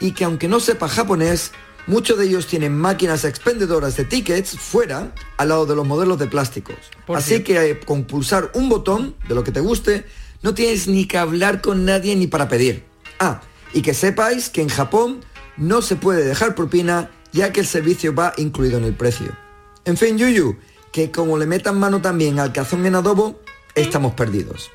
y 0.00 0.12
que 0.12 0.24
aunque 0.24 0.48
no 0.48 0.58
sepa 0.58 0.88
japonés, 0.88 1.52
muchos 1.86 2.18
de 2.18 2.26
ellos 2.26 2.48
tienen 2.48 2.76
máquinas 2.76 3.24
expendedoras 3.24 3.96
de 3.96 4.04
tickets 4.04 4.58
fuera 4.58 5.12
al 5.36 5.48
lado 5.48 5.66
de 5.66 5.76
los 5.76 5.86
modelos 5.86 6.18
de 6.18 6.26
plásticos. 6.26 6.76
Así 7.08 7.44
que 7.44 7.70
eh, 7.70 7.80
con 7.80 8.04
pulsar 8.04 8.50
un 8.54 8.68
botón 8.68 9.14
de 9.28 9.34
lo 9.36 9.44
que 9.44 9.52
te 9.52 9.60
guste, 9.60 10.04
no 10.42 10.52
tienes 10.52 10.88
ni 10.88 11.06
que 11.06 11.18
hablar 11.18 11.60
con 11.60 11.84
nadie 11.84 12.14
ni 12.16 12.26
para 12.26 12.48
pedir. 12.48 12.84
Ah, 13.20 13.40
y 13.72 13.82
que 13.82 13.94
sepáis 13.94 14.48
que 14.48 14.62
en 14.62 14.68
Japón 14.68 15.20
no 15.58 15.82
se 15.82 15.96
puede 15.96 16.24
dejar 16.24 16.54
propina 16.54 17.10
ya 17.32 17.52
que 17.52 17.60
el 17.60 17.66
servicio 17.66 18.14
va 18.14 18.32
incluido 18.36 18.78
en 18.78 18.84
el 18.84 18.94
precio. 18.94 19.36
En 19.84 19.96
fin, 19.96 20.16
Yuyu, 20.16 20.56
que 20.92 21.10
como 21.10 21.36
le 21.38 21.46
metan 21.46 21.78
mano 21.78 22.00
también 22.00 22.38
al 22.38 22.52
cazón 22.52 22.86
en 22.86 22.94
adobo, 22.94 23.40
estamos 23.74 24.14
perdidos. 24.14 24.70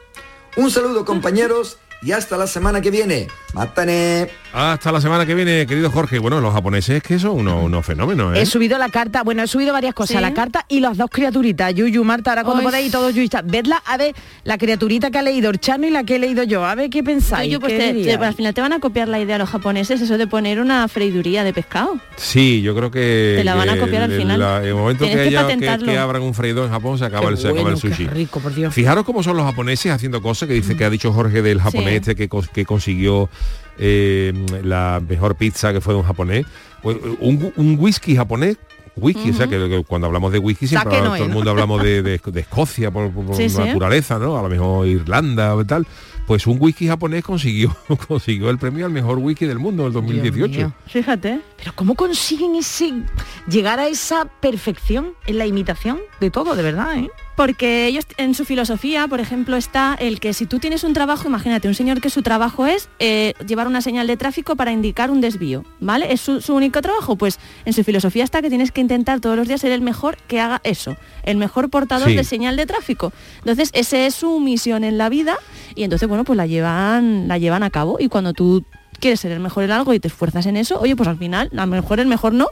Un 0.56 0.70
saludo 0.70 1.06
compañeros 1.06 1.80
y 2.02 2.12
hasta 2.12 2.38
la 2.38 2.48
semana 2.48 2.82
que 2.82 2.92
viene. 2.92 3.28
¡Mátane! 3.54 4.30
Hasta 4.56 4.92
la 4.92 5.02
semana 5.02 5.26
que 5.26 5.34
viene, 5.34 5.66
querido 5.66 5.90
Jorge. 5.90 6.20
Bueno, 6.20 6.40
los 6.40 6.54
japoneses 6.54 7.02
que 7.02 7.18
son 7.18 7.40
unos, 7.40 7.64
unos 7.64 7.84
fenómenos, 7.84 8.38
¿eh? 8.38 8.42
He 8.44 8.46
subido 8.46 8.78
la 8.78 8.90
carta, 8.90 9.24
bueno, 9.24 9.42
he 9.42 9.48
subido 9.48 9.74
varias 9.74 9.96
cosas, 9.96 10.18
¿Sí? 10.18 10.22
la 10.22 10.32
carta 10.36 10.64
y 10.70 10.80
las 10.80 10.96
dos 10.96 11.10
criaturitas, 11.12 11.74
Yuyu, 11.74 12.04
Marta, 12.04 12.30
ahora 12.32 12.44
cuando 12.44 12.60
Ay. 12.62 12.66
podáis 12.68 12.88
y 12.88 12.92
todos 12.92 13.16
yuyistas. 13.16 13.42
Vedla, 13.48 13.82
a 13.84 13.98
ver, 13.98 14.14
la 14.44 14.60
criaturita 14.60 15.10
que 15.10 15.18
ha 15.18 15.24
leído 15.24 15.50
Orchano 15.50 15.88
y 15.88 15.90
la 15.90 16.04
que 16.04 16.18
he 16.18 16.20
leído 16.20 16.44
yo, 16.44 16.64
a 16.66 16.76
ver 16.76 16.92
qué 16.92 17.02
pensáis. 17.04 17.52
Yo, 17.52 17.60
pues 17.60 17.74
qué 17.74 17.80
te- 17.80 17.86
te- 17.88 17.94
diríais? 17.94 18.22
al 18.22 18.36
final 18.36 18.54
te 18.54 18.62
van 18.62 18.74
a 18.74 18.80
copiar 18.80 19.08
la 19.08 19.20
idea 19.20 19.40
los 19.40 19.50
japoneses, 19.50 20.00
eso 20.02 20.20
de 20.20 20.28
poner 20.28 20.60
una 20.60 20.88
freiduría 20.88 21.44
de 21.44 21.52
pescado. 21.52 21.98
Sí, 22.16 22.62
yo 22.62 22.76
creo 22.76 22.92
que... 22.92 23.34
Te 23.38 23.44
la 23.44 23.56
van 23.56 23.70
a 23.70 23.78
copiar 23.80 24.04
al 24.04 24.12
final. 24.12 24.40
la- 24.40 24.60
en 24.62 24.66
el 24.68 24.76
momento 24.76 25.04
que, 25.06 25.14
haya, 25.20 25.48
que, 25.48 25.98
abran 25.98 26.22
un 26.22 26.36
freidor 26.36 26.66
en 26.66 26.72
Japón, 26.72 27.00
se 27.00 27.06
acaba, 27.06 27.24
Qué 27.26 27.32
el, 27.34 27.38
se 27.38 27.48
acaba 27.48 27.62
bueno, 27.62 27.76
el 27.76 27.82
sushi. 27.82 28.06
qué 28.06 28.12
rico, 28.14 28.40
por 28.40 28.54
Dios. 28.54 28.72
Fijaros 28.72 29.04
cómo 29.04 29.24
son 29.24 29.36
los 29.36 29.48
japoneses 29.48 29.92
haciendo 29.92 30.22
cosas 30.22 30.48
que 30.48 30.54
dice 30.54 30.78
que 30.78 30.86
ha 30.86 30.92
dicho 30.92 31.12
Jorge 31.12 31.42
del 31.42 31.60
japonés 31.60 32.02
Sí. 32.06 32.12
este 32.12 32.16
que 32.54 32.66
consiguió 32.66 33.30
eh, 33.78 34.34
la 34.64 35.02
mejor 35.08 35.36
pizza 35.36 35.74
que 35.74 35.82
fue 35.82 35.96
un 35.96 36.04
japonés. 36.04 36.46
Pues, 36.82 36.98
un, 37.20 37.52
un 37.56 37.78
whisky 37.80 38.16
japonés 38.16 38.58
whisky, 38.96 39.32
o 39.32 39.34
sea 39.34 39.48
que, 39.48 39.58
que 39.58 39.84
cuando 39.88 40.06
hablamos 40.06 40.32
de 40.32 40.38
whisky 40.38 40.68
siempre 40.68 41.00
no 41.00 41.06
todo 41.06 41.16
es, 41.16 41.22
el 41.24 41.28
¿no? 41.30 41.34
mundo 41.34 41.50
hablamos 41.50 41.82
de, 41.82 42.04
de- 42.04 42.22
de 42.32 42.40
Escocia 42.42 42.92
por, 42.92 43.10
Sí, 43.36 43.48
naturaleza, 43.58 44.20
¿no? 44.20 44.38
A 44.38 44.44
lo 44.44 44.50
mejor 44.50 44.86
Irlanda 44.88 45.56
o 45.56 45.66
tal. 45.66 45.88
Pues 46.28 46.46
un 46.48 46.58
whisky 46.60 46.88
japonés 46.88 47.24
consiguió 47.24 47.76
consiguió 48.08 48.50
el 48.52 48.58
premio 48.60 48.86
al 48.86 48.92
mejor 48.92 49.18
whisky 49.18 49.46
del 49.46 49.58
mundo 49.60 49.82
en 49.84 49.88
el 49.88 49.94
2018. 49.94 50.58
mío. 50.58 50.74
Fíjate. 50.86 51.42
Pero 51.58 51.72
¿cómo 51.76 51.96
consiguen 51.96 52.56
ese 52.56 52.94
llegar 53.48 53.80
a 53.80 53.88
esa 53.88 54.26
perfección 54.40 55.14
en 55.26 55.38
la 55.40 55.48
imitación 55.48 56.00
de 56.22 56.30
todo, 56.30 56.56
de 56.56 56.62
verdad, 56.64 56.96
eh? 56.98 57.10
Porque 57.36 57.88
ellos 57.88 58.06
en 58.18 58.36
su 58.36 58.46
filosofía, 58.46 59.08
por 59.08 59.20
ejemplo, 59.20 59.56
está 59.58 59.96
el 60.00 60.20
que 60.20 60.34
si 60.34 60.46
tú 60.46 60.60
tienes 60.60 60.84
un 60.84 60.94
trabajo, 60.94 61.28
imagínate, 61.28 61.68
un 61.68 61.74
señor 61.74 62.00
que 62.00 62.12
su 62.12 62.22
trabajo 62.22 62.68
es 62.68 62.90
eh, 63.00 63.34
llevar 63.48 63.66
una 63.68 63.82
señal 63.82 64.06
de 64.06 64.18
tráfico 64.18 64.56
para 64.56 64.72
indicar 64.72 65.10
un 65.10 65.20
desvío, 65.20 65.66
¿vale? 65.80 66.14
Es 66.14 66.22
su, 66.22 66.42
su 66.42 66.54
único 66.54 66.82
trabajo, 66.82 67.16
pues 67.16 67.40
en 67.66 67.74
su 67.74 67.84
filosofía 67.84 68.24
está 68.24 68.42
que 68.44 68.50
tienes 68.50 68.72
que 68.72 68.82
intentar 68.82 69.20
todos 69.20 69.36
los 69.36 69.48
días 69.48 69.62
ser 69.62 69.72
el 69.72 69.82
mejor 69.82 70.18
que 70.28 70.40
haga 70.40 70.62
eso, 70.64 70.96
el 71.24 71.38
mejor 71.38 71.70
portador 71.72 72.10
Sí. 72.10 72.16
de 72.16 72.24
señal 72.24 72.56
de 72.56 72.66
tráfico. 72.68 73.12
Entonces, 73.40 73.72
esa 73.74 73.98
es 74.06 74.14
su 74.14 74.40
misión 74.40 74.84
en 74.84 75.00
la 75.00 75.10
vida 75.10 75.38
y 75.74 75.84
entonces, 75.84 76.08
bueno, 76.08 76.26
pues 76.26 76.38
la 76.38 76.46
llevan, 76.46 77.28
la 77.28 77.40
llevan 77.40 77.64
a 77.64 77.70
cabo 77.72 77.98
y 78.00 78.10
cuando 78.10 78.34
tú 78.34 78.64
quieres 79.00 79.20
ser 79.20 79.32
el 79.32 79.40
mejor 79.40 79.64
en 79.64 79.72
algo 79.72 79.94
y 79.94 80.00
te 80.00 80.08
esfuerzas 80.08 80.46
en 80.46 80.56
eso, 80.56 80.80
oye, 80.80 80.96
pues 80.96 81.10
al 81.10 81.18
final, 81.18 81.50
a 81.54 81.66
lo 81.66 81.68
mejor 81.68 82.00
el 82.00 82.08
mejor 82.08 82.34
no, 82.34 82.48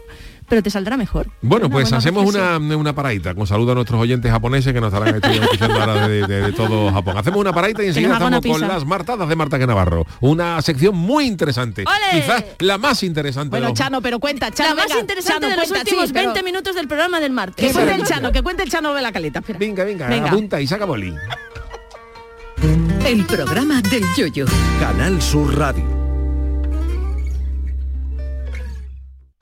pero 0.51 0.61
te 0.61 0.69
saldrá 0.69 0.97
mejor. 0.97 1.27
Bueno, 1.41 1.67
Una 1.67 1.73
pues 1.73 1.93
hacemos 1.93 2.25
una, 2.25 2.57
una 2.57 2.93
paradita 2.93 3.33
con 3.33 3.47
saludo 3.47 3.71
a 3.71 3.75
nuestros 3.75 4.01
oyentes 4.01 4.29
japoneses 4.29 4.73
que 4.73 4.81
nos 4.81 4.93
estarán 4.93 5.15
escuchando 5.15 5.79
ahora 5.79 6.09
de, 6.09 6.27
de- 6.27 6.41
de 6.41 6.51
todo 6.51 6.91
Japón. 6.91 7.17
Hacemos 7.17 7.39
una 7.39 7.53
paradita 7.53 7.81
y 7.83 7.87
enseguida 7.87 8.13
estamos 8.15 8.45
con 8.45 8.59
las 8.67 8.83
martadas 8.85 9.29
de 9.29 9.35
Marta 9.37 9.57
que 9.57 9.65
Navarro. 9.65 10.05
Una 10.19 10.61
sección 10.61 10.93
muy 10.93 11.25
interesante. 11.25 11.85
¡Ole! 11.87 12.21
Quizás 12.21 12.43
la 12.59 12.77
más 12.77 13.01
interesante. 13.03 13.45
de 13.55 13.61
Bueno, 13.61 13.69
los- 13.69 13.77
Chano, 13.77 14.01
pero 14.01 14.19
cuenta, 14.19 14.51
Chano. 14.51 14.75
La 14.75 14.83
más 14.87 14.91
interesante 14.99 15.39
Chano, 15.41 15.47
de 15.47 15.55
los 15.55 15.67
cuenta, 15.69 15.85
sí, 15.89 15.95
últimos 15.95 16.11
pero 16.11 16.33
20 16.33 16.43
minutos 16.43 16.75
del 16.75 16.87
programa 16.89 17.21
del 17.21 17.31
martes. 17.31 17.65
Que 17.65 17.71
cuente 17.71 17.95
el 17.95 18.03
Chano, 18.03 18.31
que 18.33 18.41
cuente 18.43 18.63
el 18.63 18.69
Chano 18.69 18.93
de 18.93 19.01
la 19.01 19.13
caleta. 19.13 19.39
Espera. 19.39 19.57
Venga, 19.57 19.85
venga, 19.85 20.07
Venga. 20.09 20.27
apunta 20.31 20.59
y 20.59 20.67
saca 20.67 20.83
boli. 20.83 21.15
El 23.05 23.25
programa 23.25 23.81
del 23.81 24.03
yoyo. 24.17 24.45
Canal 24.79 25.21
Sur 25.21 25.57
Radio. 25.57 26.10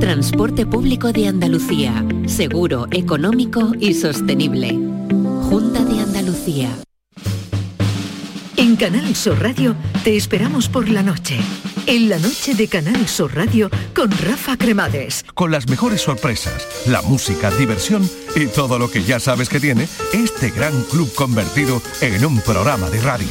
Transporte 0.00 0.66
público 0.66 1.12
de 1.12 1.28
Andalucía, 1.28 2.04
seguro, 2.26 2.86
económico 2.90 3.72
y 3.78 3.94
sostenible. 3.94 4.70
Junta 5.42 5.84
de 5.84 6.00
Andalucía. 6.00 6.70
En 8.56 8.76
Canal 8.76 9.14
Sur 9.14 9.40
Radio 9.40 9.76
te 10.02 10.16
esperamos 10.16 10.68
por 10.68 10.88
la 10.88 11.02
noche. 11.02 11.38
En 11.88 12.10
la 12.10 12.18
noche 12.18 12.54
de 12.54 12.68
Canal 12.68 13.08
Sur 13.08 13.34
Radio 13.34 13.70
con 13.94 14.10
Rafa 14.10 14.58
Cremades. 14.58 15.24
Con 15.32 15.50
las 15.50 15.70
mejores 15.70 16.02
sorpresas, 16.02 16.68
la 16.86 17.00
música, 17.00 17.50
diversión 17.50 18.06
y 18.36 18.44
todo 18.44 18.78
lo 18.78 18.90
que 18.90 19.02
ya 19.02 19.18
sabes 19.18 19.48
que 19.48 19.58
tiene 19.58 19.88
este 20.12 20.50
gran 20.50 20.82
club 20.90 21.10
convertido 21.14 21.80
en 22.02 22.26
un 22.26 22.42
programa 22.42 22.90
de 22.90 23.00
radio. 23.00 23.28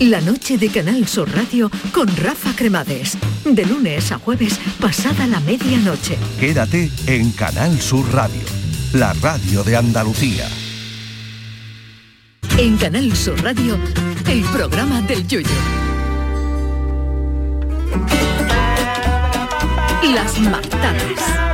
La 0.00 0.20
noche 0.20 0.58
de 0.58 0.70
Canal 0.70 1.06
Sur 1.06 1.30
Radio 1.32 1.70
con 1.92 2.08
Rafa 2.16 2.52
Cremades. 2.56 3.16
De 3.44 3.64
lunes 3.64 4.10
a 4.10 4.18
jueves, 4.18 4.58
pasada 4.80 5.28
la 5.28 5.38
medianoche. 5.38 6.18
Quédate 6.40 6.90
en 7.06 7.30
Canal 7.30 7.80
Sur 7.80 8.12
Radio, 8.12 8.42
la 8.92 9.12
radio 9.22 9.62
de 9.62 9.76
Andalucía. 9.76 10.48
En 12.58 12.76
Canal 12.76 13.14
Sur 13.14 13.40
Radio, 13.40 13.78
el 14.26 14.42
programa 14.46 15.00
del 15.02 15.24
Las 20.12 20.38
martadas. 20.40 21.49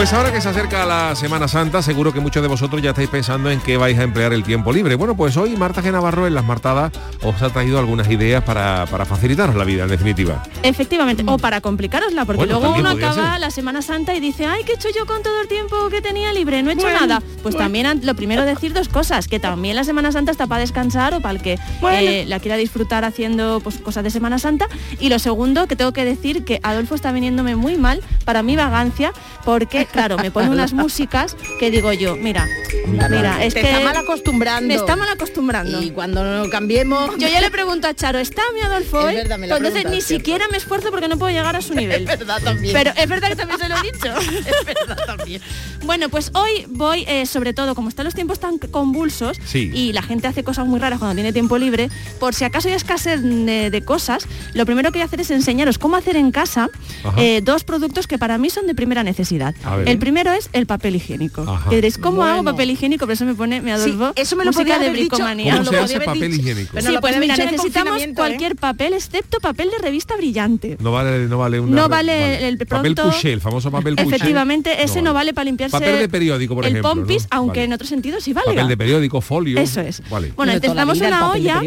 Pues 0.00 0.14
ahora 0.14 0.32
que 0.32 0.40
se 0.40 0.48
acerca 0.48 0.86
la 0.86 1.14
Semana 1.14 1.46
Santa, 1.46 1.82
seguro 1.82 2.10
que 2.10 2.20
muchos 2.20 2.40
de 2.40 2.48
vosotros 2.48 2.80
ya 2.80 2.88
estáis 2.88 3.10
pensando 3.10 3.50
en 3.50 3.60
qué 3.60 3.76
vais 3.76 3.98
a 3.98 4.02
emplear 4.02 4.32
el 4.32 4.42
tiempo 4.44 4.72
libre. 4.72 4.94
Bueno, 4.94 5.14
pues 5.14 5.36
hoy 5.36 5.54
Marta 5.58 5.82
G. 5.82 5.92
Navarro 5.92 6.26
en 6.26 6.34
Las 6.34 6.42
Martadas 6.42 6.90
os 7.22 7.42
ha 7.42 7.50
traído 7.50 7.78
algunas 7.78 8.08
ideas 8.10 8.42
para, 8.42 8.86
para 8.86 9.04
facilitaros 9.04 9.54
la 9.56 9.64
vida, 9.64 9.82
en 9.82 9.90
definitiva. 9.90 10.42
Efectivamente, 10.62 11.22
o 11.26 11.36
para 11.36 11.60
complicárosla, 11.60 12.24
porque 12.24 12.38
Bueno, 12.38 12.60
luego 12.60 12.78
uno 12.78 12.88
acaba 12.88 13.32
ser. 13.32 13.40
la 13.40 13.50
Semana 13.50 13.82
Santa 13.82 14.14
y 14.14 14.20
dice, 14.20 14.46
ay, 14.46 14.64
¿qué 14.64 14.72
he 14.72 14.74
hecho 14.76 14.88
yo 14.88 15.04
con 15.04 15.22
todo 15.22 15.38
el 15.42 15.48
tiempo 15.48 15.90
que 15.90 16.00
tenía 16.00 16.32
libre? 16.32 16.62
No 16.62 16.70
he 16.70 16.72
hecho 16.72 16.88
nada. 16.88 17.22
Pues 17.42 17.54
también 17.54 18.00
lo 18.02 18.14
primero 18.14 18.42
decir 18.46 18.72
dos 18.72 18.88
cosas, 18.88 19.28
que 19.28 19.38
también 19.38 19.76
la 19.76 19.84
Semana 19.84 20.12
Santa 20.12 20.32
está 20.32 20.46
para 20.46 20.62
descansar 20.62 21.12
o 21.12 21.20
para 21.20 21.34
el 21.34 21.42
que 21.42 21.58
eh, 21.92 22.24
la 22.26 22.40
quiera 22.40 22.56
disfrutar 22.56 23.04
haciendo 23.04 23.60
pues, 23.62 23.76
cosas 23.76 24.02
de 24.02 24.08
Semana 24.08 24.38
Santa. 24.38 24.66
Y 24.98 25.10
lo 25.10 25.18
segundo, 25.18 25.66
que 25.66 25.76
tengo 25.76 25.92
que 25.92 26.06
decir 26.06 26.42
que 26.42 26.58
Adolfo 26.62 26.94
está 26.94 27.12
viniéndome 27.12 27.54
muy 27.54 27.76
mal 27.76 28.00
para 28.24 28.42
mi 28.42 28.56
vagancia, 28.56 29.12
porque 29.44 29.89
claro, 29.92 30.16
me 30.18 30.30
pone 30.30 30.48
unas 30.50 30.72
músicas 30.72 31.36
que 31.58 31.70
digo 31.70 31.92
yo, 31.92 32.16
mira, 32.16 32.46
mira, 32.86 33.44
es 33.44 33.54
Te 33.54 33.60
que 33.60 33.66
está 33.70 33.80
mal 33.84 33.96
acostumbrando. 33.96 34.68
me 34.68 34.74
está 34.74 34.96
mal 34.96 35.08
acostumbrando. 35.08 35.82
Y 35.82 35.90
cuando 35.90 36.22
no 36.24 36.50
cambiemos... 36.50 37.16
Yo 37.18 37.28
ya 37.28 37.40
le 37.40 37.50
pregunto 37.50 37.86
a 37.88 37.94
Charo, 37.94 38.18
¿está 38.18 38.42
mi 38.54 38.60
Adolfo 38.60 39.00
Es 39.00 39.06
hoy? 39.06 39.14
verdad, 39.14 39.38
me 39.38 39.46
lo 39.46 39.56
entonces 39.56 39.84
ni 39.86 40.00
cierto. 40.00 40.06
siquiera 40.24 40.48
me 40.50 40.56
esfuerzo 40.56 40.90
porque 40.90 41.08
no 41.08 41.16
puedo 41.18 41.32
llegar 41.32 41.56
a 41.56 41.60
su 41.60 41.74
nivel. 41.80 42.02
Es 42.08 42.18
verdad 42.18 42.40
también. 42.42 42.72
Pero 42.74 42.92
es 42.96 43.08
verdad 43.08 43.28
que 43.28 43.36
también 43.36 43.58
se 43.60 43.68
lo 43.68 43.76
he 43.76 43.82
dicho. 43.92 44.16
es 44.18 44.66
verdad 44.66 44.98
también. 45.06 45.40
Bueno, 45.84 46.08
pues 46.08 46.30
hoy 46.34 46.66
voy, 46.68 47.04
eh, 47.08 47.26
sobre 47.26 47.52
todo, 47.54 47.74
como 47.74 47.88
están 47.88 48.04
los 48.04 48.14
tiempos 48.14 48.38
tan 48.40 48.58
convulsos 48.58 49.38
Sí. 49.44 49.70
y 49.72 49.92
la 49.92 50.02
gente 50.02 50.26
hace 50.28 50.44
cosas 50.44 50.66
muy 50.66 50.78
raras 50.78 50.98
cuando 50.98 51.14
tiene 51.14 51.32
tiempo 51.32 51.58
libre, 51.58 51.88
por 52.18 52.34
si 52.34 52.44
acaso 52.44 52.68
hay 52.68 52.74
escasez 52.74 53.22
de, 53.22 53.70
de 53.70 53.82
cosas, 53.84 54.26
lo 54.54 54.66
primero 54.66 54.90
que 54.92 54.98
voy 54.98 55.02
a 55.02 55.06
hacer 55.06 55.20
es 55.20 55.30
enseñaros 55.30 55.78
cómo 55.78 55.96
hacer 55.96 56.16
en 56.16 56.30
casa 56.30 56.68
eh, 57.16 57.40
dos 57.42 57.64
productos 57.64 58.06
que 58.06 58.18
para 58.18 58.36
mí 58.38 58.50
son 58.50 58.66
de 58.66 58.74
primera 58.74 59.02
necesidad. 59.02 59.54
El 59.86 59.98
primero 59.98 60.32
es 60.32 60.50
el 60.52 60.66
papel 60.66 60.96
higiénico. 60.96 61.42
Ajá. 61.42 61.68
Que 61.70 61.76
diréis, 61.76 61.98
¿cómo 61.98 62.22
hago 62.24 62.44
papel 62.44 62.70
higiénico? 62.70 63.06
Por 63.06 63.12
eso 63.12 63.24
me 63.24 63.34
pone, 63.34 63.60
me 63.60 63.70
Sí, 63.76 63.90
adolfo. 63.90 64.12
eso 64.16 64.36
me 64.36 64.44
lo 64.44 64.50
música 64.50 64.64
podía 64.64 64.78
de 64.78 64.86
haber 64.88 64.96
dicho. 65.00 65.16
bricomanía. 65.16 65.52
¿Cómo 65.52 65.64
lo 65.64 65.70
se 65.70 65.78
hace 65.78 66.00
papel 66.00 66.30
dicho. 66.32 66.42
higiénico? 66.42 66.70
Pero 66.74 66.90
Sí, 66.90 66.96
pues 67.00 67.18
mira, 67.18 67.34
el 67.34 67.50
necesitamos 67.50 68.02
¿eh? 68.02 68.12
cualquier 68.14 68.56
papel 68.56 68.92
excepto 68.94 69.38
papel 69.40 69.70
de 69.70 69.78
revista 69.78 70.16
brillante. 70.16 70.76
No 70.80 70.92
vale, 70.92 71.26
no 71.26 71.38
vale 71.38 71.60
una- 71.60 71.76
No 71.82 71.88
vale 71.88 72.48
el 72.48 72.58
papel 72.58 72.94
pronto- 72.94 73.10
couché, 73.10 73.32
el 73.32 73.40
famoso 73.40 73.70
papel 73.70 73.96
couché. 73.96 74.16
Efectivamente, 74.16 74.82
ese 74.82 75.02
no 75.02 75.12
vale 75.14 75.32
para 75.34 75.44
limpiarse 75.44 75.72
Papel 75.78 75.98
de 75.98 76.08
periódico, 76.08 76.54
por 76.54 76.64
el 76.64 76.70
ejemplo, 76.72 76.90
pompis, 76.94 77.22
¿no? 77.24 77.28
aunque 77.38 77.60
Vale. 77.60 77.64
en 77.64 77.72
otro 77.72 77.86
sentido 77.86 78.20
sí 78.20 78.32
vale. 78.32 78.46
Papel 78.48 78.68
de 78.68 78.76
periódico, 78.76 79.20
folio. 79.20 79.58
Eso 79.60 79.80
es. 79.80 80.02
Bueno, 80.08 80.52
necesitamos 80.52 81.00
el 81.00 81.06
una 81.08 81.20
papel 81.20 81.40
olla, 81.46 81.62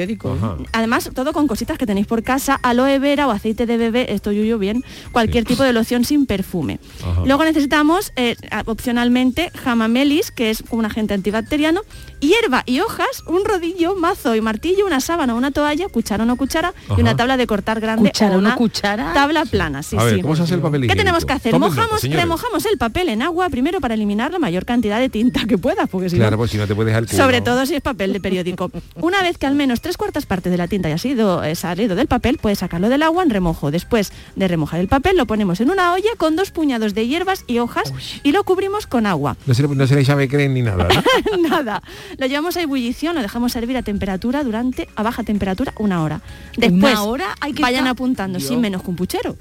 además 0.71 1.09
todo 1.13 1.33
con 1.33 1.47
cositas 1.47 1.77
que 1.77 1.85
tenéis 1.85 2.07
por 2.07 2.23
casa, 2.23 2.59
aloe 2.63 2.99
vera 2.99 3.27
o 3.27 3.31
aceite 3.31 3.65
de 3.65 3.77
bebé, 3.77 4.13
esto 4.13 4.31
yuyo 4.31 4.57
bien, 4.59 4.83
cualquier 5.11 5.45
tipo 5.45 5.63
de 5.63 5.73
loción 5.73 6.03
sin 6.05 6.25
perfume. 6.25 6.79
Luego 7.25 7.43
necesitamos 7.43 7.92
eh, 8.15 8.35
a- 8.51 8.63
opcionalmente 8.65 9.51
jamamelis, 9.55 10.31
que 10.31 10.49
es 10.49 10.63
un 10.71 10.85
agente 10.85 11.13
antibacteriano, 11.13 11.81
hierba 12.27 12.63
y 12.65 12.79
hojas, 12.79 13.23
un 13.27 13.45
rodillo, 13.45 13.95
mazo 13.95 14.35
y 14.35 14.41
martillo, 14.41 14.85
una 14.85 14.99
sábana, 14.99 15.33
una 15.35 15.51
toalla, 15.51 15.87
cuchara 15.89 16.23
o 16.23 16.25
no 16.25 16.35
cuchara 16.35 16.69
Ajá. 16.85 16.95
y 16.97 17.01
una 17.01 17.15
tabla 17.15 17.37
de 17.37 17.47
cortar 17.47 17.79
grande 17.79 18.09
Cuchara 18.09 18.35
o 18.35 18.39
una 18.39 18.55
cuchara. 18.55 19.13
tabla 19.13 19.45
plana. 19.45 19.83
Sí, 19.83 19.97
a 19.97 20.03
ver, 20.03 20.15
sí. 20.15 20.21
¿cómo 20.21 20.35
se 20.35 20.43
hace 20.43 20.55
el 20.55 20.61
papel 20.61 20.87
¿Qué 20.87 20.95
tenemos 20.95 21.25
que 21.25 21.33
hacer? 21.33 21.51
Tomen 21.51 21.69
Mojamos, 21.69 22.01
remojamos 22.03 22.65
el 22.65 22.77
papel 22.77 23.09
en 23.09 23.21
agua 23.21 23.49
primero 23.49 23.79
para 23.81 23.93
eliminar 23.93 24.31
la 24.31 24.39
mayor 24.39 24.65
cantidad 24.65 24.99
de 24.99 25.09
tinta 25.09 25.45
que 25.45 25.57
pueda, 25.57 25.85
porque 25.87 26.09
si 26.09 26.17
Claro, 26.17 26.31
no... 26.31 26.37
pues 26.37 26.51
si 26.51 26.57
no 26.57 26.67
te 26.67 26.75
puedes 26.75 26.93
culo. 26.95 27.07
Sobre 27.23 27.41
todo 27.41 27.65
si 27.65 27.75
es 27.75 27.81
papel 27.81 28.13
de 28.13 28.19
periódico. 28.19 28.71
Una 28.95 29.21
vez 29.21 29.37
que 29.37 29.45
al 29.45 29.55
menos 29.55 29.81
tres 29.81 29.97
cuartas 29.97 30.25
partes 30.25 30.51
de 30.51 30.57
la 30.57 30.67
tinta 30.67 30.87
haya 30.87 30.97
sido 30.97 31.43
eh, 31.43 31.55
salido 31.55 31.95
del 31.95 32.07
papel, 32.07 32.37
puedes 32.41 32.59
sacarlo 32.59 32.89
del 32.89 33.03
agua 33.03 33.23
en 33.23 33.29
remojo. 33.29 33.71
Después 33.71 34.11
de 34.35 34.47
remojar 34.47 34.79
el 34.79 34.87
papel, 34.87 35.17
lo 35.17 35.25
ponemos 35.25 35.59
en 35.61 35.69
una 35.71 35.93
olla 35.93 36.09
con 36.17 36.35
dos 36.35 36.51
puñados 36.51 36.93
de 36.93 37.07
hierbas 37.07 37.43
y 37.47 37.59
hojas 37.59 37.93
y 38.23 38.31
lo 38.31 38.43
cubrimos 38.43 38.87
con 38.87 39.05
agua. 39.05 39.35
No 39.45 39.53
se, 39.53 39.63
le- 39.63 39.75
no 39.75 39.87
se 39.87 39.95
le 39.95 40.01
echa 40.01 40.15
becren 40.15 40.53
ni 40.53 40.61
nada, 40.61 40.87
¿no? 40.87 41.49
Nada. 41.49 41.81
Lo 42.17 42.27
llevamos 42.27 42.57
a 42.57 42.61
ebullición, 42.61 43.15
lo 43.15 43.21
dejamos 43.21 43.51
servir 43.51 43.75
a 43.77 43.81
temperatura 43.83 44.43
durante, 44.43 44.87
a 44.95 45.03
baja 45.03 45.23
temperatura, 45.23 45.73
una 45.79 46.03
hora. 46.03 46.21
Después, 46.57 46.93
¿Una 46.93 47.03
hora? 47.03 47.35
Hay 47.41 47.53
que 47.53 47.61
vayan 47.61 47.85
estar- 47.85 47.91
apuntando, 47.91 48.39
sin 48.39 48.61
menos 48.61 48.83
que 48.83 48.89
un 48.89 48.95
puchero. 48.95 49.35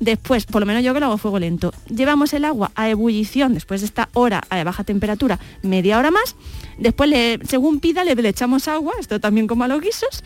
Después, 0.00 0.44
por 0.44 0.60
lo 0.60 0.66
menos 0.66 0.82
yo 0.84 0.92
que 0.92 1.00
lo 1.00 1.06
hago 1.06 1.14
a 1.14 1.18
fuego 1.18 1.38
lento, 1.38 1.72
llevamos 1.88 2.32
el 2.34 2.44
agua 2.44 2.70
a 2.74 2.88
ebullición 2.90 3.54
después 3.54 3.80
de 3.80 3.86
esta 3.86 4.08
hora 4.12 4.42
a 4.50 4.62
baja 4.64 4.84
temperatura, 4.84 5.38
media 5.62 5.98
hora 5.98 6.10
más. 6.10 6.36
Después, 6.78 7.08
le- 7.08 7.38
según 7.48 7.80
pida, 7.80 8.04
le, 8.04 8.14
le 8.14 8.28
echamos 8.28 8.68
agua, 8.68 8.92
esto 9.00 9.18
también 9.20 9.46
como 9.46 9.64
a 9.64 9.68
los 9.68 9.80
guisos. 9.80 10.22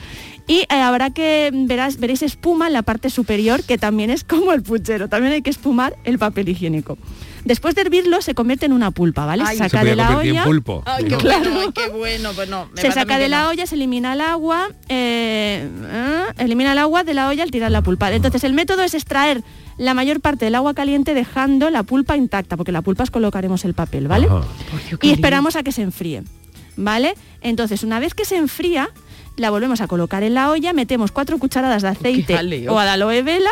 Y 0.48 0.60
eh, 0.62 0.66
habrá 0.70 1.10
que, 1.10 1.50
verás, 1.52 1.98
veréis 1.98 2.22
espuma 2.22 2.66
en 2.66 2.72
la 2.72 2.82
parte 2.82 3.10
superior, 3.10 3.62
que 3.62 3.78
también 3.78 4.10
es 4.10 4.24
como 4.24 4.52
el 4.52 4.62
puchero. 4.62 5.08
También 5.08 5.34
hay 5.34 5.42
que 5.42 5.50
espumar 5.50 5.96
el 6.04 6.18
papel 6.18 6.48
higiénico. 6.48 6.98
Después 7.44 7.74
de 7.74 7.80
hervirlo, 7.82 8.20
se 8.22 8.34
convierte 8.34 8.66
en 8.66 8.72
una 8.72 8.90
pulpa, 8.90 9.24
¿vale? 9.26 9.44
Ay, 9.46 9.56
se 9.56 9.64
se 9.64 9.70
saca 9.70 9.84
de 9.84 9.96
la 9.96 10.08
en 10.10 10.14
olla. 10.32 10.44
pulpo. 10.44 10.82
Ay, 10.86 11.04
qué 11.04 11.10
¿no? 11.10 11.18
bueno, 11.20 11.60
ay, 11.60 11.72
qué 11.74 11.88
bueno. 11.88 12.30
Pues 12.34 12.48
no, 12.48 12.66
me 12.74 12.80
Se 12.80 12.92
saca 12.92 13.18
de 13.18 13.28
la 13.28 13.44
no. 13.44 13.48
olla, 13.50 13.66
se 13.66 13.74
elimina 13.74 14.12
el 14.12 14.20
agua, 14.20 14.68
eh, 14.88 15.68
eh, 15.82 16.24
elimina 16.38 16.72
el 16.72 16.78
agua 16.78 17.02
de 17.04 17.14
la 17.14 17.28
olla 17.28 17.42
al 17.42 17.50
tirar 17.50 17.70
la 17.70 17.82
pulpa. 17.82 18.12
Entonces 18.12 18.44
el 18.44 18.52
método 18.52 18.82
es 18.82 18.94
extraer 18.94 19.42
la 19.78 19.94
mayor 19.94 20.20
parte 20.20 20.44
del 20.44 20.54
agua 20.54 20.74
caliente 20.74 21.14
dejando 21.14 21.70
la 21.70 21.82
pulpa 21.82 22.16
intacta, 22.16 22.56
porque 22.56 22.72
la 22.72 22.82
pulpa 22.82 23.04
es 23.04 23.10
colocaremos 23.10 23.64
el 23.64 23.74
papel, 23.74 24.08
¿vale? 24.08 24.26
Ajá. 24.26 24.42
Y 25.02 25.10
esperamos 25.10 25.56
a 25.56 25.62
que 25.62 25.72
se 25.72 25.82
enfríe, 25.82 26.22
¿vale? 26.76 27.14
Entonces 27.40 27.82
una 27.82 27.98
vez 28.00 28.12
que 28.14 28.24
se 28.26 28.36
enfría, 28.36 28.90
la 29.40 29.50
volvemos 29.50 29.80
a 29.80 29.86
colocar 29.88 30.22
en 30.22 30.34
la 30.34 30.50
olla, 30.50 30.72
metemos 30.72 31.10
cuatro 31.12 31.38
cucharadas 31.38 31.82
de 31.82 31.88
aceite 31.88 32.34
o 32.68 32.78
de 32.80 32.88
aloe 32.88 33.22
vera, 33.22 33.50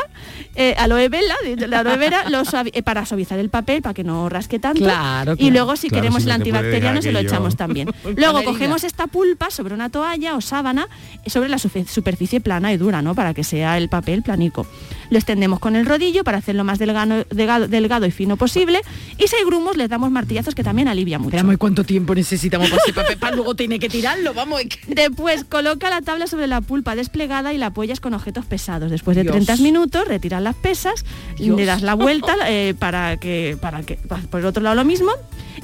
eh, 0.55 0.75
aloe 0.79 1.09
vera, 1.09 1.35
de 1.45 1.67
la 1.67 1.81
aloe 1.81 1.97
vera, 1.97 2.29
lo 2.29 2.43
suavi- 2.45 2.71
eh, 2.75 2.83
para 2.83 3.07
suavizar 3.07 3.39
el 3.39 3.49
papel, 3.49 3.81
para 3.83 3.95
que 3.95 4.05
no 4.05 4.29
rasque 4.29 4.59
tanto. 4.59 4.81
Claro, 4.85 5.35
Y 5.39 5.51
luego 5.51 5.77
si 5.77 5.89
Claro, 5.89 6.03
queremos 6.03 6.23
si 6.23 6.29
el 6.29 6.33
antibacteriano 6.33 7.01
se 7.03 7.11
lo 7.13 7.19
echamos 7.21 7.57
también. 7.57 7.91
Luego 8.17 8.45
cogemos 8.45 8.85
esta 8.85 9.07
pulpa 9.07 9.51
sobre 9.51 9.75
una 9.75 9.89
toalla 9.89 10.37
o 10.37 10.41
sábana 10.41 10.89
sobre 11.27 11.49
la 11.49 11.59
superficie 11.59 12.41
plana 12.41 12.73
y 12.73 12.77
dura, 12.77 13.01
¿no? 13.03 13.15
Para 13.15 13.33
que 13.35 13.43
sea 13.45 13.79
el 13.79 13.89
papel 13.89 14.23
planico. 14.23 14.67
Lo 15.11 15.19
extendemos 15.19 15.59
con 15.59 15.77
el 15.77 15.87
rodillo 15.87 16.25
para 16.25 16.39
hacerlo 16.39 16.65
más 16.65 16.79
delgado, 16.79 17.25
delgado, 17.31 17.69
delgado 17.69 18.07
y 18.07 18.11
fino 18.11 18.37
posible. 18.37 18.81
Y 19.19 19.29
si 19.29 19.37
hay 19.37 19.45
grumos, 19.45 19.77
les 19.77 19.89
damos 19.89 20.11
martillazos 20.11 20.55
que 20.55 20.63
también 20.63 20.89
alivia 20.89 21.19
mucho. 21.19 21.29
Esperamos, 21.29 21.55
¿y 21.55 21.59
cuánto 21.59 21.85
tiempo 21.85 22.15
necesitamos 22.15 22.71
para 22.71 22.83
ese 22.83 22.93
papel? 22.93 23.19
Para 23.19 23.37
luego 23.37 23.55
tiene 23.55 23.79
que 23.79 23.89
tirarlo, 23.89 24.35
vamos. 24.35 24.63
Después 24.87 25.45
coloca 25.45 25.91
la 25.91 26.03
tabla 26.03 26.27
sobre 26.27 26.47
la 26.47 26.61
pulpa 26.61 26.95
desplegada 26.95 27.53
y 27.53 27.59
la 27.59 27.67
apoyas 27.67 28.01
con 28.01 28.15
objetos 28.15 28.45
pesados. 28.47 28.91
Después 28.91 29.17
de 29.17 29.23
Dios. 29.23 29.35
30 29.35 29.57
minutos 29.59 30.07
retiras 30.07 30.43
las 30.43 30.57
pesas, 30.57 31.05
Dios. 31.39 31.57
le 31.57 31.65
das 31.65 31.83
la 31.83 31.95
vuelta 31.95 32.35
eh, 32.47 32.75
para 32.79 33.17
que 33.19 33.57
para 33.61 33.83
que 33.83 33.97
por 34.31 34.41
el 34.41 34.47
otro 34.47 34.63
lado 34.63 34.77
lo 34.77 34.85
mismo 34.85 35.13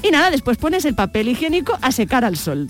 y 0.01 0.11
nada, 0.11 0.29
después 0.29 0.57
pones 0.57 0.85
el 0.85 0.95
papel 0.95 1.29
higiénico 1.29 1.77
a 1.81 1.91
secar 1.91 2.25
al 2.25 2.37
sol. 2.37 2.67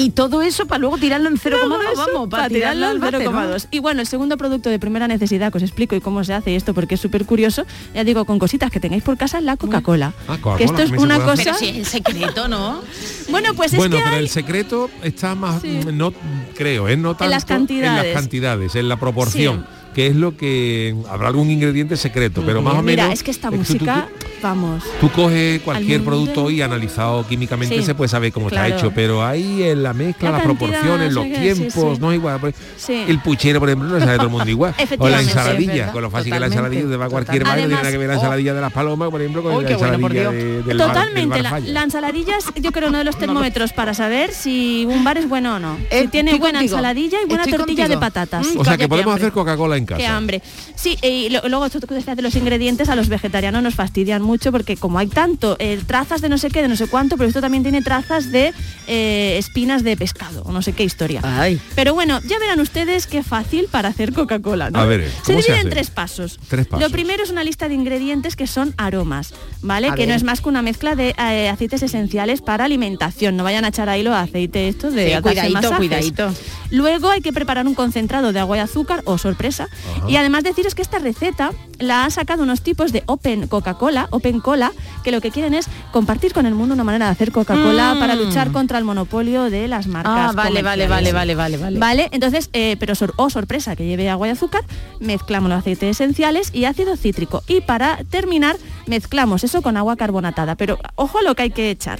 Y 0.00 0.10
todo 0.10 0.42
eso 0.42 0.66
para 0.66 0.78
luego 0.78 0.96
tirarlo 0.96 1.28
en 1.28 1.36
0,2, 1.36 1.50
Todo 1.60 1.82
eso 1.82 2.06
vamos, 2.14 2.28
para 2.28 2.48
tirarlo 2.48 2.86
al 2.86 2.98
váter, 3.00 3.24
¿no? 3.24 3.32
0,2. 3.32 3.66
Y 3.72 3.80
bueno, 3.80 4.00
el 4.00 4.06
segundo 4.06 4.36
producto 4.36 4.70
de 4.70 4.78
primera 4.78 5.08
necesidad 5.08 5.50
que 5.50 5.58
os 5.58 5.64
explico 5.64 5.96
y 5.96 6.00
cómo 6.00 6.22
se 6.22 6.34
hace 6.34 6.54
esto 6.54 6.72
porque 6.72 6.94
es 6.94 7.00
súper 7.00 7.24
curioso, 7.26 7.66
ya 7.94 8.04
digo, 8.04 8.24
con 8.24 8.38
cositas 8.38 8.70
que 8.70 8.78
tengáis 8.78 9.02
por 9.02 9.16
casa, 9.16 9.40
la 9.40 9.56
Coca-Cola. 9.56 10.12
Ah, 10.28 10.38
Coca-Cola, 10.40 10.56
que 10.58 10.64
esto 10.64 10.82
es 10.82 10.90
una 10.92 11.18
cosa... 11.18 11.42
Pero 11.42 11.54
si 11.58 11.68
es 11.70 11.76
el 11.78 11.86
secreto, 11.86 12.46
¿no? 12.46 12.80
Bueno, 13.30 13.52
pues 13.54 13.72
es 13.72 13.78
bueno, 13.78 13.96
que 13.96 14.02
pero 14.04 14.16
hay... 14.16 14.22
el 14.22 14.28
secreto 14.28 14.88
está 15.02 15.34
más, 15.34 15.60
Sí. 15.62 15.80
no 15.92 16.12
creo, 16.54 16.88
¿eh? 16.88 16.96
no 16.96 17.16
tanto 17.16 17.30
las 17.30 17.44
cantidades. 17.44 18.04
en 18.06 18.12
las 18.14 18.22
cantidades, 18.22 18.74
en 18.76 18.88
la 18.88 18.96
proporción, 19.00 19.66
que 19.94 20.06
es 20.06 20.14
lo 20.16 20.36
que 20.36 20.94
habrá 21.10 21.28
algún 21.28 21.50
ingrediente 21.50 21.96
secreto, 21.96 22.42
pero 22.46 22.62
más 22.62 22.74
o 22.74 22.82
Mira, 22.82 23.02
menos. 23.04 23.18
es 23.18 23.24
que 23.24 23.30
esta 23.32 23.48
tú- 23.48 23.54
tú- 23.54 23.58
música, 23.58 24.08
tú- 24.37 24.37
vamos... 24.42 24.84
Tú 25.00 25.10
coges 25.10 25.60
cualquier 25.62 26.02
producto 26.04 26.50
y 26.50 26.62
analizado 26.62 27.26
químicamente 27.26 27.76
Sí, 27.78 27.82
se 27.84 27.94
puede 27.94 28.08
saber 28.08 28.32
cómo 28.32 28.48
claro. 28.48 28.66
está 28.68 28.78
hecho, 28.78 28.92
pero 28.94 29.24
ahí 29.24 29.62
en 29.62 29.82
la 29.82 29.92
mezcla, 29.92 30.30
La 30.30 30.38
las 30.38 30.46
cantidad, 30.46 30.68
proporciones, 30.70 31.12
los 31.12 31.24
qué, 31.24 31.34
sí, 31.34 31.40
tiempos, 31.60 31.94
sí. 31.96 32.00
no 32.00 32.10
es 32.12 32.16
igual. 32.18 32.54
Sí. 32.76 33.04
El 33.08 33.20
puchero, 33.20 33.60
por 33.60 33.68
ejemplo, 33.68 33.88
no 33.88 33.98
sabe 34.00 34.16
todo 34.16 34.26
el 34.26 34.32
mundo 34.32 34.48
igual. 34.50 34.74
o 34.98 35.08
la 35.08 35.20
ensaladilla, 35.20 35.92
con 35.92 36.02
lo 36.02 36.10
fácil 36.10 36.32
que 36.32 36.40
la 36.40 36.46
ensaladilla, 36.46 36.88
te 36.88 36.96
va 36.96 37.04
a 37.06 37.08
cualquier 37.08 37.44
bar, 37.44 37.52
no 37.56 37.66
tiene 37.66 37.74
nada 37.74 37.90
que 37.90 37.98
ver 37.98 38.08
la 38.08 38.14
oh. 38.14 38.16
ensaladilla 38.16 38.54
de 38.54 38.60
las 38.60 38.72
palomas, 38.72 39.10
por 39.10 39.20
ejemplo, 39.20 39.42
con 39.42 39.52
Oh, 39.52 39.62
la 39.62 39.68
bueno, 39.68 39.84
ensaladilla 39.84 40.20
Dios. 40.20 40.32
de- 40.32 40.44
del 40.44 40.62
bar- 40.62 40.66
del 40.66 40.78
Totalmente, 40.78 41.28
bar 41.30 41.42
la, 41.42 41.50
Falla. 41.50 41.72
la 41.72 41.82
ensaladilla 41.82 42.36
es 42.38 42.62
yo 42.62 42.72
creo 42.72 42.88
uno 42.88 42.98
de 42.98 43.04
los 43.04 43.18
termómetros 43.18 43.72
para 43.72 43.94
saber 43.94 44.32
si 44.32 44.86
un 44.88 45.04
bar 45.04 45.18
es 45.18 45.28
bueno 45.28 45.56
o 45.56 45.58
no. 45.58 45.76
Eh, 45.90 46.02
si 46.02 46.08
tiene 46.08 46.30
buena 46.38 46.58
contigo. 46.60 46.76
ensaladilla 46.76 47.18
y 47.22 47.26
buena 47.26 47.44
Estoy 47.44 47.58
tortilla 47.58 47.82
contigo. 47.84 48.00
de 48.00 48.06
patatas. 48.06 48.46
Mm, 48.54 48.58
O 48.60 48.64
sea 48.64 48.76
que 48.76 48.88
podemos 48.88 49.14
hacer 49.14 49.32
Coca-Cola 49.32 49.76
en 49.76 49.86
casa. 49.86 49.98
Qué 49.98 50.06
hambre. 50.06 50.42
Sí, 50.74 50.96
y 51.02 51.28
lo- 51.30 51.48
luego 51.48 51.66
esto 51.66 51.80
que 51.80 51.94
decías 51.94 52.16
de 52.16 52.22
los 52.22 52.34
ingredientes 52.36 52.88
a 52.88 52.96
los 52.96 53.08
vegetarianos 53.08 53.62
nos 53.62 53.74
fastidian 53.74 54.22
mucho 54.28 54.52
porque 54.52 54.76
como 54.76 54.98
hay 54.98 55.06
tanto 55.06 55.56
eh, 55.58 55.80
trazas 55.86 56.20
de 56.20 56.28
no 56.28 56.36
sé 56.36 56.50
qué, 56.50 56.60
de 56.60 56.68
no 56.68 56.76
sé 56.76 56.86
cuánto, 56.86 57.16
pero 57.16 57.28
esto 57.28 57.40
también 57.40 57.62
tiene 57.62 57.80
trazas 57.80 58.30
de 58.30 58.52
eh, 58.86 59.36
espinas 59.38 59.82
de 59.82 59.96
pescado 59.96 60.42
o 60.44 60.52
no 60.52 60.60
sé 60.60 60.74
qué 60.74 60.84
historia. 60.84 61.20
Ay. 61.24 61.58
Pero 61.74 61.94
bueno, 61.94 62.20
ya 62.26 62.38
verán 62.38 62.60
ustedes 62.60 63.06
qué 63.06 63.22
fácil 63.22 63.68
para 63.70 63.88
hacer 63.88 64.12
Coca-Cola, 64.12 64.70
¿no? 64.70 64.80
A 64.80 64.84
ver, 64.84 65.08
se 65.08 65.32
¿cómo 65.32 65.40
se 65.40 65.52
divide 65.52 65.60
en 65.62 65.66
hace? 65.68 65.70
tres 65.70 65.90
pasos. 65.90 66.38
Tres 66.48 66.66
pasos. 66.66 66.82
Lo 66.86 66.90
primero 66.90 67.22
es 67.22 67.30
una 67.30 67.42
lista 67.42 67.68
de 67.68 67.74
ingredientes 67.74 68.36
que 68.36 68.46
son 68.46 68.74
aromas, 68.76 69.32
¿vale? 69.62 69.88
A 69.88 69.94
que 69.94 70.06
no 70.06 70.12
es 70.12 70.22
más 70.22 70.42
que 70.42 70.50
una 70.50 70.60
mezcla 70.60 70.94
de 70.94 71.14
eh, 71.18 71.48
aceites 71.48 71.82
esenciales 71.82 72.42
para 72.42 72.64
alimentación. 72.66 73.36
No 73.36 73.44
vayan 73.44 73.64
a 73.64 73.68
echar 73.68 73.88
ahí 73.88 74.02
los 74.02 74.14
aceites 74.14 74.74
estos 74.74 74.92
de 74.92 75.14
Sí, 75.16 75.22
cuidadito, 75.22 75.76
cuidadito. 75.76 76.34
Luego 76.70 77.08
hay 77.08 77.22
que 77.22 77.32
preparar 77.32 77.66
un 77.66 77.74
concentrado 77.74 78.32
de 78.32 78.40
agua 78.40 78.58
y 78.58 78.60
azúcar, 78.60 79.02
o 79.06 79.16
sorpresa. 79.16 79.68
Y 80.06 80.16
además 80.16 80.44
deciros 80.44 80.74
que 80.74 80.82
esta 80.82 80.98
receta 80.98 81.52
la 81.78 82.04
han 82.04 82.10
sacado 82.10 82.42
unos 82.42 82.60
tipos 82.60 82.92
de 82.92 83.02
Open 83.06 83.46
Coca-Cola, 83.48 84.08
Open 84.18 84.40
Cola, 84.40 84.70
que 85.02 85.10
lo 85.10 85.20
que 85.20 85.30
quieren 85.30 85.54
es 85.54 85.66
compartir 85.90 86.32
con 86.32 86.46
el 86.46 86.54
mundo 86.54 86.74
una 86.74 86.84
manera 86.84 87.06
de 87.06 87.12
hacer 87.12 87.32
Coca-Cola 87.32 87.94
Mm. 87.94 87.98
para 87.98 88.14
luchar 88.14 88.52
contra 88.52 88.78
el 88.78 88.84
monopolio 88.84 89.50
de 89.50 89.66
las 89.68 89.86
marcas. 89.86 90.12
Ah, 90.14 90.32
vale, 90.34 90.62
vale, 90.62 90.86
vale, 90.86 91.12
vale, 91.12 91.34
vale, 91.34 91.56
vale. 91.56 91.78
Vale, 91.78 92.08
entonces, 92.12 92.50
eh, 92.52 92.76
pero 92.78 92.94
sor- 92.94 93.14
oh 93.16 93.30
sorpresa, 93.30 93.74
que 93.76 93.86
lleve 93.86 94.08
agua 94.10 94.28
y 94.28 94.30
azúcar, 94.30 94.62
mezclamos 95.00 95.48
los 95.48 95.58
aceites 95.60 95.90
esenciales 96.00 96.50
y 96.54 96.64
ácido 96.66 96.96
cítrico. 96.96 97.42
Y 97.48 97.60
para 97.62 98.04
terminar, 98.10 98.56
mezclamos 98.86 99.44
eso 99.44 99.62
con 99.62 99.76
agua 99.76 99.96
carbonatada. 99.96 100.54
Pero 100.56 100.78
ojo 100.94 101.18
a 101.18 101.22
lo 101.22 101.34
que 101.34 101.42
hay 101.42 101.50
que 101.50 101.70
echar. 101.70 101.98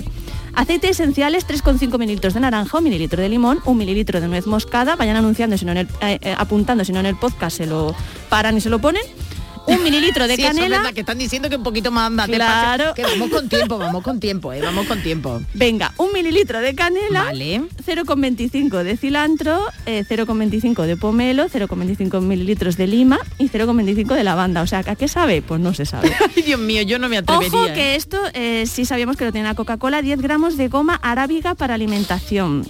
Aceites 0.55 0.91
esenciales, 0.91 1.47
3,5 1.47 1.99
mililitros 1.99 2.35
de 2.35 2.41
naranja, 2.41 2.79
un 2.79 2.85
mililitro 2.85 3.23
de 3.23 3.29
limón, 3.29 3.61
un 3.65 3.77
mililitro 3.79 4.21
de 4.21 4.27
nuez 4.27 4.47
moscada, 4.47 4.97
vayan 4.97 5.17
anunciando, 5.17 5.57
si 5.57 5.65
no 5.65 5.71
en 5.73 5.79
el, 5.79 5.89
eh, 6.01 6.19
eh, 6.21 6.35
apuntando, 6.37 6.85
si 6.85 6.93
no 6.93 6.99
en 7.01 7.07
el 7.07 7.17
podcast 7.17 7.59
se 7.59 7.67
lo 7.67 7.95
paran 8.29 8.57
y 8.57 8.61
se 8.61 8.69
lo 8.71 8.81
ponen. 8.81 9.03
Un 9.69 9.83
mililitro 9.83 10.27
de 10.27 10.37
Sí, 10.37 10.43
eso 10.43 10.51
es 10.51 10.57
canela. 10.57 10.77
verdad, 10.79 10.93
que 10.95 11.01
están 11.01 11.19
diciendo 11.19 11.49
que 11.49 11.57
un 11.57 11.63
poquito 11.63 11.91
más 11.91 12.07
anda, 12.09 12.27
Claro. 12.27 12.95
que 12.95 13.03
vamos 13.03 13.31
con 13.31 13.49
tiempo, 13.49 13.79
vamos 13.79 14.03
con 14.03 14.21
tiempo, 14.21 14.53
eh, 14.53 14.61
vamos 14.63 14.87
con 14.87 15.03
tiempo. 15.03 15.41
Venga, 15.55 15.93
un 15.97 16.13
mililitro 16.13 16.61
de 16.61 16.75
canela, 16.75 17.25
Vale. 17.25 17.63
0,25 17.85 18.83
de 18.85 18.97
cilantro, 18.97 19.61
eh, 19.87 20.05
0,25 20.09 20.83
de 20.87 20.97
pomelo, 20.97 21.49
0,25 21.49 22.21
mililitros 22.21 22.77
de 22.77 22.87
lima 22.87 23.19
y 23.39 23.49
0,25 23.49 24.15
de 24.15 24.25
lavanda. 24.25 24.63
O 24.63 24.67
sea, 24.67 24.81
¿a 24.87 24.97
qué 24.97 25.09
sabe? 25.09 25.43
Pues 25.43 25.61
no 25.61 25.75
se 25.75 25.85
sabe. 25.87 26.11
Ay, 26.37 26.43
Dios 26.43 26.61
mío, 26.61 26.83
yo 26.83 26.99
no 26.99 27.09
me 27.09 27.19
atrevería. 27.19 27.49
Ojo 27.49 27.67
eh. 27.67 27.73
que 27.75 27.95
esto 27.97 28.19
eh, 28.35 28.65
sí 28.67 28.85
sabíamos 28.85 29.17
que 29.17 29.25
lo 29.25 29.33
tiene 29.33 29.49
la 29.49 29.55
Coca-Cola, 29.55 30.03
10 30.03 30.21
gramos 30.21 30.57
de 30.57 30.69
goma 30.69 30.95
arábiga 31.03 31.55
para 31.55 31.75
alimentación. 31.75 32.67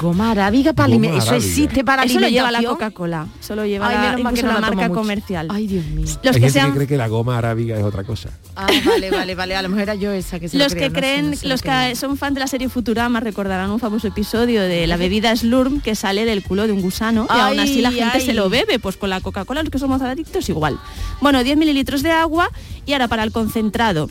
Goma 0.00 0.30
arábiga 0.30 0.72
para 0.72 0.86
alimentar. 0.86 1.18
Eso 1.18 1.28
arábiga. 1.30 1.46
existe 1.48 1.84
para 1.84 2.04
Eso 2.04 2.20
lo 2.20 2.28
lleva 2.28 2.50
la 2.50 2.58
alimentación. 2.58 2.90
Coca-Cola, 2.90 3.26
solo 3.40 3.66
lleva 3.66 3.88
Ay, 3.88 4.22
la, 4.22 4.30
incluso 4.30 4.46
la 4.46 4.60
marca 4.60 4.88
mucho. 4.88 4.94
comercial. 4.94 5.48
Ay, 5.50 5.66
Dios 5.66 5.84
mío. 5.86 6.06
Los 6.22 6.37
Hay 6.38 6.42
que 6.42 6.46
gente 6.46 6.60
sean 6.60 6.70
que 6.72 6.76
cree 6.76 6.86
que 6.86 6.96
la 6.96 7.08
goma 7.08 7.38
arábiga 7.38 7.76
es 7.76 7.84
otra 7.84 8.04
cosa. 8.04 8.30
Ah, 8.56 8.66
vale, 8.84 9.10
vale, 9.10 9.34
vale. 9.34 9.56
A 9.56 9.62
lo 9.62 9.68
mejor 9.68 9.82
era 9.82 9.94
yo 9.94 10.12
esa 10.12 10.38
que 10.38 10.48
se 10.48 10.56
lo 10.56 10.64
los 10.64 10.74
creo, 10.74 10.88
que 10.88 10.98
creen, 10.98 11.30
no 11.30 11.36
sé 11.36 11.46
lo 11.46 11.50
los 11.50 11.62
que 11.62 11.96
son 11.96 12.16
fan 12.16 12.34
de 12.34 12.40
la 12.40 12.46
serie 12.46 12.68
Futurama 12.68 13.20
recordarán 13.20 13.70
un 13.70 13.80
famoso 13.80 14.08
episodio 14.08 14.62
de 14.62 14.86
la 14.86 14.96
bebida 14.96 15.34
Slurm 15.34 15.80
que 15.80 15.94
sale 15.94 16.24
del 16.24 16.42
culo 16.42 16.66
de 16.66 16.72
un 16.72 16.80
gusano 16.80 17.26
y 17.28 17.38
aún 17.38 17.60
así 17.60 17.80
la 17.80 17.90
gente 17.90 18.18
ay. 18.18 18.20
se 18.20 18.34
lo 18.34 18.48
bebe, 18.48 18.78
pues 18.78 18.96
con 18.96 19.10
la 19.10 19.20
Coca-Cola 19.20 19.62
los 19.62 19.70
que 19.70 19.78
somos 19.78 20.00
adictos 20.02 20.48
igual. 20.48 20.78
Bueno, 21.20 21.42
10 21.42 21.56
mililitros 21.56 22.02
de 22.02 22.10
agua 22.10 22.50
y 22.86 22.92
ahora 22.92 23.08
para 23.08 23.24
el 23.24 23.32
concentrado. 23.32 24.08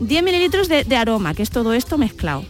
10 0.00 0.24
mililitros 0.24 0.68
de, 0.68 0.84
de 0.84 0.96
aroma, 0.96 1.34
que 1.34 1.42
es 1.42 1.50
todo 1.50 1.72
esto 1.74 1.96
mezclado. 1.96 2.44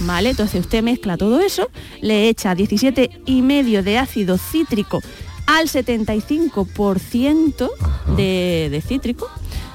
¿Vale? 0.00 0.30
Entonces 0.30 0.60
usted 0.60 0.82
mezcla 0.82 1.16
todo 1.16 1.40
eso, 1.40 1.70
le 2.00 2.28
echa 2.28 2.54
17 2.54 3.22
y 3.26 3.42
medio 3.42 3.82
de 3.82 3.98
ácido 3.98 4.38
cítrico 4.38 5.00
al 5.46 5.68
75% 5.68 7.70
de, 8.16 8.68
de 8.70 8.80
cítrico, 8.80 9.28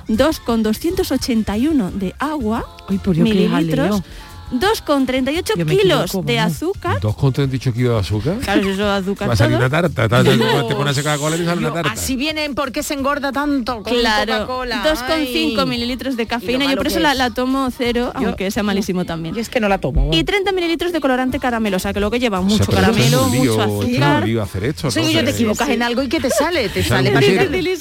2 0.08 0.40
con 0.40 0.64
281 0.64 1.92
de 1.92 2.16
agua, 2.20 2.66
Ay, 2.88 2.98
por 2.98 3.16
mililitros, 3.16 4.02
jaleo. 4.50 4.60
2 4.60 4.82
con 4.82 5.06
38 5.06 5.54
Yo 5.58 5.66
me 5.66 5.78
kilos 5.78 6.06
equivoco, 6.06 6.26
de 6.28 6.40
azúcar. 6.40 7.00
2,38 7.00 7.74
kilos 7.74 7.94
de 7.94 8.00
azúcar. 8.00 8.38
Claro, 8.40 8.64
si 8.64 8.70
eso 8.70 8.82
es 8.98 9.04
azúcar 9.04 9.30
Va 9.30 9.34
a 9.34 9.36
salir 9.36 9.58
una 9.58 9.70
tarta. 9.70 10.08
Te, 10.24 10.76
pones 10.76 10.98
Coca-Cola 10.98 11.36
y 11.38 11.46
sale 11.46 11.60
una 11.60 11.74
tarta. 11.74 11.92
así 11.92 12.16
vienen, 12.16 12.56
¿por 12.56 12.72
qué 12.72 12.84
se 12.84 12.94
engorda 12.94 13.32
tanto 13.32 13.84
con 13.84 13.94
Claro, 13.94 14.34
Coca-Cola? 14.48 14.84
2,5 14.84 15.60
Ay. 15.62 15.66
mililitros 15.68 16.18
de 16.18 16.28
cafeína. 16.28 16.66
Yo 16.70 16.76
por 16.78 16.88
eso 16.88 17.00
la, 17.00 17.30
tomo 17.32 17.70
cero, 17.76 18.12
Yo- 18.20 18.28
aunque 18.30 18.52
sea 18.52 18.64
malísimo 18.64 19.06
también. 19.06 19.36
Y 19.36 19.40
es 19.40 19.50
que 19.50 19.60
no 19.60 19.70
la 19.70 19.78
tomo. 19.78 20.10
Y 20.14 20.24
30 20.24 20.52
mililitros 20.52 20.92
de 20.92 21.00
colorante 21.00 21.40
caramelo, 21.40 21.78
o 21.78 21.80
sea 21.80 21.94
que 21.94 22.00
lo 22.00 22.10
que 22.12 22.20
lleva 22.20 22.40
O 22.40 22.48
sea, 22.48 22.50
mucho 22.58 22.72
es 22.72 22.76
caramelo, 22.78 23.28
lío, 23.30 23.40
mucho 23.40 23.54
es 23.54 23.60
azúcar. 23.94 24.26
lío 24.28 24.42
hacer 24.42 24.64
esto. 24.66 24.92
Sí, 24.92 25.02
¿no? 25.02 25.10
yo 25.10 25.24
te 25.24 25.32
equivocas 25.32 25.70
en 25.70 25.84
algo 25.84 26.02
y 26.04 26.10
que 26.10 26.20
te 26.20 26.30
sale, 26.30 26.70
te 26.70 26.84
sale 26.84 27.12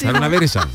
una 0.08 0.28
veresa. 0.28 0.66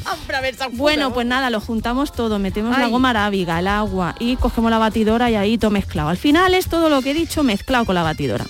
Bueno, 0.73 1.13
pues 1.13 1.25
nada, 1.27 1.49
lo 1.49 1.59
juntamos 1.59 2.11
todo, 2.11 2.39
metemos 2.39 2.77
la 2.77 2.87
goma 2.87 3.11
arábiga, 3.11 3.59
el 3.59 3.67
agua 3.67 4.15
y 4.19 4.35
cogemos 4.35 4.71
la 4.71 4.77
batidora 4.77 5.29
y 5.29 5.35
ahí 5.35 5.57
todo 5.57 5.71
mezclado. 5.83 6.09
Al 6.09 6.17
final 6.17 6.53
es 6.53 6.67
todo 6.67 6.87
lo 6.89 7.01
que 7.01 7.11
he 7.11 7.13
dicho 7.13 7.43
mezclado 7.43 7.85
con 7.85 7.95
la 7.95 8.03
batidora. 8.03 8.45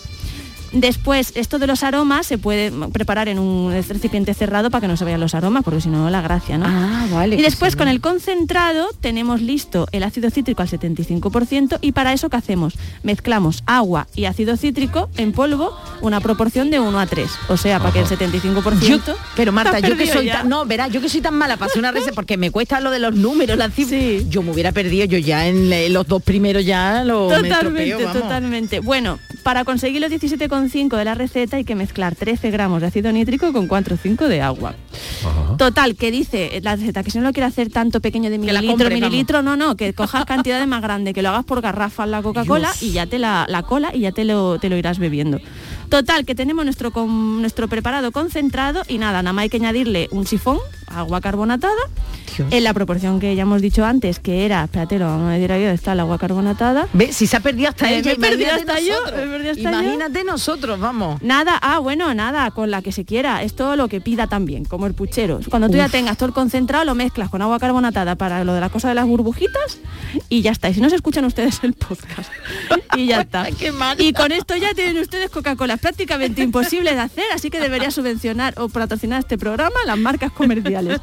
Después, 0.74 1.32
esto 1.36 1.60
de 1.60 1.68
los 1.68 1.84
aromas 1.84 2.26
se 2.26 2.38
puede 2.38 2.72
preparar 2.92 3.28
en 3.30 3.38
un 3.40 3.72
recipiente 3.72 4.34
cerrado 4.34 4.70
para 4.72 4.82
que 4.82 4.88
no 4.88 4.98
se 4.98 5.06
vean 5.06 5.20
los 5.20 5.36
aromas, 5.36 5.64
porque 5.64 5.82
si 5.82 5.90
no, 5.90 6.10
la 6.10 6.22
gracia, 6.22 6.58
¿no? 6.58 6.66
Ah, 6.68 7.06
vale. 7.12 7.36
Y 7.36 7.42
después 7.42 7.76
con 7.76 7.88
el 7.88 8.02
concentrado 8.02 8.88
tenemos 9.00 9.42
listo 9.42 9.88
el 9.92 10.04
ácido 10.04 10.30
cítrico 10.32 10.62
al 10.64 10.70
75% 10.70 11.78
y 11.82 11.92
para 11.92 12.14
eso 12.14 12.30
¿qué 12.30 12.38
hacemos? 12.38 12.74
Mezclamos 13.04 13.64
agua 13.66 14.08
y 14.16 14.26
ácido 14.26 14.58
cítrico 14.58 15.10
en 15.18 15.32
polvo 15.32 15.78
una 16.02 16.20
proporción 16.22 16.72
de 16.72 16.80
1 16.80 17.00
a 17.00 17.06
3. 17.06 17.30
O 17.50 17.58
sea, 17.58 17.80
para 17.80 17.92
que 17.92 18.00
el 18.00 18.06
75%... 18.08 18.80
Yo- 18.82 19.00
pero 19.36 19.52
Marta, 19.52 19.80
yo 19.80 19.96
que 19.96 20.08
soy 20.08 20.26
ya. 20.26 20.40
tan, 20.40 20.50
no, 20.50 20.66
verás, 20.66 20.92
yo 20.92 21.02
que 21.02 21.10
soy 21.10 21.22
tan 21.22 21.36
mala 21.36 21.58
para 21.58 21.68
hacer 21.68 21.80
una 21.80 21.92
receta 21.92 22.14
porque 22.14 22.38
me 22.38 22.50
cuesta 22.52 22.80
lo 22.80 22.90
de 22.92 23.00
los 23.00 23.16
números, 23.16 23.58
las 23.58 23.74
cifras. 23.74 24.00
Sí. 24.00 24.26
Yo 24.30 24.42
me 24.42 24.52
hubiera 24.52 24.72
perdido, 24.72 25.06
yo 25.06 25.18
ya 25.20 25.48
en 25.48 25.70
le- 25.70 25.90
los 25.90 26.08
dos 26.08 26.22
primeros 26.24 26.66
ya 26.66 27.04
lo 27.04 27.30
me 27.30 27.36
Totalmente, 27.50 27.84
estropeo, 27.84 28.08
vamos. 28.08 28.22
totalmente. 28.24 28.80
Bueno, 28.80 29.20
para 29.44 29.66
conseguir 29.66 30.02
los 30.02 30.10
17,5 30.64 30.98
de 30.98 31.06
la 31.06 31.16
receta 31.16 31.58
hay 31.58 31.64
que 31.64 31.76
mezclar 31.76 32.16
13 32.16 32.52
gramos 32.52 32.82
de 32.82 32.88
ácido 32.88 33.12
nítrico 33.12 33.52
con 33.54 33.68
4 33.68 33.96
o 33.96 33.98
5 33.98 34.28
de 34.28 34.42
agua. 34.42 34.76
Ajá. 35.26 35.58
Total, 35.58 35.96
que 35.96 36.12
dice 36.12 36.60
la 36.64 36.76
receta 36.76 37.04
que 37.04 37.12
si 37.12 37.18
no 37.18 37.24
lo 37.24 37.34
quiere 37.34 37.48
hacer 37.48 37.70
tanto 37.70 38.02
pequeño 38.02 38.30
de 38.30 38.38
la 38.38 38.62
mililitro, 38.62 38.72
compre, 38.72 38.90
mililitro, 38.94 39.42
no, 39.42 39.56
no, 39.56 39.76
que 39.76 39.94
cojas 39.94 40.26
cantidades 40.26 40.68
más 40.68 40.82
grandes, 40.82 41.14
que 41.14 41.22
lo 41.22 41.30
hagas 41.30 41.46
por 41.46 41.62
garrafa 41.62 42.04
en 42.04 42.12
la 42.12 42.22
Coca-Cola 42.22 42.72
y 42.82 42.92
ya 42.92 43.06
te 43.06 43.20
la, 43.20 43.46
la 43.48 43.64
cola 43.64 43.92
y 43.94 44.02
ya 44.02 44.12
te 44.12 44.26
lo, 44.26 44.60
te 44.60 44.70
lo 44.70 44.78
irás 44.78 45.00
bebiendo. 45.00 45.40
Total, 45.94 46.26
que 46.26 46.34
tenemos 46.34 46.66
nuestro, 46.66 46.90
con- 46.90 47.40
nuestro 47.42 47.68
preparado 47.68 48.12
concentrado 48.12 48.82
y 48.88 48.98
nada, 48.98 49.22
nada 49.22 49.32
más 49.32 49.44
hay 49.44 49.50
que 49.50 49.58
añadirle 49.58 50.08
un 50.10 50.26
sifón, 50.26 50.58
agua 50.88 51.22
carbonatada, 51.22 51.76
Dios. 52.36 52.48
en 52.52 52.64
la 52.64 52.74
proporción 52.74 53.20
que 53.20 53.36
ya 53.36 53.44
hemos 53.44 53.62
dicho 53.62 53.86
antes, 53.86 54.18
que 54.18 54.44
era, 54.44 54.64
espérate, 54.64 54.98
lo 54.98 55.06
vamos 55.06 55.30
a 55.30 55.34
decir 55.34 55.52
aquí, 55.52 55.62
¿dónde 55.62 55.76
está 55.76 55.94
el 55.94 56.00
agua 56.00 56.18
carbonatada? 56.18 56.88
Ve, 56.94 57.14
si 57.14 57.28
se 57.28 57.38
ha 57.38 57.42
perdido 57.42 57.70
hasta 57.70 57.86
Me- 57.86 57.98
ella, 58.00 58.06
me 58.18 58.26
he 58.28 58.30
perdido 58.32 58.52
hasta 58.54 58.80
yo, 58.80 58.96
he 59.08 59.12
perdido 59.12 59.52
hasta 59.52 59.62
yo. 59.62 59.70
Imagínate 59.70 60.24
nosotros, 60.24 60.80
vamos. 60.80 61.22
Nada, 61.22 61.60
ah, 61.62 61.78
bueno, 61.78 62.12
nada, 62.16 62.50
con 62.50 62.72
la 62.72 62.82
que 62.82 62.92
se 62.92 63.06
quiera. 63.06 63.44
Es 63.44 63.56
todo 63.56 63.76
lo 63.76 63.88
que 63.88 64.02
pida 64.02 64.26
también, 64.26 64.66
como 64.66 64.88
el 64.88 64.96
puchero. 64.96 65.42
Cuando 65.48 65.70
tú 65.70 65.78
ya 65.78 65.90
tengas 65.90 66.18
todo 66.18 66.26
el 66.26 66.34
concentrado, 66.34 66.86
lo 66.86 66.96
mezclas 66.96 67.30
con 67.30 67.44
agua 67.44 67.60
carbonatada 67.60 68.16
para 68.16 68.44
lo 68.44 68.56
de 68.56 68.62
la 68.62 68.70
cosa 68.70 68.90
de 68.90 68.96
las 68.96 69.06
burbujitas 69.06 69.78
y 70.28 70.42
ya 70.42 70.50
está. 70.54 70.70
Y 70.70 70.74
si 70.74 70.82
no 70.82 70.90
se 70.90 70.96
escuchan 70.96 71.24
ustedes 71.26 71.60
el 71.64 71.74
podcast. 71.74 72.32
Y 72.96 73.08
ya 73.08 73.22
está. 73.22 73.48
Qué. 73.52 73.74
Y 73.98 74.14
con 74.14 74.32
esto 74.32 74.56
ya 74.56 74.76
tienen 74.76 75.00
ustedes 75.02 75.32
Coca-Cola. 75.32 75.78
Prácticamente 75.84 76.42
imposible 76.42 76.94
de 76.94 77.00
hacer, 77.02 77.26
así 77.36 77.50
que 77.50 77.60
debería 77.60 77.92
subvencionar 77.92 78.54
o 78.58 78.70
patrocinar 78.70 79.20
este 79.20 79.38
programa 79.38 79.76
las 79.86 79.98
marcas 79.98 80.32
comerciales. 80.32 81.00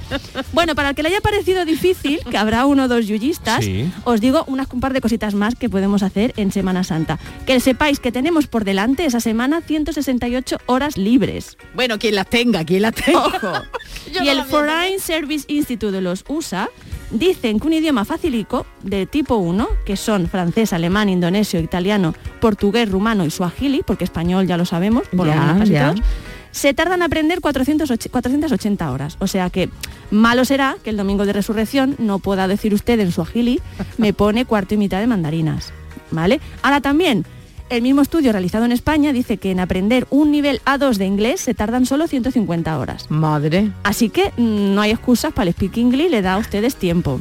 Bueno, 0.52 0.74
para 0.74 0.88
el 0.90 0.94
que 0.94 1.02
le 1.02 1.10
haya 1.10 1.20
parecido 1.20 1.64
difícil, 1.66 2.18
que 2.30 2.38
habrá 2.38 2.64
uno 2.64 2.84
o 2.84 2.88
dos 2.88 3.06
yuyistas, 3.06 3.62
Sí. 3.64 3.88
os 4.04 4.20
digo 4.20 4.44
unas 4.46 4.66
un 4.72 4.80
par 4.80 4.92
de 4.94 5.00
cositas 5.02 5.34
más 5.34 5.54
que 5.54 5.68
podemos 5.68 6.02
hacer 6.02 6.32
en 6.38 6.50
Semana 6.50 6.82
Santa. 6.82 7.18
Que 7.46 7.60
sepáis 7.60 8.00
que 8.00 8.10
tenemos 8.10 8.46
por 8.46 8.64
delante 8.64 9.04
esa 9.04 9.20
semana 9.20 9.60
168 9.60 10.56
horas 10.66 10.96
libres. 10.96 11.58
Bueno, 11.74 11.98
quien 11.98 12.14
las 12.14 12.28
tenga, 12.28 12.64
quien 12.64 12.82
las 12.82 12.94
tenga. 12.94 13.26
Ojo. 13.26 13.52
Y 14.10 14.24
no 14.24 14.30
el. 14.32 14.44
Foreign 14.44 14.98
Service 14.98 15.44
Institute 15.46 15.92
de 15.92 16.00
los 16.00 16.24
USA 16.26 16.68
dicen 17.10 17.60
que 17.60 17.66
un 17.66 17.72
idioma 17.74 18.04
facilico 18.04 18.66
de 18.82 19.06
tipo 19.06 19.36
1, 19.36 19.68
que 19.84 19.96
son 19.96 20.28
francés, 20.28 20.72
alemán, 20.72 21.08
indonesio, 21.08 21.60
italiano, 21.60 22.14
portugués, 22.41 22.91
rumano 22.91 23.24
y 23.24 23.30
suajili, 23.30 23.82
porque 23.86 24.05
español 24.05 24.47
ya 24.47 24.57
lo 24.57 24.64
sabemos, 24.64 25.07
por 25.09 25.26
lo 25.26 25.32
Ya, 25.32 25.41
menos 25.41 25.59
casi 25.61 25.72
ya. 25.72 25.93
todos, 25.95 26.07
se 26.53 26.74
tardan 26.74 27.03
a 27.03 27.05
aprender 27.05 27.41
408 27.41 28.11
480 28.11 28.91
horas. 28.91 29.16
O 29.20 29.26
sea 29.28 29.51
que 29.51 29.68
malo 30.11 30.45
será 30.45 30.76
que 30.82 30.91
el 30.91 30.97
domingo 30.97 31.24
de 31.26 31.32
resurrección 31.32 31.95
no 31.99 32.18
pueda 32.18 32.49
decir 32.49 32.74
usted 32.74 32.99
en 32.99 33.12
suajili, 33.12 33.61
me 33.99 34.12
pone 34.12 34.45
cuarto 34.47 34.74
y 34.74 34.78
mitad 34.78 34.99
de 35.01 35.07
mandarinas. 35.07 35.72
¿Vale? 36.11 36.41
Ahora 36.62 36.80
también, 36.80 37.24
el 37.68 37.82
mismo 37.82 38.03
estudio 38.03 38.32
realizado 38.32 38.64
en 38.64 38.72
España 38.72 39.12
dice 39.12 39.36
que 39.36 39.53
en 39.53 39.61
aprender 39.61 40.09
un 40.11 40.32
nivel 40.32 40.61
A2 40.64 40.97
de 40.97 41.07
inglés 41.07 41.41
se 41.41 41.55
tardan 41.55 41.86
solo 41.86 42.09
150 42.09 42.76
horas. 42.76 43.09
Madre. 43.12 43.70
Así 43.84 44.09
que 44.11 44.32
mm, 44.36 44.74
no 44.74 44.80
hay 44.80 44.91
excusas 44.91 45.32
para 45.32 45.47
el 45.49 45.55
Speak 45.55 45.76
English, 45.76 46.11
le 46.11 46.20
da 46.20 46.34
a 46.34 46.38
ustedes 46.38 46.74
tiempo. 46.74 47.20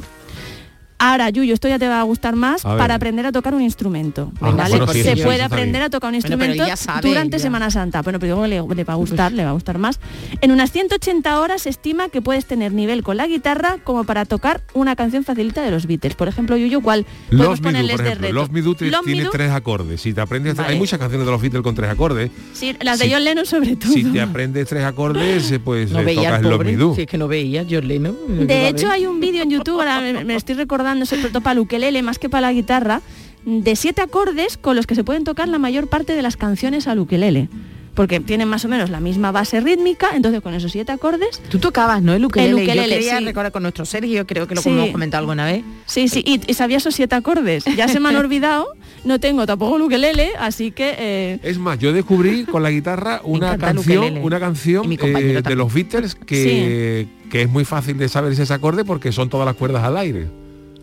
Ahora, 0.99 1.29
Yuyo, 1.29 1.53
esto 1.53 1.67
ya 1.69 1.79
te 1.79 1.87
va 1.87 2.01
a 2.01 2.03
gustar 2.03 2.35
más 2.35 2.65
A 2.65 2.77
para 2.77 2.95
aprender 2.95 3.25
a 3.25 3.31
tocar 3.31 3.55
un 3.55 3.61
instrumento. 3.61 4.31
Ah, 4.41 4.51
¿vale? 4.51 4.69
bueno, 4.77 4.87
sí, 4.93 5.01
Se 5.01 5.15
sí, 5.15 5.23
puede 5.23 5.41
aprender 5.41 5.79
bien. 5.79 5.83
a 5.83 5.89
tocar 5.89 6.09
un 6.09 6.15
instrumento 6.15 6.63
sabe, 6.75 7.07
durante 7.07 7.37
ya. 7.37 7.43
Semana 7.43 7.71
Santa. 7.71 8.01
Bueno, 8.01 8.19
pero 8.19 8.45
le, 8.47 8.61
le 8.61 8.83
va 8.83 8.93
a 8.93 8.97
gustar, 8.97 9.31
le 9.31 9.43
va 9.45 9.51
a 9.51 9.53
gustar 9.53 9.77
más. 9.77 9.99
En 10.41 10.51
unas 10.51 10.71
180 10.71 11.39
horas 11.39 11.61
se 11.61 11.69
estima 11.69 12.09
que 12.09 12.21
puedes 12.21 12.45
tener 12.45 12.73
nivel 12.73 13.01
con 13.03 13.15
la 13.17 13.27
guitarra 13.27 13.77
como 13.83 14.03
para 14.03 14.25
tocar 14.25 14.61
una 14.73 14.95
canción 14.97 15.23
facilita 15.23 15.61
de 15.63 15.71
los 15.71 15.85
Beatles. 15.87 16.15
Por 16.15 16.27
ejemplo, 16.27 16.57
Yuyo, 16.57 16.81
¿cuál 16.81 17.05
podemos 17.29 17.59
Do, 17.59 17.63
ponerles 17.63 17.91
por 17.95 18.01
de 18.03 18.07
ejemplo. 18.09 18.27
reto? 18.27 18.35
Los 18.41 18.51
Me 18.51 18.61
Do 18.61 18.75
te- 18.75 18.91
Love 18.91 19.05
Me 19.05 19.11
tiene 19.13 19.23
Do, 19.25 19.31
tres 19.31 19.51
acordes. 19.51 20.01
Si 20.01 20.13
te 20.13 20.19
aprendes, 20.19 20.55
Vale. 20.55 20.73
hay 20.73 20.77
muchas 20.77 20.99
canciones 20.99 21.25
de 21.25 21.31
los 21.31 21.41
Beatles 21.41 21.63
con 21.63 21.75
tres 21.75 21.89
acordes. 21.89 22.29
sí, 22.53 22.75
las 22.81 22.99
de 22.99 23.05
si- 23.05 23.13
John 23.13 23.23
Lennon 23.23 23.45
sobre 23.45 23.77
todo. 23.77 23.93
Si 23.93 24.03
te 24.03 24.19
aprendes 24.19 24.67
tres 24.67 24.83
acordes, 24.83 25.49
eh, 25.51 25.59
pues 25.59 25.91
No 25.91 25.99
eh, 26.01 26.03
veía 26.03 26.35
tocas 26.39 26.51
pobre. 26.51 26.71
Me 26.71 26.77
Do. 26.77 26.93
Si 26.93 27.01
es 27.01 27.07
que 27.07 27.17
no 27.17 27.29
veía, 27.29 27.65
John 27.69 27.87
Lennon. 27.87 28.47
De 28.47 28.67
hecho, 28.67 28.89
hay 28.91 29.05
un 29.05 29.21
vídeo 29.21 29.43
en 29.43 29.49
YouTube, 29.49 29.79
ahora 29.79 30.01
me, 30.01 30.25
me 30.25 30.35
estoy 30.35 30.55
recordando, 30.55 30.88
sobre 31.05 31.29
todo 31.29 31.41
para 31.41 31.53
el 31.53 31.59
ukelele, 31.59 32.01
más 32.01 32.19
que 32.19 32.29
para 32.29 32.41
la 32.47 32.53
guitarra, 32.53 33.01
de 33.45 33.75
siete 33.75 34.01
acordes 34.01 34.57
con 34.57 34.75
los 34.75 34.85
que 34.87 34.95
se 34.95 35.03
pueden 35.03 35.23
tocar 35.23 35.47
la 35.47 35.59
mayor 35.59 35.87
parte 35.87 36.13
de 36.15 36.21
las 36.21 36.37
canciones 36.37 36.87
al 36.87 36.99
ukelele. 36.99 37.49
Porque 37.95 38.21
tienen 38.21 38.47
más 38.47 38.63
o 38.63 38.69
menos 38.69 38.89
la 38.91 39.01
misma 39.01 39.31
base 39.33 39.59
rítmica, 39.59 40.11
entonces 40.15 40.39
con 40.41 40.53
esos 40.53 40.71
siete 40.71 40.91
acordes... 40.93 41.41
Tú 41.49 41.59
tocabas, 41.59 42.01
¿no? 42.01 42.13
El 42.13 42.23
ukelele. 42.23 42.51
El 42.51 42.63
ukelele, 42.63 42.87
Yo 42.95 42.99
quería 42.99 43.17
sí. 43.17 43.25
recordar 43.25 43.51
con 43.51 43.63
nuestro 43.63 43.83
Sergio, 43.83 44.25
creo 44.25 44.47
que 44.47 44.55
lo 44.55 44.61
Sí. 44.61 44.69
hemos 44.69 44.91
comentado 44.91 45.19
alguna 45.23 45.45
vez. 45.45 45.63
Sí, 45.85 46.07
sí, 46.07 46.23
y, 46.25 46.39
y 46.49 46.53
sabía 46.53 46.77
esos 46.77 46.95
siete 46.95 47.15
acordes. 47.15 47.65
Ya 47.75 47.89
se 47.89 47.99
me 47.99 48.07
han 48.07 48.15
olvidado, 48.25 48.67
no 49.03 49.19
tengo 49.19 49.45
tampoco 49.45 49.75
el 49.75 49.81
ukelele, 49.81 50.29
así 50.39 50.71
que... 50.71 50.95
eh, 50.97 51.39
Es 51.43 51.57
más, 51.57 51.77
yo 51.79 51.91
descubrí 51.91 52.45
con 52.45 52.63
la 52.63 52.71
guitarra 52.71 53.19
una 53.25 53.57
canción, 53.57 54.19
una 54.19 54.39
canción 54.39 54.89
eh, 54.93 55.41
de 55.43 55.55
los 55.55 55.73
Beatles 55.73 56.15
que, 56.15 57.07
que 57.29 57.41
es 57.41 57.49
muy 57.49 57.65
fácil 57.65 57.97
de 57.97 58.07
saber 58.07 58.31
ese 58.31 58.53
acorde 58.53 58.85
porque 58.85 59.11
son 59.11 59.29
todas 59.29 59.45
las 59.45 59.55
cuerdas 59.55 59.83
al 59.83 59.97
aire. 59.97 60.29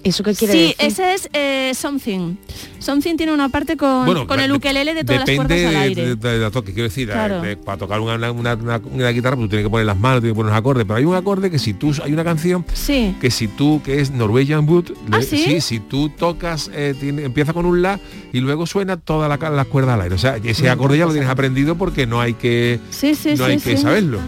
¿Eso 0.08 0.22
qué 0.22 0.34
quiere 0.34 0.52
sí, 0.52 0.58
decir? 0.60 0.76
ese 0.78 1.14
es 1.14 1.28
eh, 1.32 1.72
Something. 1.74 2.36
Something 2.78 3.16
tiene 3.16 3.32
una 3.32 3.48
parte 3.48 3.76
con, 3.76 4.06
Bueno, 4.06 4.26
con 4.26 4.38
el 4.40 4.50
de- 4.52 4.56
ukelele 4.56 4.94
de 4.94 5.02
todas 5.04 5.20
las 5.20 5.26
depende 5.26 5.46
cuerdas 5.54 5.66
al 5.66 5.72
de- 5.72 5.78
aire. 5.78 6.16
De, 6.16 6.16
de 6.16 6.38
la 6.38 6.50
toque, 6.50 6.72
quiero 6.72 6.88
decir, 6.88 7.08
Claro. 7.08 7.44
eh, 7.44 7.56
para 7.56 7.78
tocar 7.78 8.00
una, 8.00 8.14
una- 8.14 8.30
una- 8.32 8.54
una- 8.54 8.80
una 8.92 9.08
guitarra, 9.10 9.34
pues 9.36 9.46
tú 9.46 9.50
tienes 9.50 9.66
que 9.66 9.70
poner 9.70 9.86
las 9.86 9.98
manos, 9.98 10.20
tienes 10.20 10.34
que 10.34 10.36
poner 10.36 10.50
los 10.52 10.58
acordes, 10.58 10.84
pero 10.84 10.96
hay 10.98 11.04
un 11.04 11.14
acorde 11.16 11.50
que 11.50 11.58
si 11.58 11.74
tú, 11.74 11.92
hay 12.04 12.12
una 12.12 12.22
canción 12.24 12.64
Sí. 12.72 13.16
que 13.20 13.30
si 13.30 13.48
tú, 13.48 13.80
que 13.84 14.00
es 14.00 14.10
Norwegian 14.12 14.68
Wood, 14.68 14.92
¿Ah, 15.10 15.20
sí? 15.22 15.60
si 15.60 15.80
tú 15.80 16.08
tocas, 16.10 16.70
eh, 16.72 16.94
tiene- 16.98 17.24
empieza 17.24 17.52
con 17.52 17.66
un 17.66 17.82
la 17.82 17.98
y 18.32 18.40
luego 18.40 18.66
suena 18.66 18.96
todas 18.96 19.28
la- 19.28 19.50
las 19.50 19.66
cuerdas 19.66 19.94
al 19.94 20.02
aire. 20.02 20.14
O 20.14 20.18
sea, 20.18 20.36
ese 20.36 20.70
acorde 20.70 20.98
ya 20.98 21.06
lo 21.06 21.12
tienes 21.12 21.28
aprendido 21.30 21.76
porque 21.76 22.06
no 22.06 22.20
hay 22.20 22.34
que, 22.34 22.78
Sí, 22.90 23.14
sí, 23.16 23.30
no 23.30 23.46
sí, 23.46 23.50
hay 23.52 23.58
que 23.58 23.76
sí. 23.76 23.82
saberlo. 23.82 24.20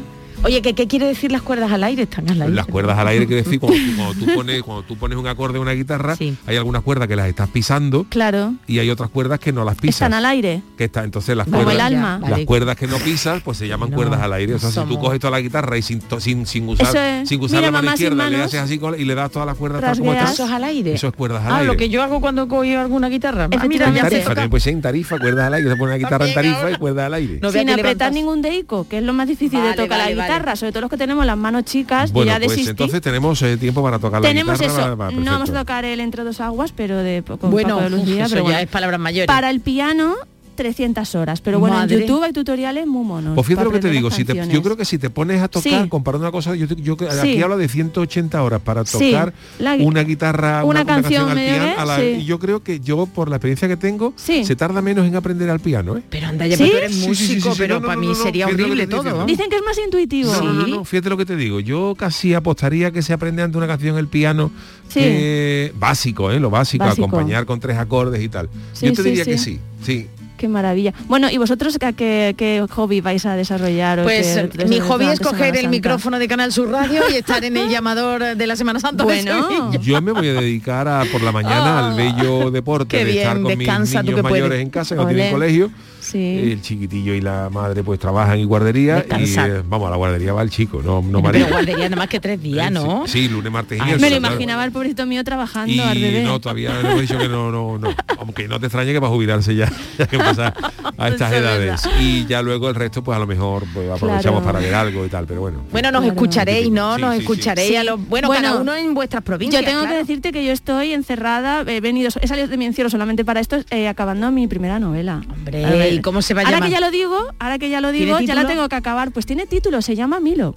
Oye, 0.44 0.62
¿qué, 0.62 0.72
¿qué 0.74 0.86
quiere 0.86 1.06
decir 1.06 1.32
las 1.32 1.42
cuerdas 1.42 1.72
al 1.72 1.82
aire? 1.84 2.04
Están 2.04 2.30
al 2.30 2.40
aire. 2.40 2.54
Las 2.54 2.66
cuerdas 2.66 2.96
al 2.96 3.08
aire 3.08 3.26
quiere 3.26 3.42
decir 3.42 3.58
cuando 3.60 3.76
tú, 3.78 3.96
cuando 3.96 4.14
tú 4.14 4.34
pones 4.34 4.62
cuando 4.62 4.82
tú 4.84 4.96
pones 4.96 5.18
un 5.18 5.26
acorde 5.26 5.56
en 5.56 5.62
una 5.62 5.72
guitarra, 5.72 6.16
hay 6.46 6.56
algunas 6.56 6.82
cuerdas 6.82 7.08
que 7.08 7.16
las 7.16 7.26
estás 7.28 7.48
pisando 7.48 8.06
Claro. 8.08 8.54
y 8.66 8.78
hay 8.78 8.88
otras 8.88 9.10
cuerdas 9.10 9.40
que 9.40 9.52
no 9.52 9.64
las 9.64 9.74
pisas. 9.76 9.96
Están 9.96 10.14
al 10.14 10.24
aire. 10.26 10.62
que 10.76 10.84
está 10.84 11.02
entonces 11.04 11.36
las 11.36 11.46
Como 11.46 11.64
cuerdas 11.64 11.74
el 11.74 11.80
alma. 11.80 12.18
las 12.22 12.30
Vale. 12.30 12.46
cuerdas 12.46 12.76
que 12.76 12.86
no 12.86 12.96
pisas 12.98 13.42
pues 13.42 13.58
se 13.58 13.66
llaman 13.66 13.90
cuerdas 13.90 14.20
al 14.20 14.32
aire 14.32 14.54
o 14.54 14.58
sea 14.58 14.70
si 14.70 14.80
tú 14.88 14.98
coges 15.00 15.18
toda 15.20 15.32
la 15.32 15.40
guitarra 15.40 15.76
y 15.76 15.82
sin 15.82 16.00
to- 16.00 16.20
sin, 16.20 16.46
sin 16.46 16.68
usar 16.68 16.96
es. 16.96 17.28
sin 17.28 17.40
usar 17.42 17.58
Mira, 17.58 17.68
la 17.68 17.72
mano 17.72 17.84
mamá, 17.86 17.94
izquierda 17.94 18.30
le 18.30 18.42
haces 18.42 18.60
así 18.60 18.80
y 18.98 19.04
le 19.04 19.14
das 19.14 19.30
todas 19.32 19.46
las 19.46 19.56
cuerdas 19.56 19.80
tal 19.82 19.98
como 19.98 20.12
están 20.12 20.32
Eso 20.32 20.44
es 20.46 20.50
al 20.52 20.64
aire. 20.64 20.92
eso 20.94 21.08
es 21.08 21.14
cuerdas 21.14 21.44
al 21.44 21.52
Ah, 21.52 21.56
aire 21.56 21.66
lo 21.66 21.76
que 21.76 21.88
yo 21.88 22.02
hago 22.02 22.20
cuando 22.20 22.46
cojo 22.46 22.62
alguna 22.62 23.08
guitarra. 23.08 23.48
Ah, 23.58 23.66
mira, 23.68 23.88
en 23.88 23.94
tarifa 23.94 24.08
tocar. 24.20 24.34
también 24.36 24.50
puede 24.50 24.60
ser 24.60 24.72
en 24.74 24.82
tarifa 24.82 25.18
cuerdas 25.18 25.46
al 25.48 25.54
aire 25.54 25.68
se 25.68 25.76
pone 25.76 25.92
una 25.94 25.98
guitarra 25.98 26.28
en 26.28 26.34
tarifa 26.34 26.70
y 26.70 26.76
cuerdas 26.76 27.06
al 27.06 27.14
aire 27.14 27.40
Sin 27.52 27.70
apretar 27.70 28.12
ningún 28.12 28.40
dedico, 28.40 28.86
que 28.88 28.98
es 28.98 29.02
lo 29.04 29.12
más 29.12 29.26
difícil 29.28 29.60
de 29.62 29.70
tocar 29.74 29.98
la 29.98 30.04
vale. 30.04 30.27
Guitarra, 30.34 30.56
sobre 30.56 30.72
todo 30.72 30.80
los 30.82 30.90
que 30.90 30.96
tenemos 30.96 31.24
las 31.26 31.36
manos 31.36 31.64
chicas, 31.64 32.12
bueno 32.12 32.30
y 32.30 32.34
ya 32.34 32.38
pues 32.38 32.48
desistí. 32.50 32.70
entonces 32.70 33.00
tenemos 33.00 33.40
eh, 33.42 33.56
tiempo 33.56 33.82
para 33.82 33.98
tocar 33.98 34.20
la 34.22 34.28
Tenemos 34.28 34.58
guitarra 34.58 34.80
eso. 34.82 34.96
va- 34.96 35.06
va, 35.06 35.10
no 35.10 35.30
vamos 35.32 35.50
a 35.50 35.54
tocar 35.60 35.84
el 35.84 36.00
entre 36.00 36.24
dos 36.24 36.40
aguas, 36.40 36.72
pero 36.76 36.96
de 36.98 37.22
con 37.22 37.50
Bueno, 37.50 37.76
Paco 37.76 37.90
de 37.90 37.90
Lucía, 37.90 38.24
eso 38.26 38.30
pero 38.34 38.42
ya 38.44 38.50
bueno. 38.50 38.58
es 38.60 38.68
palabras 38.68 39.00
mayores. 39.00 39.26
Para 39.26 39.50
el 39.50 39.60
piano 39.60 40.14
300 40.58 41.14
horas, 41.14 41.40
pero 41.40 41.60
bueno, 41.60 41.76
Madre. 41.76 41.94
en 41.94 42.00
YouTube 42.02 42.24
hay 42.24 42.32
tutoriales 42.32 42.84
muy 42.86 43.04
monos. 43.06 43.34
Pues 43.36 43.46
fíjate 43.46 43.64
lo 43.64 43.70
que 43.70 43.78
te 43.78 43.90
digo, 43.90 44.10
si 44.10 44.24
te- 44.24 44.34
yo 44.48 44.60
creo 44.62 44.76
que 44.76 44.84
si 44.84 44.98
te 44.98 45.08
pones 45.08 45.40
a 45.40 45.46
tocar, 45.48 45.84
Sí. 45.84 45.88
comparando 45.88 46.26
una 46.26 46.32
cosa, 46.32 46.56
yo, 46.56 46.66
yo 46.66 46.96
que- 46.96 47.08
Sí. 47.10 47.18
aquí 47.18 47.42
habla 47.42 47.56
de 47.56 47.68
180 47.68 48.42
horas 48.42 48.60
para 48.60 48.84
Sí. 48.84 49.12
tocar 49.12 49.32
La- 49.60 49.74
una 49.76 50.02
guitarra, 50.02 50.64
una 50.64 50.84
canción 50.84 51.30
al 51.30 51.36
piano, 51.38 51.64
que, 51.64 51.80
a 51.80 51.84
la- 51.84 51.96
sí. 51.98 52.02
y 52.20 52.24
yo 52.24 52.40
creo 52.40 52.62
que 52.62 52.80
yo 52.80 53.06
por 53.06 53.30
la 53.30 53.36
experiencia 53.36 53.68
que 53.68 53.76
tengo, 53.76 54.12
Sí. 54.16 54.44
se 54.44 54.56
tarda 54.56 54.82
menos 54.82 55.06
en 55.06 55.14
aprender 55.14 55.48
al 55.48 55.60
piano, 55.60 55.96
¿eh? 55.96 56.02
Pero 56.10 56.26
anda, 56.26 56.44
ya 56.46 56.56
tú 56.56 56.64
eres 56.64 56.90
Sí, 56.92 56.94
sí, 56.94 57.00
sí, 57.02 57.08
músico, 57.08 57.48
sí, 57.50 57.52
sí, 57.52 57.58
pero 57.58 57.74
no, 57.76 57.80
no, 57.80 57.86
para 57.86 57.94
no, 57.94 58.00
mí 58.00 58.06
no, 58.08 58.14
sería 58.16 58.46
horrible 58.48 58.86
todo. 58.88 59.24
Dicen 59.26 59.48
que 59.48 59.56
es 59.56 59.62
más 59.64 59.78
intuitivo. 59.78 60.32
No, 60.32 60.42
no, 60.42 60.52
no, 60.54 60.66
no, 60.66 60.84
fíjate 60.84 61.08
lo 61.08 61.16
que 61.16 61.24
te 61.24 61.36
digo. 61.36 61.60
Yo 61.60 61.94
casi 61.96 62.34
apostaría 62.34 62.90
que 62.90 63.00
se 63.02 63.12
aprende 63.12 63.42
ante 63.42 63.56
una 63.56 63.68
canción 63.68 63.96
el 63.96 64.08
piano 64.08 64.50
Sí. 64.88 64.98
que- 65.00 65.72
básico, 65.78 66.32
¿eh? 66.32 66.40
Lo 66.40 66.50
básico, 66.50 66.84
Básico. 66.84 67.06
acompañar 67.06 67.46
con 67.46 67.60
tres 67.60 67.76
acordes 67.78 68.20
y 68.22 68.28
tal. 68.28 68.48
Sí, 68.72 68.86
yo 68.86 68.92
te 68.94 69.02
sí, 69.04 69.08
diría 69.10 69.24
que 69.24 69.38
sí, 69.38 69.60
sí. 69.84 70.08
Qué 70.38 70.48
maravilla. 70.48 70.94
Bueno, 71.08 71.28
¿y 71.30 71.36
vosotros 71.36 71.76
qué, 71.78 71.92
qué- 71.92 72.34
qué 72.38 72.64
hobby 72.70 73.00
vais 73.02 73.26
a 73.26 73.34
desarrollar? 73.36 74.00
o 74.00 74.02
Pues 74.04 74.26
qué- 74.54 74.62
eh, 74.62 74.66
mi 74.68 74.80
hobby 74.80 75.06
es 75.06 75.20
coger 75.20 75.54
el 75.56 75.68
micrófono 75.68 76.18
de 76.18 76.28
Canal 76.28 76.52
Sur 76.52 76.70
Radio 76.70 77.02
y 77.10 77.14
estar 77.16 77.44
en 77.44 77.56
el 77.56 77.68
llamador 77.68 78.36
de 78.36 78.46
la 78.46 78.56
Semana 78.56 78.80
Santa. 78.80 79.04
Bueno. 79.04 79.70
Yo 79.82 80.00
me 80.00 80.12
voy 80.12 80.28
a 80.28 80.34
dedicar 80.34 80.88
a 80.88 81.04
por 81.12 81.22
la 81.22 81.32
mañana 81.32 81.88
al 81.88 81.96
bello 81.96 82.50
deporte 82.50 82.96
Ah, 82.96 83.00
qué 83.00 83.04
de 83.04 83.18
estar 83.18 83.34
con 83.42 83.58
mis 83.58 83.68
niños 83.68 83.90
puedes. 84.04 84.22
mayores 84.22 84.60
en 84.62 84.70
casa, 84.70 84.94
que 84.94 85.00
no 85.02 85.06
tienen 85.08 85.24
Ole. 85.26 85.32
colegio. 85.32 85.70
Sí. 86.10 86.52
El 86.52 86.62
chiquitillo 86.62 87.14
y 87.14 87.20
la 87.20 87.50
madre 87.50 87.82
pues 87.84 87.98
trabajan 88.00 88.38
en 88.38 88.46
guardería 88.48 88.96
Descansar. 88.96 89.48
y 89.48 89.52
eh, 89.52 89.62
vamos 89.68 89.88
a 89.88 89.90
la 89.90 89.96
guardería 89.96 90.32
va 90.32 90.42
el 90.42 90.50
chico, 90.50 90.80
no, 90.82 91.02
no 91.02 91.20
Pero 91.20 91.22
María. 91.22 91.46
guardería 91.48 91.84
nada 91.88 91.96
más 91.96 92.08
que 92.08 92.20
tres 92.20 92.40
días, 92.42 92.70
¿no? 92.72 93.06
Sí, 93.06 93.22
sí, 93.24 93.28
lunes, 93.28 93.52
martes 93.52 93.78
y 93.78 93.80
Ay. 93.82 93.98
Me 93.98 94.10
lo 94.10 94.16
imaginaba 94.16 94.64
el 94.64 94.72
pobrecito 94.72 95.04
mío 95.06 95.22
trabajando 95.24 95.72
Y 95.72 95.80
al 95.80 95.98
bebé. 96.00 96.22
no, 96.24 96.40
todavía 96.40 96.72
le 96.82 96.88
hemos 96.88 97.00
dicho 97.02 97.18
que 97.18 97.28
no, 97.28 97.50
no, 97.50 97.78
no. 97.78 97.94
Aunque 98.18 98.48
no 98.48 98.58
te 98.60 98.66
extrañe 98.66 98.92
que 98.92 98.98
va 98.98 99.08
a 99.08 99.10
jubilarse 99.10 99.54
ya, 99.54 99.70
ya 99.98 100.06
que 100.06 100.18
pasa 100.18 100.54
a 100.96 101.08
estas 101.08 101.32
edades. 101.32 101.82
Y 102.00 102.26
ya 102.26 102.42
luego 102.42 102.68
el 102.68 102.74
resto, 102.74 103.02
pues 103.04 103.16
a 103.16 103.18
lo 103.18 103.26
mejor 103.26 103.64
pues, 103.74 103.88
aprovechamos 103.90 104.40
Claro. 104.42 104.44
para 104.44 104.58
ver 104.60 104.74
algo 104.74 105.04
y 105.04 105.08
tal, 105.08 105.26
pero 105.26 105.40
bueno. 105.42 105.62
Bueno, 105.70 105.90
nos 105.92 106.00
Claro. 106.02 106.14
escucharéis, 106.14 106.70
¿no? 106.70 106.94
Sí, 106.96 107.00
nos 107.02 107.10
sí, 107.14 107.16
sí. 107.18 107.22
escucharéis 107.24 107.76
a 107.78 107.84
los. 107.84 108.08
Bueno, 108.08 108.28
Bueno, 108.28 108.42
cada 108.48 108.60
uno 108.60 108.74
en 108.74 108.94
vuestras 108.94 109.22
provincias. 109.22 109.62
Yo 109.62 109.66
tengo 109.68 109.80
claro. 109.82 109.94
que 109.94 109.98
decirte 110.00 110.32
que 110.32 110.44
yo 110.44 110.52
estoy 110.52 110.92
encerrada, 110.92 111.64
he 111.66 111.80
venido, 111.80 112.08
he 112.20 112.26
salido 112.28 112.48
de 112.48 112.56
mi 112.56 112.64
encierro 112.66 112.88
solamente 112.90 113.24
para 113.24 113.40
esto, 113.40 113.58
eh, 113.70 113.88
acabando 113.88 114.30
mi 114.30 114.46
primera 114.46 114.78
novela. 114.78 115.22
Hombre, 115.30 115.64
A 115.64 115.70
ver, 115.70 115.92
¿y 115.92 115.97
cómo 116.02 116.22
se 116.22 116.34
va 116.34 116.42
a 116.42 116.44
ahora 116.44 116.58
llamar? 116.58 116.68
que 116.68 116.74
ya 116.74 116.80
lo 116.80 116.90
digo, 116.90 117.16
ahora 117.38 117.58
que 117.58 117.68
ya 117.68 117.80
lo 117.80 117.92
digo, 117.92 118.18
¿Tiene 118.18 118.26
ya 118.26 118.34
la 118.34 118.46
tengo 118.46 118.68
que 118.68 118.76
acabar. 118.76 119.10
Pues 119.12 119.26
tiene 119.26 119.46
título, 119.46 119.82
se 119.82 119.96
llama 119.96 120.20
Milo. 120.20 120.54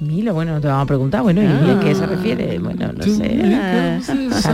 Milo, 0.00 0.32
bueno, 0.32 0.52
no 0.54 0.60
te 0.62 0.66
vamos 0.66 0.84
a 0.84 0.86
preguntar, 0.86 1.20
bueno, 1.20 1.42
¿y 1.42 1.46
Ah. 1.46 1.76
a 1.76 1.80
qué 1.80 1.94
se 1.94 2.06
refiere? 2.06 2.58
Bueno, 2.58 2.90
no 2.96 3.02
sé. 3.04 3.10
Eh, 3.26 4.00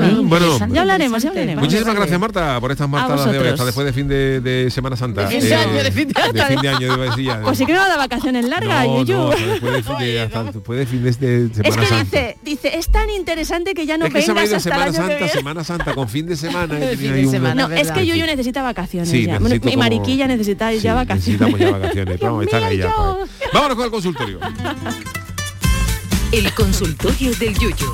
bien, 0.00 0.28
Bueno, 0.28 0.58
Ya 0.72 0.80
hablaremos, 0.80 1.22
ya 1.22 1.28
hablaremos. 1.28 1.62
Muchísimas 1.62 1.86
Vale, 1.86 1.98
gracias. 2.00 2.20
Marta 2.20 2.60
por 2.60 2.72
estas 2.72 2.88
martadas 2.88 3.30
de 3.30 3.38
hoy, 3.38 3.48
hasta 3.48 3.64
después 3.64 3.86
de 3.86 3.92
fin 3.92 4.08
de, 4.08 4.40
de 4.40 4.68
Semana 4.72 4.96
Santa. 4.96 5.22
De 5.28 5.40
fin 5.40 5.48
de 5.48 5.54
año, 5.54 5.72
de 5.84 5.92
fin 5.92 6.08
de 6.08 6.20
año. 6.20 6.32
De 6.32 6.42
fin 6.46 6.60
de 6.62 6.68
año, 6.68 6.80
iba 6.86 6.94
a 6.94 7.10
decir 7.10 7.24
ya. 7.26 7.42
Pues 7.42 7.58
sí 7.58 7.64
que 7.64 7.74
no 7.74 7.78
da 7.78 7.96
vacaciones 7.96 8.44
largas, 8.48 8.86
no, 8.88 9.04
Yuyu. 9.04 9.14
no, 9.16 9.28
después 9.30 9.72
de 9.72 9.82
fin 9.84 9.98
de, 9.98 10.20
hasta 10.20 10.42
después 10.44 10.78
de 10.80 10.86
fin 10.86 11.04
de, 11.04 11.10
de 11.12 11.44
Es 11.46 11.52
Semana 11.54 11.82
que 11.82 11.86
Santa. 11.86 12.02
dice, 12.02 12.36
dice, 12.44 12.76
es 12.78 12.88
tan 12.88 13.08
interesante 13.10 13.74
que 13.74 13.86
ya 13.86 13.98
no 13.98 14.06
es 14.06 14.12
que 14.12 14.18
vengas 14.26 14.38
hasta 14.44 14.56
el 14.56 14.60
Semana 14.60 14.82
año 14.82 14.90
que 14.92 14.96
Santa, 14.98 15.14
viene. 15.16 15.28
Semana 15.32 15.64
Santa, 15.64 15.94
con 15.94 16.08
fin 16.08 16.26
de 16.26 16.36
semana. 16.36 16.74
fin 16.96 17.12
de 17.14 17.24
un- 17.24 17.30
semana. 17.30 17.54
No, 17.68 17.72
es 17.72 17.82
que 17.92 18.00
verdad. 18.00 18.02
Yuyu 18.02 18.26
necesita 18.26 18.62
vacaciones 18.62 19.08
Sí, 19.08 19.26
ya. 19.26 19.38
necesito 19.38 19.68
Mi 19.68 19.76
mariquilla 19.76 20.26
necesita 20.26 20.72
Sí, 20.72 20.80
ya 20.80 20.94
vacaciones. 20.94 21.40
Necesitamos 21.40 21.60
ya 21.60 21.70
vacaciones. 21.70 22.18
vamos, 22.20 22.44
están 22.46 22.64
ahí 22.64 22.78
ya. 22.78 22.92
Vámonos 23.54 23.76
con 23.76 23.84
el 23.84 23.90
consultorio. 23.92 24.40
El 26.32 26.52
consultorio 26.54 27.34
del 27.36 27.54
Yuyu. 27.54 27.86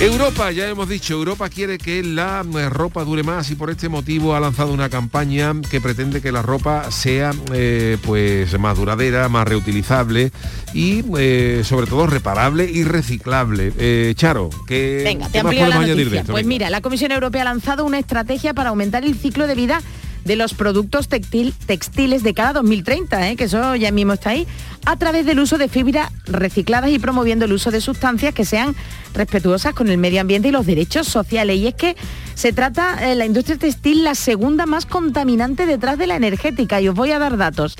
Europa, 0.00 0.50
ya 0.50 0.68
hemos 0.68 0.88
dicho, 0.88 1.14
Europa 1.14 1.48
quiere 1.48 1.78
que 1.78 2.02
la 2.02 2.44
eh, 2.58 2.68
ropa 2.68 3.04
dure 3.04 3.22
más 3.22 3.50
y 3.52 3.54
por 3.54 3.70
este 3.70 3.88
motivo 3.88 4.34
ha 4.34 4.40
lanzado 4.40 4.72
una 4.72 4.88
campaña 4.88 5.52
que 5.70 5.80
pretende 5.80 6.20
que 6.20 6.32
la 6.32 6.42
ropa 6.42 6.90
sea 6.90 7.30
eh, 7.52 7.98
pues 8.02 8.58
más 8.58 8.76
duradera, 8.76 9.28
más 9.28 9.46
reutilizable 9.46 10.32
y 10.74 11.04
eh, 11.16 11.62
sobre 11.64 11.86
todo 11.86 12.08
reparable 12.08 12.68
y 12.68 12.82
reciclable. 12.82 13.72
Eh, 13.78 14.14
Charo, 14.16 14.50
¿qué, 14.66 15.02
Venga, 15.04 15.26
te 15.26 15.38
qué 15.38 15.44
más 15.44 15.52
amplío 15.52 15.60
la 15.60 15.66
podemos 15.66 15.84
añadir 15.84 16.10
de 16.10 16.18
esto? 16.18 16.32
Pues 16.32 16.44
Venga. 16.44 16.48
mira, 16.48 16.70
la 16.70 16.80
Comisión 16.80 17.12
Europea 17.12 17.42
ha 17.42 17.44
lanzado 17.44 17.84
una 17.84 18.00
estrategia 18.00 18.54
para 18.54 18.70
aumentar 18.70 19.04
el 19.04 19.14
ciclo 19.14 19.46
de 19.46 19.54
vida 19.54 19.80
de 20.24 20.36
los 20.36 20.54
productos 20.54 21.08
textil- 21.08 21.54
textiles 21.66 22.22
de 22.22 22.34
cada 22.34 22.52
2030, 22.54 23.30
¿eh? 23.30 23.36
que 23.36 23.44
eso 23.44 23.74
ya 23.76 23.90
mismo 23.90 24.12
está 24.12 24.30
ahí, 24.30 24.46
a 24.84 24.96
través 24.96 25.26
del 25.26 25.40
uso 25.40 25.58
de 25.58 25.68
fibras 25.68 26.12
recicladas 26.26 26.90
y 26.90 26.98
promoviendo 26.98 27.44
el 27.44 27.52
uso 27.52 27.70
de 27.70 27.80
sustancias 27.80 28.34
que 28.34 28.44
sean 28.44 28.74
respetuosas 29.14 29.74
con 29.74 29.88
el 29.88 29.98
medio 29.98 30.20
ambiente 30.20 30.48
y 30.48 30.52
los 30.52 30.66
derechos 30.66 31.06
sociales. 31.08 31.56
Y 31.56 31.66
es 31.68 31.74
que 31.74 31.96
se 32.34 32.52
trata 32.52 33.10
eh, 33.10 33.14
la 33.14 33.26
industria 33.26 33.58
textil 33.58 34.04
la 34.04 34.14
segunda 34.14 34.66
más 34.66 34.86
contaminante 34.86 35.66
detrás 35.66 35.98
de 35.98 36.06
la 36.06 36.16
energética. 36.16 36.80
Y 36.80 36.88
os 36.88 36.94
voy 36.94 37.10
a 37.10 37.18
dar 37.18 37.36
datos. 37.36 37.76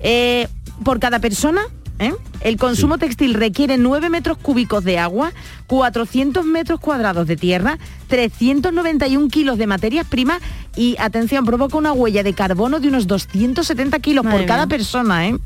Eh, 0.00 0.48
por 0.84 0.98
cada 0.98 1.18
persona, 1.18 1.60
¿eh? 1.98 2.12
el 2.40 2.56
consumo 2.56 2.96
textil 2.98 3.34
requiere 3.34 3.76
9 3.76 4.08
metros 4.08 4.38
cúbicos 4.38 4.82
de 4.82 4.98
agua, 4.98 5.32
400 5.66 6.44
metros 6.46 6.80
cuadrados 6.80 7.26
de 7.26 7.36
tierra, 7.36 7.78
391 8.08 9.28
kilos 9.28 9.58
de 9.58 9.66
materias 9.66 10.06
primas 10.06 10.40
y, 10.76 10.96
atención, 10.98 11.44
provoca 11.44 11.76
una 11.76 11.92
huella 11.92 12.22
de 12.22 12.32
carbono 12.34 12.80
de 12.80 12.88
unos 12.88 13.06
270 13.06 13.98
kilos 14.00 14.24
Madre 14.24 14.38
por 14.38 14.46
cada 14.46 14.66
mía. 14.66 14.76
persona. 14.76 15.28
¿eh? 15.28 15.36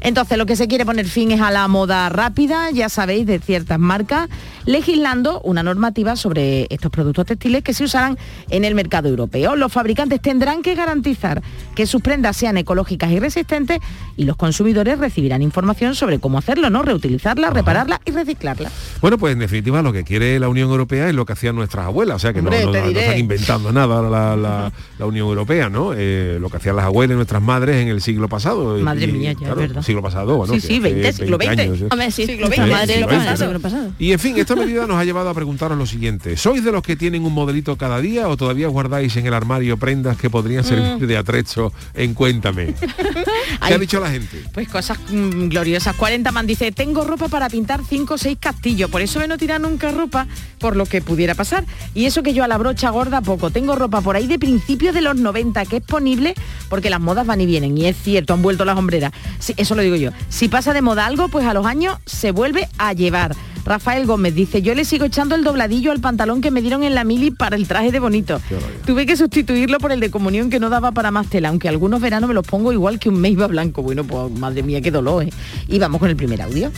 Entonces, 0.00 0.36
lo 0.38 0.46
que 0.46 0.56
se 0.56 0.68
quiere 0.68 0.84
poner 0.84 1.06
fin 1.06 1.30
es 1.32 1.40
a 1.40 1.50
la 1.50 1.66
moda 1.68 2.08
rápida, 2.08 2.70
ya 2.70 2.88
sabéis, 2.88 3.26
de 3.26 3.38
ciertas 3.38 3.78
marcas, 3.78 4.28
legislando 4.66 5.40
una 5.42 5.62
normativa 5.62 6.16
sobre 6.16 6.66
estos 6.70 6.90
productos 6.90 7.24
textiles 7.26 7.62
que 7.62 7.72
se 7.72 7.84
usarán 7.84 8.18
en 8.50 8.64
el 8.64 8.74
mercado 8.74 9.08
europeo. 9.08 9.56
Los 9.56 9.72
fabricantes 9.72 10.20
tendrán 10.20 10.62
que 10.62 10.74
garantizar 10.74 11.40
que 11.74 11.86
sus 11.86 12.02
prendas 12.02 12.36
sean 12.36 12.56
ecológicas 12.56 13.10
y 13.12 13.18
resistentes 13.20 13.78
y 14.16 14.24
los 14.24 14.36
consumidores 14.36 14.98
recibirán 14.98 15.40
información 15.42 15.94
sobre 15.94 16.18
cómo 16.18 16.38
hacerlo, 16.38 16.68
¿no? 16.68 16.82
Reutilizarla, 16.82 17.50
repararla 17.50 18.00
y 18.04 18.10
reciclarla. 18.10 18.70
Bueno, 19.00 19.18
pues 19.18 19.32
en 19.34 19.38
definitiva 19.38 19.82
lo 19.82 19.92
que 19.92 20.04
quiere 20.04 20.38
la 20.40 20.48
Unión 20.48 20.68
Europea 20.70 21.08
es 21.08 21.14
lo 21.14 21.24
que 21.26 21.34
hacían 21.34 21.54
nuestras 21.54 21.86
abuelas, 21.86 22.16
o 22.16 22.18
sea 22.18 22.32
que 22.32 22.42
no- 22.42 22.48
Hombre, 22.50 22.64
no, 22.64 22.72
te 22.72 22.78
no, 22.78 22.84
no 22.84 22.88
diré. 22.88 23.00
están 23.04 23.18
inventando 23.18 23.72
nada 23.72 24.02
la, 24.36 24.65
la- 24.66 24.72
la 24.98 25.06
Unión 25.06 25.28
Europea, 25.28 25.68
¿no? 25.68 25.92
Eh, 25.96 26.38
lo 26.40 26.48
que 26.50 26.56
hacían 26.58 26.76
las 26.76 26.84
abuelas, 26.86 27.16
nuestras 27.16 27.42
madres 27.42 27.76
en 27.76 27.88
el 27.88 28.00
siglo 28.00 28.28
pasado. 28.28 28.78
Madre 28.78 29.06
Y, 29.06 29.12
mía, 29.12 29.32
ya, 29.38 29.48
es 29.48 29.54
verdad. 29.56 29.82
Siglo 29.82 30.02
pasado, 30.02 30.36
bueno. 30.36 30.54
Sí, 30.54 30.60
sí, 30.60 30.66
hace 30.78 30.80
20, 30.80 31.12
siglo 31.12 31.38
20. 31.38 31.62
años, 31.62 31.80
¿eh? 31.80 31.88
Hombre, 31.90 32.10
sí, 32.10 32.26
Siglo 32.26 32.46
XX, 32.48 32.58
madre 32.58 32.94
siglo 32.94 33.08
XX, 33.08 33.52
¿no? 33.52 33.60
pasado. 33.60 33.92
Y 33.98 34.12
en 34.12 34.18
fin, 34.18 34.36
esta 34.38 34.54
medida 34.56 34.86
nos 34.86 34.96
ha 34.98 35.04
llevado 35.04 35.28
a 35.30 35.34
preguntaros 35.34 35.76
lo 35.78 35.86
siguiente. 35.86 36.36
¿Sois 36.36 36.62
de 36.64 36.72
los 36.72 36.82
que 36.82 36.96
tienen 36.96 37.24
un 37.24 37.32
modelito 37.32 37.76
cada 37.76 38.00
día 38.00 38.28
o 38.28 38.36
todavía 38.36 38.68
guardáis 38.68 39.16
en 39.16 39.26
el 39.26 39.34
armario 39.34 39.76
prendas 39.76 40.16
que 40.16 40.30
podrían 40.30 40.62
Mm. 40.64 40.66
servir 40.66 41.06
de 41.06 41.16
atrecho 41.16 41.72
en 41.94 42.14
Cuéntame? 42.14 42.74
¿Qué 42.96 43.24
Ay. 43.60 43.72
ha 43.74 43.78
dicho 43.78 44.00
la 44.00 44.10
gente? 44.10 44.42
Pues 44.52 44.68
cosas 44.68 44.98
mm, 45.10 45.48
gloriosas. 45.48 45.94
40 45.96 46.30
man 46.32 46.46
dice, 46.46 46.72
tengo 46.72 47.04
ropa 47.04 47.28
para 47.28 47.48
pintar 47.48 47.80
5 47.88 48.14
o 48.14 48.18
6 48.18 48.36
castillos, 48.40 48.90
por 48.90 49.00
eso 49.02 49.18
me 49.20 49.28
no 49.28 49.38
tira 49.38 49.58
nunca 49.58 49.90
ropa 49.92 50.26
por 50.58 50.76
lo 50.76 50.86
que 50.86 51.00
pudiera 51.02 51.34
pasar. 51.34 51.64
Y 51.94 52.04
eso 52.06 52.22
que 52.22 52.32
yo 52.34 52.44
a 52.44 52.48
la 52.48 52.58
brocha 52.58 52.90
gorda 52.90 53.20
poco. 53.20 53.50
Tengo 53.50 53.74
ropa 53.76 54.00
por 54.00 54.16
ahí 54.16 54.26
de 54.26 54.38
principios 54.56 54.94
de 54.94 55.02
los 55.02 55.16
90 55.16 55.66
que 55.66 55.76
es 55.76 55.82
ponible 55.82 56.34
porque 56.70 56.88
las 56.88 56.98
modas 56.98 57.26
van 57.26 57.42
y 57.42 57.46
vienen. 57.46 57.76
Y 57.76 57.84
es 57.84 57.96
cierto, 57.96 58.32
han 58.32 58.40
vuelto 58.40 58.64
las 58.64 58.78
hombreras. 58.78 59.12
Sí, 59.38 59.52
eso 59.58 59.74
lo 59.74 59.82
digo 59.82 59.96
yo. 59.96 60.12
Si 60.30 60.48
pasa 60.48 60.72
de 60.72 60.80
moda 60.80 61.04
algo, 61.04 61.28
pues 61.28 61.46
a 61.46 61.52
los 61.52 61.66
años 61.66 61.98
se 62.06 62.30
vuelve 62.30 62.66
a 62.78 62.94
llevar. 62.94 63.36
Rafael 63.66 64.06
Gómez 64.06 64.32
dice, 64.36 64.62
yo 64.62 64.76
le 64.76 64.84
sigo 64.84 65.06
echando 65.06 65.34
el 65.34 65.42
dobladillo 65.42 65.90
al 65.90 66.00
pantalón 66.00 66.40
que 66.40 66.52
me 66.52 66.62
dieron 66.62 66.84
en 66.84 66.94
la 66.94 67.02
mili 67.02 67.32
para 67.32 67.56
el 67.56 67.66
traje 67.66 67.90
de 67.90 67.98
bonito. 67.98 68.40
Tuve 68.86 69.06
que 69.06 69.16
sustituirlo 69.16 69.78
por 69.78 69.90
el 69.90 69.98
de 69.98 70.08
comunión 70.08 70.50
que 70.50 70.60
no 70.60 70.70
daba 70.70 70.92
para 70.92 71.10
más 71.10 71.28
tela, 71.28 71.48
aunque 71.48 71.68
algunos 71.68 72.00
veranos 72.00 72.28
me 72.28 72.34
los 72.34 72.46
pongo 72.46 72.72
igual 72.72 73.00
que 73.00 73.08
un 73.08 73.20
meiba 73.20 73.48
blanco. 73.48 73.82
Bueno, 73.82 74.04
pues 74.04 74.30
madre 74.30 74.62
mía, 74.62 74.80
qué 74.80 74.92
dolor. 74.92 75.24
¿eh? 75.24 75.30
Y 75.66 75.80
vamos 75.80 75.98
con 75.98 76.08
el 76.08 76.14
primer 76.14 76.42
audio. 76.42 76.70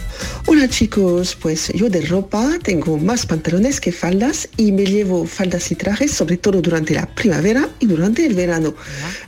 Hola 0.46 0.66
chicos, 0.66 1.36
pues 1.36 1.70
yo 1.74 1.90
de 1.90 2.00
ropa 2.06 2.58
tengo 2.62 2.96
más 2.96 3.26
pantalones 3.26 3.82
que 3.82 3.92
faldas 3.92 4.48
y 4.56 4.72
me 4.72 4.86
llevo 4.86 5.26
faldas 5.26 5.70
y 5.70 5.74
trajes 5.74 6.12
sobre 6.12 6.38
todo 6.38 6.62
durante 6.62 6.94
la 6.94 7.04
primavera 7.06 7.68
y 7.80 7.86
durante 7.86 8.24
el 8.24 8.34
verano. 8.34 8.74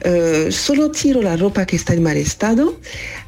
Eh, 0.00 0.48
solo 0.50 0.90
tiro 0.90 1.20
la 1.20 1.36
ropa 1.36 1.66
que 1.66 1.76
está 1.76 1.92
en 1.92 2.02
mal 2.02 2.16
estado 2.16 2.80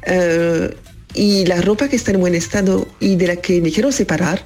eh, 0.07 0.75
y 1.13 1.45
la 1.45 1.61
ropa 1.61 1.87
que 1.87 1.95
está 1.95 2.11
en 2.11 2.19
buen 2.19 2.35
estado 2.35 2.87
y 2.99 3.15
de 3.15 3.27
la 3.27 3.35
que 3.37 3.61
me 3.61 3.71
quiero 3.71 3.91
separar, 3.91 4.43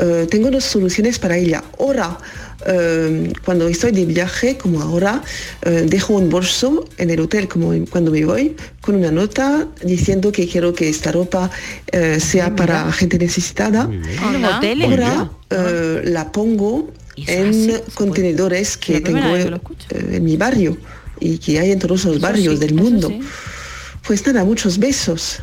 eh, 0.00 0.26
tengo 0.30 0.50
dos 0.50 0.64
soluciones 0.64 1.18
para 1.18 1.36
ella. 1.36 1.62
Ahora, 1.78 2.18
eh, 2.66 3.32
cuando 3.44 3.68
estoy 3.68 3.92
de 3.92 4.06
viaje, 4.06 4.56
como 4.56 4.80
ahora, 4.80 5.22
eh, 5.62 5.86
dejo 5.88 6.14
un 6.14 6.30
bolso 6.30 6.88
en 6.98 7.10
el 7.10 7.20
hotel 7.20 7.48
como 7.48 7.72
cuando 7.90 8.10
me 8.10 8.24
voy, 8.24 8.56
con 8.80 8.94
una 8.94 9.10
nota 9.10 9.68
diciendo 9.82 10.32
que 10.32 10.46
quiero 10.48 10.72
que 10.72 10.88
esta 10.88 11.12
ropa 11.12 11.50
eh, 11.92 12.18
sea 12.20 12.54
para 12.54 12.90
gente 12.92 13.18
necesitada. 13.18 13.82
En 13.82 14.36
un 14.36 14.44
hotel. 14.44 14.82
Ahora 14.82 15.30
eh, 15.50 16.02
la 16.04 16.32
pongo 16.32 16.92
en 17.16 17.80
contenedores 17.94 18.76
que 18.76 19.00
tengo 19.00 19.36
en, 19.36 19.60
eh, 19.90 20.20
mi 20.20 20.36
barrio 20.36 20.76
y 21.20 21.38
que 21.38 21.60
hay 21.60 21.70
en 21.70 21.78
todos 21.78 22.04
los 22.04 22.20
barrios 22.20 22.60
del 22.60 22.74
mundo. 22.74 23.12
Pues 24.06 24.26
nada, 24.26 24.44
muchos 24.44 24.78
besos. 24.78 25.40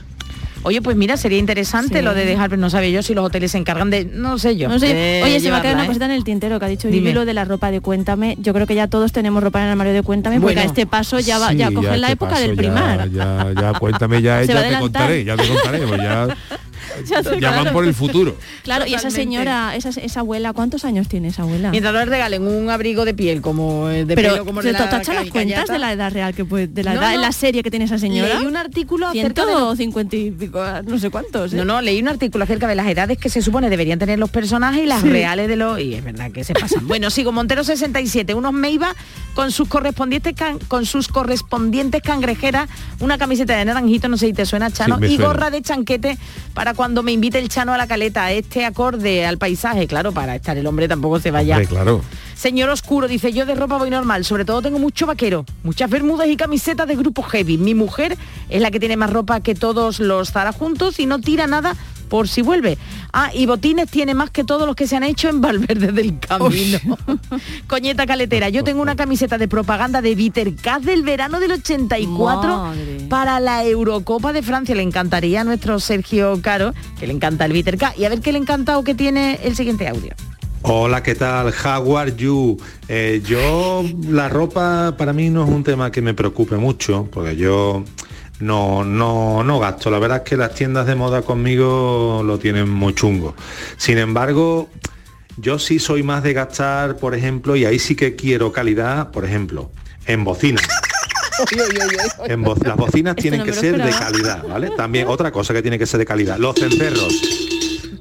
Oye, 0.64 0.82
pues 0.82 0.96
mira, 0.96 1.18
sería 1.18 1.38
interesante 1.40 2.00
Sí. 2.00 2.06
lo 2.06 2.14
de 2.14 2.26
dejar, 2.26 2.50
pero 2.50 2.60
no 2.62 2.70
sabía 2.70 2.90
yo 2.90 3.02
si 3.04 3.14
los 3.14 3.26
hoteles 3.26 3.52
se 3.52 3.58
encargan 3.58 3.90
de, 3.90 4.06
no 4.06 4.38
sé 4.38 4.56
yo. 4.58 4.70
No 4.70 4.78
sé, 4.80 4.94
de 4.94 5.22
oye, 5.24 5.40
se 5.40 5.50
me 5.50 5.56
ha 5.58 5.62
quedado 5.62 5.76
una 5.78 5.86
¿eh? 5.86 5.88
cosita 5.88 6.06
en 6.06 6.12
el 6.12 6.24
tintero 6.24 6.60
que 6.60 6.66
ha 6.66 6.70
dicho 6.70 6.88
Dime. 6.88 7.00
Vivi 7.02 7.14
lo 7.14 7.26
de 7.26 7.34
la 7.34 7.46
ropa 7.46 7.72
de 7.72 7.82
Cuéntame. 7.82 8.36
Yo 8.40 8.54
creo 8.54 8.68
que 8.68 8.76
ya 8.76 8.88
todos 8.88 9.12
tenemos 9.12 9.42
ropa 9.44 9.60
en 9.60 9.66
el 9.66 9.72
armario 9.72 9.94
de 9.94 10.04
Cuéntame, 10.04 10.36
porque 10.40 10.56
Bueno. 10.56 10.62
a 10.62 10.66
este 10.66 10.86
paso 10.86 11.20
ya 11.20 11.40
va, 11.40 11.50
Sí, 11.50 11.58
ya 11.58 11.72
coge 11.72 11.88
la 11.98 12.08
este 12.08 12.14
época 12.14 12.32
paso 12.32 12.42
del 12.44 12.52
ya- 12.52 12.58
primar. 12.58 13.10
Ya, 13.12 13.48
ya, 13.60 13.74
cuéntame 13.80 14.22
ya, 14.22 14.42
Se 14.46 14.54
ya 14.54 14.70
te 14.70 14.78
contaré, 14.80 15.24
ya 15.26 15.36
te 15.38 15.48
contaré, 15.48 15.80
pues 15.88 16.02
ya, 16.02 16.28
Ya 17.42 17.52
van 17.52 17.74
por 17.74 17.86
el 17.86 17.94
futuro. 17.94 18.36
Claro, 18.64 18.86
y 18.88 18.94
esa 18.94 19.10
señora, 19.10 19.76
esa, 19.76 19.90
esa 19.90 20.20
abuela, 20.22 20.54
¿cuántos 20.54 20.86
años 20.86 21.08
tiene 21.08 21.30
esa 21.30 21.44
abuela? 21.44 21.72
Mientras 21.72 21.94
no 21.94 22.00
le 22.00 22.06
regalen 22.06 22.44
un 22.48 22.70
abrigo 22.70 23.06
de 23.06 23.14
piel 23.14 23.42
como 23.42 23.90
el 23.90 24.08
de 24.08 24.16
Pero 24.16 24.32
pelo 24.32 24.46
como 24.46 24.62
¿te 24.62 24.72
la 24.72 24.80
las 24.80 25.30
cuentas 25.30 25.68
de 25.70 25.80
la 25.80 25.92
edad 25.94 26.12
real 26.12 26.34
que 26.34 26.46
puede, 26.46 26.68
de 26.68 26.84
la 26.84 26.94
No, 26.94 27.02
edad 27.02 27.10
en 27.12 27.16
no. 27.18 27.22
la 27.22 27.32
serie 27.32 27.64
que 27.64 27.70
tiene 27.72 27.86
esa 27.86 27.98
señora? 27.98 28.36
Leí 28.40 28.46
un 28.46 28.58
artículo 28.58 29.08
acerca 29.08 29.46
de 29.46 29.52
los- 29.54 29.78
150 29.78 30.16
y 30.16 30.32
pico, 30.32 30.64
no 30.86 31.00
sé 31.00 31.10
cuántos. 31.10 31.54
¿eh? 31.54 31.58
No, 31.58 31.66
no, 31.66 31.82
leí 31.82 32.02
un 32.02 32.08
artículo 32.08 32.44
acerca 32.44 32.68
de 32.68 32.76
las 32.76 32.88
edades 32.88 33.18
que 33.18 33.30
se 33.30 33.42
supone 33.42 33.70
deberían 33.70 34.00
tener 34.00 34.20
los 34.20 34.30
personajes 34.30 34.84
y 34.84 34.86
las 34.88 35.02
Sí. 35.02 35.10
reales 35.10 35.48
de 35.48 35.56
los... 35.56 35.80
Y 35.80 35.96
es 35.96 36.04
verdad 36.04 36.32
que 36.32 36.44
se 36.44 36.54
pasan. 36.54 36.88
bueno, 36.88 37.10
sigo, 37.10 37.32
Montero 37.32 37.64
67, 37.64 38.34
unos 38.34 38.54
Meiba 38.54 38.96
con 39.34 39.52
sus 39.52 39.68
correspondientes 39.68 40.34
can- 40.36 40.60
con 40.68 40.86
sus 40.86 41.08
correspondientes 41.08 42.02
cangrejeras, 42.02 42.70
una 43.00 43.18
camiseta 43.18 43.56
de 43.58 43.66
naranjito, 43.66 44.08
no 44.08 44.18
sé 44.18 44.28
si 44.28 44.34
te 44.34 44.46
suena, 44.46 44.70
Chano, 44.72 44.98
Sí, 45.00 45.06
y 45.06 45.08
suena. 45.16 45.26
gorra 45.26 45.50
de 45.52 45.62
chanquete 45.62 46.18
para 46.54 46.74
cuando 46.82 47.04
me 47.04 47.12
invite 47.12 47.38
el 47.38 47.48
Chano 47.48 47.76
a 47.76 47.78
la 47.78 47.86
caleta, 47.86 48.32
este 48.32 48.66
acorde 48.66 49.24
al 49.24 49.38
paisaje, 49.38 49.86
claro, 49.86 50.14
para 50.14 50.36
estar 50.36 50.58
el 50.58 50.66
hombre 50.66 50.88
tampoco 50.88 51.20
se 51.20 51.30
vaya. 51.30 51.58
Hombre, 51.58 51.68
claro. 51.68 52.02
Señor 52.34 52.72
Oscuro 52.72 53.08
dice, 53.08 53.32
yo 53.32 53.46
de 53.46 53.54
ropa 53.54 53.78
voy 53.78 53.92
normal, 53.92 54.26
sobre 54.26 54.46
todo 54.46 54.64
tengo 54.64 54.80
mucho 54.80 55.06
vaquero, 55.06 55.46
muchas 55.62 55.92
bermudas 55.92 56.28
y 56.28 56.36
camisetas 56.36 56.88
de 56.88 56.96
grupo 56.96 57.22
heavy. 57.22 57.60
Mi 57.60 57.76
mujer 57.76 58.18
es 58.50 58.64
la 58.64 58.72
que 58.72 58.80
tiene 58.80 58.98
más 58.98 59.12
ropa 59.12 59.42
que 59.42 59.54
todos 59.54 60.00
los 60.00 60.32
Zara 60.32 60.54
juntos 60.54 61.00
y 61.00 61.06
no 61.06 61.22
tira 61.22 61.46
nada 61.46 61.76
por 62.12 62.28
si 62.28 62.42
vuelve. 62.42 62.78
Ah, 63.14 63.32
y 63.34 63.46
botines 63.46 63.90
tiene 63.90 64.14
más 64.14 64.30
que 64.32 64.44
todos 64.44 64.68
los 64.68 64.76
que 64.76 64.86
se 64.86 64.98
han 64.98 65.04
hecho 65.04 65.30
en 65.30 65.40
Valverde 65.40 65.94
del 65.94 66.20
Camino. 66.20 66.78
Coñeta 67.68 68.06
caletera, 68.06 68.50
yo 68.50 68.66
tengo 68.66 68.82
una 68.82 68.98
camiseta 68.98 69.38
de 69.38 69.48
propaganda 69.48 70.02
de 70.02 70.14
Vitercaz 70.14 70.84
del 70.84 71.04
verano 71.04 71.40
del 71.40 71.54
84 71.54 72.58
Madre. 72.58 72.98
para 73.10 73.40
la 73.40 73.64
Eurocopa 73.64 74.34
de 74.34 74.42
Francia. 74.42 74.76
Le 74.76 74.84
encantaría 74.84 75.40
a 75.40 75.44
nuestro 75.46 75.80
Sergio 75.80 76.42
Caro, 76.42 76.74
que 77.00 77.08
le 77.08 77.14
encanta 77.14 77.46
el 77.46 77.54
Vitercaz. 77.54 77.98
Y 77.98 78.04
a 78.04 78.10
ver 78.10 78.20
qué 78.20 78.34
le 78.34 78.40
encanta 78.40 78.78
o 78.78 78.84
qué 78.84 78.94
tiene 78.94 79.40
el 79.46 79.56
siguiente 79.56 79.88
audio. 79.88 80.14
Hola, 80.64 81.02
¿qué 81.02 81.16
tal? 81.16 81.54
How 81.64 81.98
are 81.98 82.14
you? 82.14 82.58
Eh, 82.90 83.22
yo, 83.26 83.86
la 84.10 84.28
ropa 84.28 84.96
para 84.98 85.14
mí 85.14 85.30
no 85.30 85.46
es 85.46 85.50
un 85.50 85.64
tema 85.64 85.94
que 85.94 86.02
me 86.02 86.14
preocupe 86.14 86.58
mucho, 86.58 87.08
porque 87.10 87.38
yo 87.38 87.86
no, 88.42 88.84
no, 88.84 89.44
no 89.44 89.60
gasto. 89.60 89.90
La 89.90 90.00
verdad 90.00 90.18
es 90.18 90.24
que 90.30 90.38
las 90.38 90.54
tiendas 90.54 90.88
de 90.88 90.96
moda 90.96 91.22
conmigo 91.22 92.22
lo 92.26 92.38
tienen 92.40 92.70
muy 92.70 92.94
chungo. 92.94 93.36
Sin 93.78 93.98
embargo, 93.98 94.70
yo 95.38 95.60
sí 95.60 95.80
soy 95.80 96.04
más 96.04 96.24
de 96.24 96.34
gastar, 96.34 96.98
por 96.98 97.16
ejemplo, 97.16 97.56
y 97.56 97.66
ahí 97.66 97.80
sí 97.80 97.96
que 97.96 98.16
quiero 98.16 98.52
calidad, 98.52 99.12
por 99.12 99.26
ejemplo, 99.26 99.72
en 100.06 100.24
bocinas. 100.24 100.68
En 102.28 102.44
bo- 102.44 102.56
las 102.64 102.76
bocinas 102.76 103.12
Esto 103.12 103.22
tienen 103.22 103.40
no 103.40 103.46
que 103.46 103.54
ser 103.54 103.82
de 103.82 103.90
calidad, 103.92 104.44
¿vale? 104.48 104.70
También 104.72 105.08
otra 105.08 105.32
cosa 105.32 105.54
que 105.54 105.62
tiene 105.62 105.80
que 105.80 105.86
ser 105.86 106.00
de 106.00 106.06
calidad. 106.06 106.38
Los 106.38 106.56
cencerros. 106.56 107.14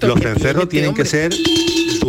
Los 0.01 0.21
cencerros 0.21 0.69
tienen 0.69 0.95
que 0.95 1.05
ser 1.05 1.33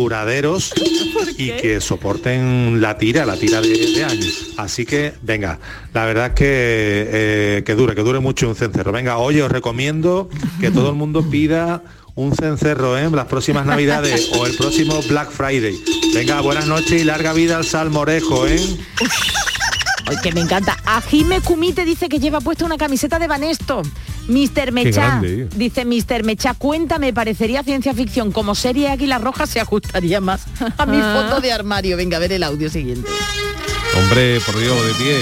duraderos 0.02 0.72
y 1.38 1.50
que 1.52 1.80
soporten 1.80 2.80
la 2.80 2.98
tira, 2.98 3.24
la 3.24 3.36
tira 3.36 3.60
de, 3.60 3.68
de 3.68 4.04
años. 4.04 4.48
Así 4.56 4.84
que, 4.84 5.14
venga, 5.22 5.58
la 5.94 6.04
verdad 6.04 6.26
es 6.28 6.32
que, 6.34 6.46
eh, 6.48 7.62
que 7.64 7.74
dure, 7.74 7.94
que 7.94 8.02
dure 8.02 8.20
mucho 8.20 8.48
un 8.48 8.54
cencerro. 8.54 8.92
Venga, 8.92 9.18
oye, 9.18 9.42
os 9.42 9.50
recomiendo 9.50 10.28
que 10.60 10.70
todo 10.70 10.90
el 10.90 10.96
mundo 10.96 11.28
pida 11.30 11.82
un 12.14 12.34
cencerro 12.34 12.98
en 12.98 13.14
las 13.14 13.26
próximas 13.26 13.64
navidades 13.64 14.30
o 14.34 14.46
el 14.46 14.54
próximo 14.56 15.00
Black 15.08 15.30
Friday. 15.30 15.80
Venga, 16.14 16.40
buenas 16.40 16.66
noches 16.66 17.00
y 17.00 17.04
larga 17.04 17.32
vida 17.32 17.56
al 17.56 17.64
salmorejo, 17.64 18.46
¿eh? 18.46 18.60
Que 20.22 20.32
me 20.32 20.40
encanta. 20.42 20.76
Ajime 20.84 21.40
Kumite 21.40 21.84
dice 21.84 22.08
que 22.08 22.18
lleva 22.20 22.40
puesta 22.40 22.64
una 22.64 22.76
camiseta 22.76 23.18
de 23.18 23.26
Banesto. 23.26 23.82
Mr. 24.28 24.70
Mecha 24.70 25.00
grande, 25.06 25.42
eh. 25.42 25.48
dice 25.56 25.84
Mr. 25.84 26.22
Mecha, 26.22 26.54
cuéntame, 26.54 27.12
parecería 27.12 27.62
ciencia 27.64 27.92
ficción. 27.94 28.30
Como 28.30 28.54
serie 28.54 28.88
Águila 28.90 29.18
Roja 29.18 29.46
se 29.46 29.58
ajustaría 29.60 30.20
más 30.20 30.42
a 30.78 30.86
mi 30.86 30.98
Ah. 31.00 31.26
foto 31.28 31.40
de 31.40 31.52
armario. 31.52 31.96
Venga, 31.96 32.18
a 32.18 32.20
ver 32.20 32.32
el 32.32 32.42
audio 32.44 32.68
siguiente. 32.70 33.08
Hombre, 33.96 34.38
por 34.46 34.58
Dios, 34.58 34.86
de 34.86 34.94
pie. 34.94 35.16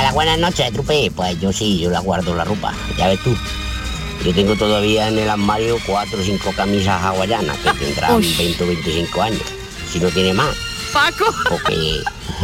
Hola, 0.00 0.12
buenas 0.12 0.38
noches, 0.38 0.72
trupe. 0.72 1.12
Pues 1.14 1.40
yo 1.40 1.52
sí, 1.52 1.78
yo 1.78 1.90
la 1.90 2.00
guardo 2.00 2.34
la 2.34 2.44
ropa. 2.44 2.72
Ya 2.96 3.08
ves 3.08 3.20
tú. 3.22 3.36
Yo 4.24 4.34
tengo 4.34 4.56
todavía 4.56 5.08
en 5.08 5.18
el 5.18 5.28
armario 5.30 5.78
cuatro 5.86 6.18
o 6.20 6.22
cinco 6.22 6.52
camisas 6.56 7.00
hawaianas 7.02 7.56
que 7.58 7.70
tendrán 7.72 8.16
Uy. 8.16 8.34
20 8.36 8.64
o 8.64 8.66
25 8.66 9.22
años. 9.22 9.42
Si 9.90 9.98
no 10.00 10.08
tiene 10.08 10.32
más. 10.34 10.56
Paco. 10.92 11.24
Porque, 11.48 12.02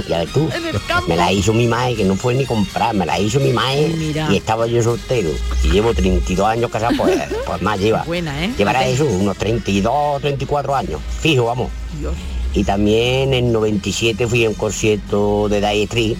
ya 0.08 0.18
ves 0.18 0.32
tú, 0.32 0.48
En 0.54 0.66
el 0.66 0.82
campo. 0.84 1.08
me 1.08 1.16
la 1.16 1.32
hizo 1.32 1.52
mi 1.52 1.66
madre, 1.66 1.96
que 1.96 2.04
no 2.04 2.16
fue 2.16 2.34
ni 2.34 2.44
comprar, 2.44 2.94
me 2.94 3.06
la 3.06 3.18
hizo 3.18 3.40
mi 3.40 3.52
madre 3.52 3.88
Mira. 3.96 4.28
y 4.30 4.36
estaba 4.36 4.66
yo 4.66 4.82
soltero. 4.82 5.30
Si 5.60 5.70
llevo 5.70 5.94
32 5.94 6.46
años 6.46 6.70
casado, 6.70 6.92
pues, 6.96 7.18
pues 7.46 7.62
más 7.62 7.78
lleva. 7.78 8.02
Buena, 8.04 8.44
¿eh? 8.44 8.52
Llevará 8.56 8.86
eso, 8.86 9.04
unos 9.04 9.36
32, 9.36 10.20
34 10.20 10.74
años. 10.74 11.00
Fijo, 11.20 11.44
vamos. 11.46 11.70
Dios. 11.98 12.14
Y 12.54 12.64
también 12.64 13.34
en 13.34 13.52
97 13.52 14.26
fui 14.26 14.44
a 14.44 14.48
un 14.48 14.54
concierto 14.54 15.48
de 15.48 15.60
Dire 15.60 15.82
Street. 15.84 16.16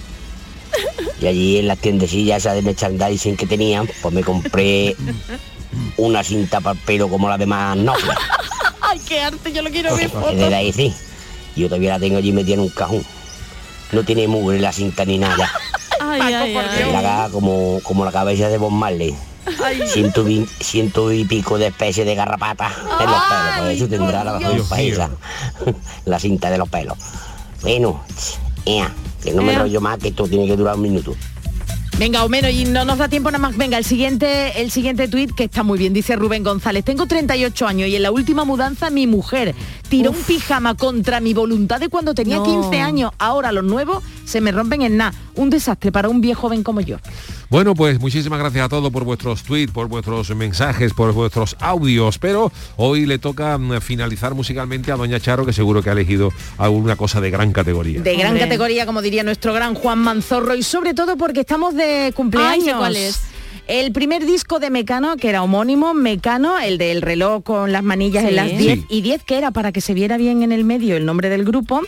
Y 1.19 1.25
allí 1.25 1.57
en 1.57 1.67
las 1.67 1.79
tiendecillas 1.79 2.43
esas 2.43 2.53
de 2.53 2.61
merchandising 2.61 3.35
que 3.35 3.47
tenían, 3.47 3.89
pues 4.01 4.13
me 4.13 4.23
compré 4.23 4.95
una 5.97 6.23
cinta 6.23 6.61
para 6.61 6.77
el 6.77 6.85
pelo 6.85 7.09
como 7.09 7.27
la 7.27 7.37
demás 7.37 7.75
Nokia, 7.77 8.15
Ay, 8.81 8.99
qué 9.07 9.19
arte, 9.21 9.51
yo 9.51 9.61
lo 9.63 9.69
quiero 9.71 9.95
ver 9.95 10.11
de 10.11 10.69
Street. 10.69 10.91
Y 10.91 11.06
yo 11.57 11.67
todavía 11.67 11.93
la 11.93 11.99
tengo 11.99 12.17
allí 12.17 12.31
metida 12.31 12.55
en 12.55 12.61
un 12.61 12.69
cajón. 12.69 13.03
No 13.91 14.03
tiene 14.03 14.27
mugre 14.27 14.59
la 14.59 14.71
cinta 14.73 15.05
ni 15.05 15.17
nada. 15.17 15.49
Ay, 15.99 16.21
ay, 16.21 16.55
Es 16.55 16.83
ay. 16.85 16.91
larga 16.91 17.29
como, 17.31 17.79
como 17.83 18.05
la 18.05 18.11
cabeza 18.11 18.49
de 18.49 18.57
Bob 18.59 18.71
Marley. 18.71 19.15
Ciento, 19.87 20.23
vi- 20.23 20.45
ciento 20.59 21.11
y 21.11 21.25
pico 21.25 21.57
de 21.57 21.67
especies 21.67 22.05
de 22.05 22.13
garrapatas 22.15 22.71
en 22.99 23.09
los 23.09 23.21
pelos. 23.23 23.57
Por 23.59 23.67
eso 23.71 23.87
tendrá 23.87 24.23
la 26.05 26.19
cinta 26.19 26.49
de 26.51 26.57
los 26.59 26.69
pelos. 26.69 26.97
Bueno, 27.61 28.03
ea, 28.65 28.93
que 29.23 29.31
no 29.31 29.41
me 29.41 29.53
Ea. 29.53 29.59
rollo 29.59 29.81
más, 29.81 29.97
que 29.97 30.09
esto 30.09 30.27
tiene 30.27 30.45
que 30.47 30.55
durar 30.55 30.75
un 30.75 30.81
minuto. 30.83 31.15
Venga, 31.99 32.23
o 32.23 32.29
menos, 32.29 32.51
y 32.51 32.65
no 32.65 32.85
nos 32.85 32.99
da 32.99 33.07
tiempo 33.07 33.31
nada 33.31 33.41
más. 33.41 33.57
Venga, 33.57 33.75
el 33.79 33.83
siguiente, 33.83 34.61
el 34.61 34.69
siguiente 34.69 35.07
tuit 35.07 35.33
que 35.33 35.45
está 35.45 35.63
muy 35.63 35.79
bien, 35.79 35.93
dice 35.93 36.15
Rubén 36.15 36.43
González. 36.43 36.85
Tengo 36.85 37.07
38 37.07 37.65
años 37.65 37.89
y 37.89 37.95
en 37.95 38.03
la 38.03 38.11
última 38.11 38.45
mudanza 38.45 38.91
mi 38.91 39.07
mujer 39.07 39.55
tiró 39.89 40.11
un 40.11 40.17
pijama 40.17 40.75
contra 40.75 41.19
mi 41.21 41.33
voluntad 41.33 41.79
de 41.79 41.89
cuando 41.89 42.13
tenía 42.13 42.37
No. 42.37 42.43
15 42.43 42.81
años. 42.81 43.11
Ahora 43.17 43.51
los 43.51 43.63
nuevos 43.63 44.03
se 44.25 44.41
me 44.41 44.51
rompen 44.51 44.83
en 44.83 44.97
nada. 44.97 45.13
Un 45.33 45.49
desastre 45.49 45.91
para 45.91 46.07
un 46.07 46.21
viejo 46.21 46.41
joven 46.41 46.61
como 46.61 46.81
yo. 46.81 46.97
Bueno, 47.49 47.73
pues 47.73 47.99
muchísimas 47.99 48.37
gracias 48.39 48.65
a 48.65 48.69
todos 48.69 48.91
por 48.91 49.03
vuestros 49.03 49.41
tweets, 49.41 49.71
por 49.71 49.87
vuestros 49.87 50.35
mensajes, 50.35 50.93
por 50.93 51.13
vuestros 51.13 51.55
audios, 51.59 52.19
pero 52.19 52.51
hoy 52.75 53.05
le 53.05 53.17
toca 53.19 53.57
mm, 53.57 53.79
finalizar 53.81 54.35
musicalmente 54.35 54.91
a 54.91 54.97
Doña 54.97 55.19
Charo, 55.19 55.45
que 55.45 55.53
seguro 55.53 55.81
que 55.81 55.89
ha 55.89 55.93
elegido 55.93 56.31
alguna 56.57 56.95
cosa 56.95 57.21
de 57.21 57.31
gran 57.31 57.53
categoría. 57.53 58.01
De 58.01 58.15
gran 58.15 58.31
Hombre. 58.33 58.43
categoría, 58.43 58.85
como 58.85 59.01
diría 59.01 59.23
nuestro 59.23 59.53
gran 59.53 59.73
Juan 59.75 59.99
Manzorro, 59.99 60.53
y 60.55 60.61
sobre 60.63 60.93
todo 60.93 61.15
porque 61.17 61.39
estamos 61.39 61.73
de 61.73 61.86
cumpleaños. 62.15 62.67
Ay, 62.67 62.73
cuál 62.77 62.95
es. 62.95 63.19
El 63.67 63.91
primer 63.91 64.25
disco 64.25 64.59
de 64.59 64.69
Mecano, 64.69 65.17
que 65.17 65.27
era 65.27 65.43
homónimo, 65.43 65.93
Mecano, 65.93 66.57
el 66.57 66.77
del 66.77 67.01
reloj 67.01 67.43
con 67.43 67.73
las 67.73 67.83
manillas 67.83 68.23
Sí. 68.23 68.29
en 68.29 68.35
las 68.37 68.47
10 68.57 68.79
Sí. 68.79 68.85
y 68.87 69.01
10, 69.01 69.23
que 69.23 69.37
era 69.37 69.51
para 69.51 69.73
que 69.73 69.81
se 69.81 69.93
viera 69.93 70.15
bien 70.15 70.41
en 70.41 70.53
el 70.53 70.63
medio 70.63 70.95
el 70.95 71.05
nombre 71.05 71.27
del 71.29 71.43
grupo, 71.43 71.81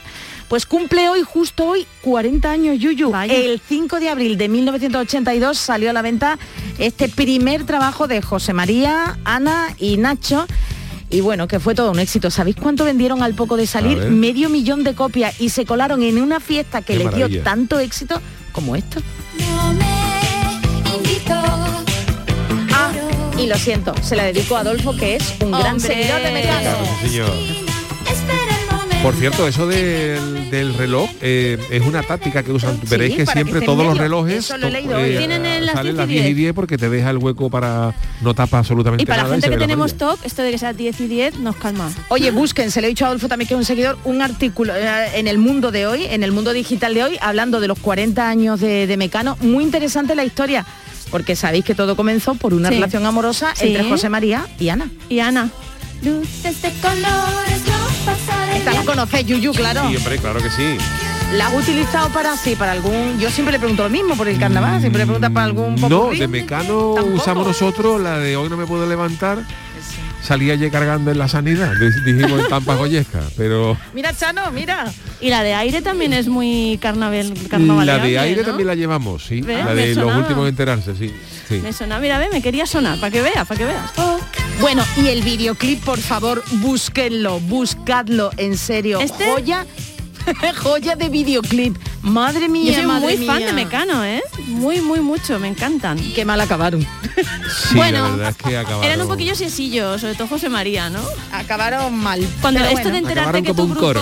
pues 0.49 0.65
cumple 0.65 1.07
hoy, 1.07 1.21
justo 1.23 1.65
hoy, 1.67 1.85
40 2.01 2.51
años 2.51 2.77
Yuyu. 2.79 3.11
Vaya. 3.11 3.33
El 3.33 3.61
5 3.65 4.01
de 4.01 4.09
abril 4.09 4.37
de 4.37 4.49
1982 4.49 5.57
salió 5.57 5.89
a 5.91 5.93
la 5.93 6.01
venta 6.01 6.37
este 6.79 7.07
primer 7.07 7.63
trabajo 7.65 8.07
de 8.09 8.21
José 8.21 8.51
María, 8.51 9.17
Ana 9.23 9.73
y 9.77 9.95
Nacho. 9.95 10.47
Y 11.11 11.21
bueno, 11.21 11.47
que 11.47 11.59
fue 11.61 11.75
todo 11.75 11.91
un 11.91 11.99
éxito. 11.99 12.29
¿Sabéis 12.29 12.57
cuánto 12.57 12.83
vendieron 12.83 13.23
al 13.23 13.35
poco 13.35 13.55
de 13.55 13.65
salir? 13.67 13.97
Medio 14.11 14.49
millón 14.49 14.83
de 14.83 14.93
copias 14.95 15.39
y 15.39 15.47
se 15.49 15.65
colaron 15.65 16.03
en 16.03 16.21
una 16.21 16.39
fiesta 16.41 16.81
que 16.81 16.93
Qué 16.93 16.99
les 16.99 17.05
maravilla. 17.05 17.27
dio 17.29 17.41
tanto 17.43 17.79
éxito 17.79 18.21
como 18.51 18.75
esto. 18.75 19.01
Ah, 22.71 22.91
y 23.37 23.47
lo 23.47 23.57
siento, 23.57 23.93
se 24.01 24.15
la 24.15 24.23
dedico 24.25 24.55
a 24.57 24.61
Adolfo, 24.61 24.95
que 24.95 25.15
es 25.15 25.35
un 25.41 25.51
gran 25.51 25.79
seguidor 25.79 26.21
de 26.21 26.31
Mecano. 26.31 26.77
Por 29.03 29.15
cierto, 29.15 29.47
eso 29.47 29.65
del, 29.65 30.49
del 30.51 30.73
reloj 30.73 31.09
eh, 31.21 31.57
es 31.71 31.81
una 31.85 32.03
táctica 32.03 32.43
que 32.43 32.51
usan. 32.51 32.77
Veréis 32.89 33.15
que 33.15 33.25
siempre 33.25 33.61
todos 33.61 33.85
los 33.85 33.97
relojes 33.97 34.49
lo. 34.59 34.67
Tienen 34.69 35.45
en 35.45 35.65
las 35.65 35.75
salen 35.75 35.95
10 35.95 35.95
y 35.95 35.97
las 35.97 36.07
10 36.09 36.19
y 36.21 36.23
10. 36.25 36.35
10 36.35 36.53
porque 36.53 36.77
te 36.77 36.89
deja 36.89 37.09
el 37.09 37.17
hueco 37.17 37.49
para 37.49 37.95
no 38.21 38.33
tapa 38.33 38.57
absolutamente 38.59 39.03
Y 39.03 39.05
para 39.05 39.19
la 39.19 39.23
nada. 39.23 39.35
gente 39.35 39.49
que 39.49 39.57
tenemos. 39.57 39.93
TOC, 39.93 40.25
esto 40.25 40.41
de 40.41 40.51
que 40.51 40.57
sea 40.57 40.73
10 40.73 40.99
y 40.99 41.07
10 41.07 41.39
nos 41.39 41.55
calma. 41.55 41.89
Oye, 42.09 42.29
busquen, 42.31 42.71
se 42.71 42.81
lo 42.81 42.87
he 42.87 42.89
dicho 42.89 43.05
a 43.05 43.07
Adolfo 43.07 43.29
también 43.29 43.47
que 43.47 43.53
es 43.53 43.57
un 43.57 43.65
seguidor, 43.65 43.97
un 44.03 44.21
artículo 44.21 44.75
eh, 44.75 45.11
en 45.15 45.27
el 45.29 45.37
mundo 45.37 45.71
de 45.71 45.87
hoy, 45.87 46.03
en 46.05 46.21
el 46.23 46.33
mundo 46.33 46.51
digital 46.51 46.93
de 46.93 47.03
hoy, 47.05 47.17
hablando 47.21 47.61
de 47.61 47.69
los 47.69 47.79
40 47.79 48.27
años 48.29 48.59
de, 48.59 48.85
de 48.85 48.97
Mecano. 48.97 49.37
Muy 49.39 49.63
interesante 49.63 50.13
la 50.13 50.25
historia, 50.25 50.65
porque 51.09 51.37
sabéis 51.37 51.63
que 51.63 51.73
todo 51.73 51.95
comenzó 51.95 52.35
por 52.35 52.53
una 52.53 52.67
Sí. 52.67 52.75
relación 52.75 53.05
amorosa 53.05 53.53
Sí. 53.55 53.67
entre 53.67 53.83
José 53.85 54.09
María 54.09 54.45
y 54.59 54.67
Ana. 54.69 54.89
Y 55.07 55.19
Ana. 55.19 55.49
Esta 58.60 58.74
la 58.74 58.84
conocéis, 58.84 59.26
Yuyu, 59.28 59.51
claro. 59.53 59.88
Sí, 59.89 59.95
hombre, 59.97 60.18
claro 60.18 60.41
que 60.41 60.49
sí. 60.49 60.78
¿La 61.34 61.47
has 61.47 61.53
utilizado 61.53 62.10
para 62.10 62.36
sí, 62.36 62.55
para 62.55 62.72
algún? 62.72 63.20
Yo 63.20 63.30
siempre 63.30 63.51
le 63.53 63.60
pregunto 63.60 63.84
lo 63.84 63.89
mismo 63.89 64.16
por 64.16 64.28
el 64.28 64.39
carnaval, 64.39 64.80
siempre 64.82 64.99
le 64.99 65.05
pregunta 65.05 65.30
para 65.30 65.45
algún 65.45 65.76
No, 65.76 66.10
de 66.10 66.28
Mecano 66.28 66.93
Tampoco. 66.95 67.16
usamos 67.18 67.47
nosotros 67.47 68.01
la 68.01 68.18
de 68.18 68.36
hoy 68.36 68.49
no 68.49 68.57
me 68.57 68.66
puedo 68.66 68.88
levantar. 68.88 69.39
Salía 70.22 70.53
allí 70.53 70.70
cargando 70.70 71.12
en 71.12 71.18
la 71.18 71.28
sanidad, 71.30 71.72
di- 71.80 72.12
dijimos 72.14 72.41
en 72.41 72.49
Tampa 72.49 72.76
Goyesca, 72.76 73.22
pero 73.38 73.78
Mira, 73.93 74.14
Chano, 74.14 74.51
mira. 74.51 74.91
Y 75.22 75.30
la 75.30 75.41
de 75.43 75.53
aire 75.53 75.82
también 75.82 76.12
es 76.14 76.28
muy 76.28 76.78
carnaval, 76.82 77.34
la 77.86 77.99
de 77.99 78.20
aire 78.20 78.41
¿no? 78.41 78.47
también 78.49 78.68
la 78.68 78.76
llevamos, 78.76 79.24
sí. 79.24 79.41
¿Ves? 79.41 79.64
La 79.64 79.74
de 79.74 79.88
los 79.95 80.03
sonaba. 80.03 80.20
últimos 80.20 80.43
en 80.43 80.49
enterarse, 80.49 80.95
sí. 80.95 81.14
sí. 81.47 81.60
Me 81.64 81.72
suena, 81.72 81.99
mira, 81.99 82.18
ve, 82.20 82.28
me 82.32 82.41
quería 82.41 82.66
sonar, 82.66 82.99
para 82.99 83.12
que 83.12 83.22
veas, 83.22 83.47
para 83.47 83.57
que 83.57 83.66
veas. 83.66 83.91
Bueno, 84.60 84.84
y 84.97 85.07
el 85.07 85.22
videoclip, 85.24 85.84
por 85.84 85.99
favor, 85.99 86.43
búsquenlo, 86.51 87.39
buscadlo, 87.39 88.30
en 88.36 88.57
serio. 88.57 88.99
¿Este? 88.99 89.26
Joya, 89.26 89.66
joya 90.62 90.95
de 90.97 91.07
videoclip. 91.07 91.78
Madre 92.01 92.49
mía, 92.49 92.72
Yo 92.72 92.74
soy 92.74 92.86
madre 92.86 93.18
muy 93.18 93.26
fan 93.26 93.39
de 93.39 93.53
Mecano, 93.53 94.03
¿eh? 94.03 94.22
Muy, 94.47 94.82
muy 94.82 94.99
mucho, 94.99 95.39
me 95.39 95.47
encantan. 95.47 95.97
Qué 96.14 96.26
mal 96.26 96.41
acabaron. 96.41 96.82
Sí, 96.82 97.76
Bueno, 97.76 98.03
la 98.03 98.10
verdad 98.12 98.30
es 98.30 98.38
que 98.38 98.57
acabaron. 98.57 98.84
Eran 98.84 99.01
un 99.01 99.07
poquillo 99.07 99.36
sencillos, 99.36 100.01
sobre 100.01 100.16
todo 100.16 100.28
José 100.28 100.49
María, 100.49 100.89
¿no? 100.89 101.01
Acabaron 101.32 101.93
mal. 101.97 102.26
Cuando 102.41 102.60
Pero 102.60 102.70
esto 102.72 102.89
bueno. 102.89 102.91
de 102.91 102.97
enterarte 102.97 103.39
Acabaron 103.39 103.43
que 103.43 103.53
tu 103.53 103.64
un 103.64 103.74
grupo... 103.74 104.01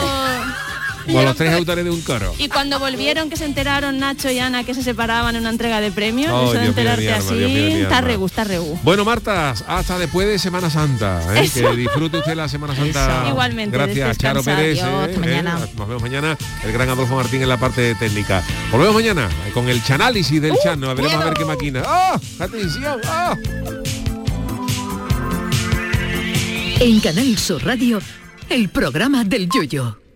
Con 1.11 1.25
los 1.25 1.35
tres 1.35 1.53
autores 1.53 1.83
de 1.83 1.91
un 1.91 2.01
coro. 2.01 2.33
Y 2.37 2.49
cuando 2.49 2.79
volvieron, 2.79 3.29
que 3.29 3.37
se 3.37 3.45
enteraron 3.45 3.99
Nacho 3.99 4.29
y 4.29 4.39
Ana 4.39 4.63
que 4.63 4.73
se 4.73 4.83
separaban 4.83 5.35
en 5.35 5.41
una 5.41 5.49
entrega 5.49 5.81
de 5.81 5.91
premios, 5.91 6.31
Ay, 6.33 6.43
eso 6.43 6.53
de 6.53 6.59
Dios 6.59 6.69
enterarte 6.69 7.13
así, 7.13 7.35
Dios 7.35 7.51
mío 7.51 7.77
está 7.83 8.01
regu, 8.01 8.25
está 8.25 8.43
regu. 8.43 8.79
Bueno, 8.83 9.05
Marta, 9.05 9.51
hasta 9.67 9.97
después 9.97 10.27
de 10.27 10.39
Semana 10.39 10.69
Santa. 10.69 11.21
¿eh? 11.35 11.49
Que 11.53 11.75
disfrute 11.75 12.17
usted 12.17 12.35
la 12.35 12.47
Semana 12.47 12.75
Santa. 12.75 13.21
Eso. 13.21 13.29
Igualmente, 13.29 13.77
Gracias, 13.77 14.17
Charo. 14.17 14.43
Pérez. 14.43 14.81
Adiós, 14.81 14.87
¿eh? 14.87 15.05
hasta 15.09 15.19
mañana. 15.19 15.59
¿eh? 15.63 15.71
Nos 15.77 15.87
vemos 15.87 16.01
mañana. 16.01 16.37
El 16.63 16.71
gran 16.71 16.89
Adolfo 16.89 17.15
Martín 17.15 17.41
en 17.41 17.49
la 17.49 17.57
parte 17.57 17.95
técnica. 17.95 18.43
Volvemos 18.71 18.95
mañana 18.95 19.29
eh, 19.45 19.51
con 19.53 19.67
el 19.69 19.83
chanálisis 19.83 20.41
del 20.41 20.55
Chano. 20.63 20.93
Veremos 20.95 21.21
a 21.21 21.25
ver 21.25 21.33
qué 21.33 21.45
máquina. 21.45 21.83
¡Oh! 21.87 22.19
¡Atención! 22.39 23.01
¡Oh! 23.07 23.35
En 26.79 26.99
Canal 26.99 27.37
Sur 27.37 27.65
Radio, 27.65 27.99
el 28.49 28.69
programa 28.69 29.23
del 29.23 29.49
Yoyo. 29.49 30.06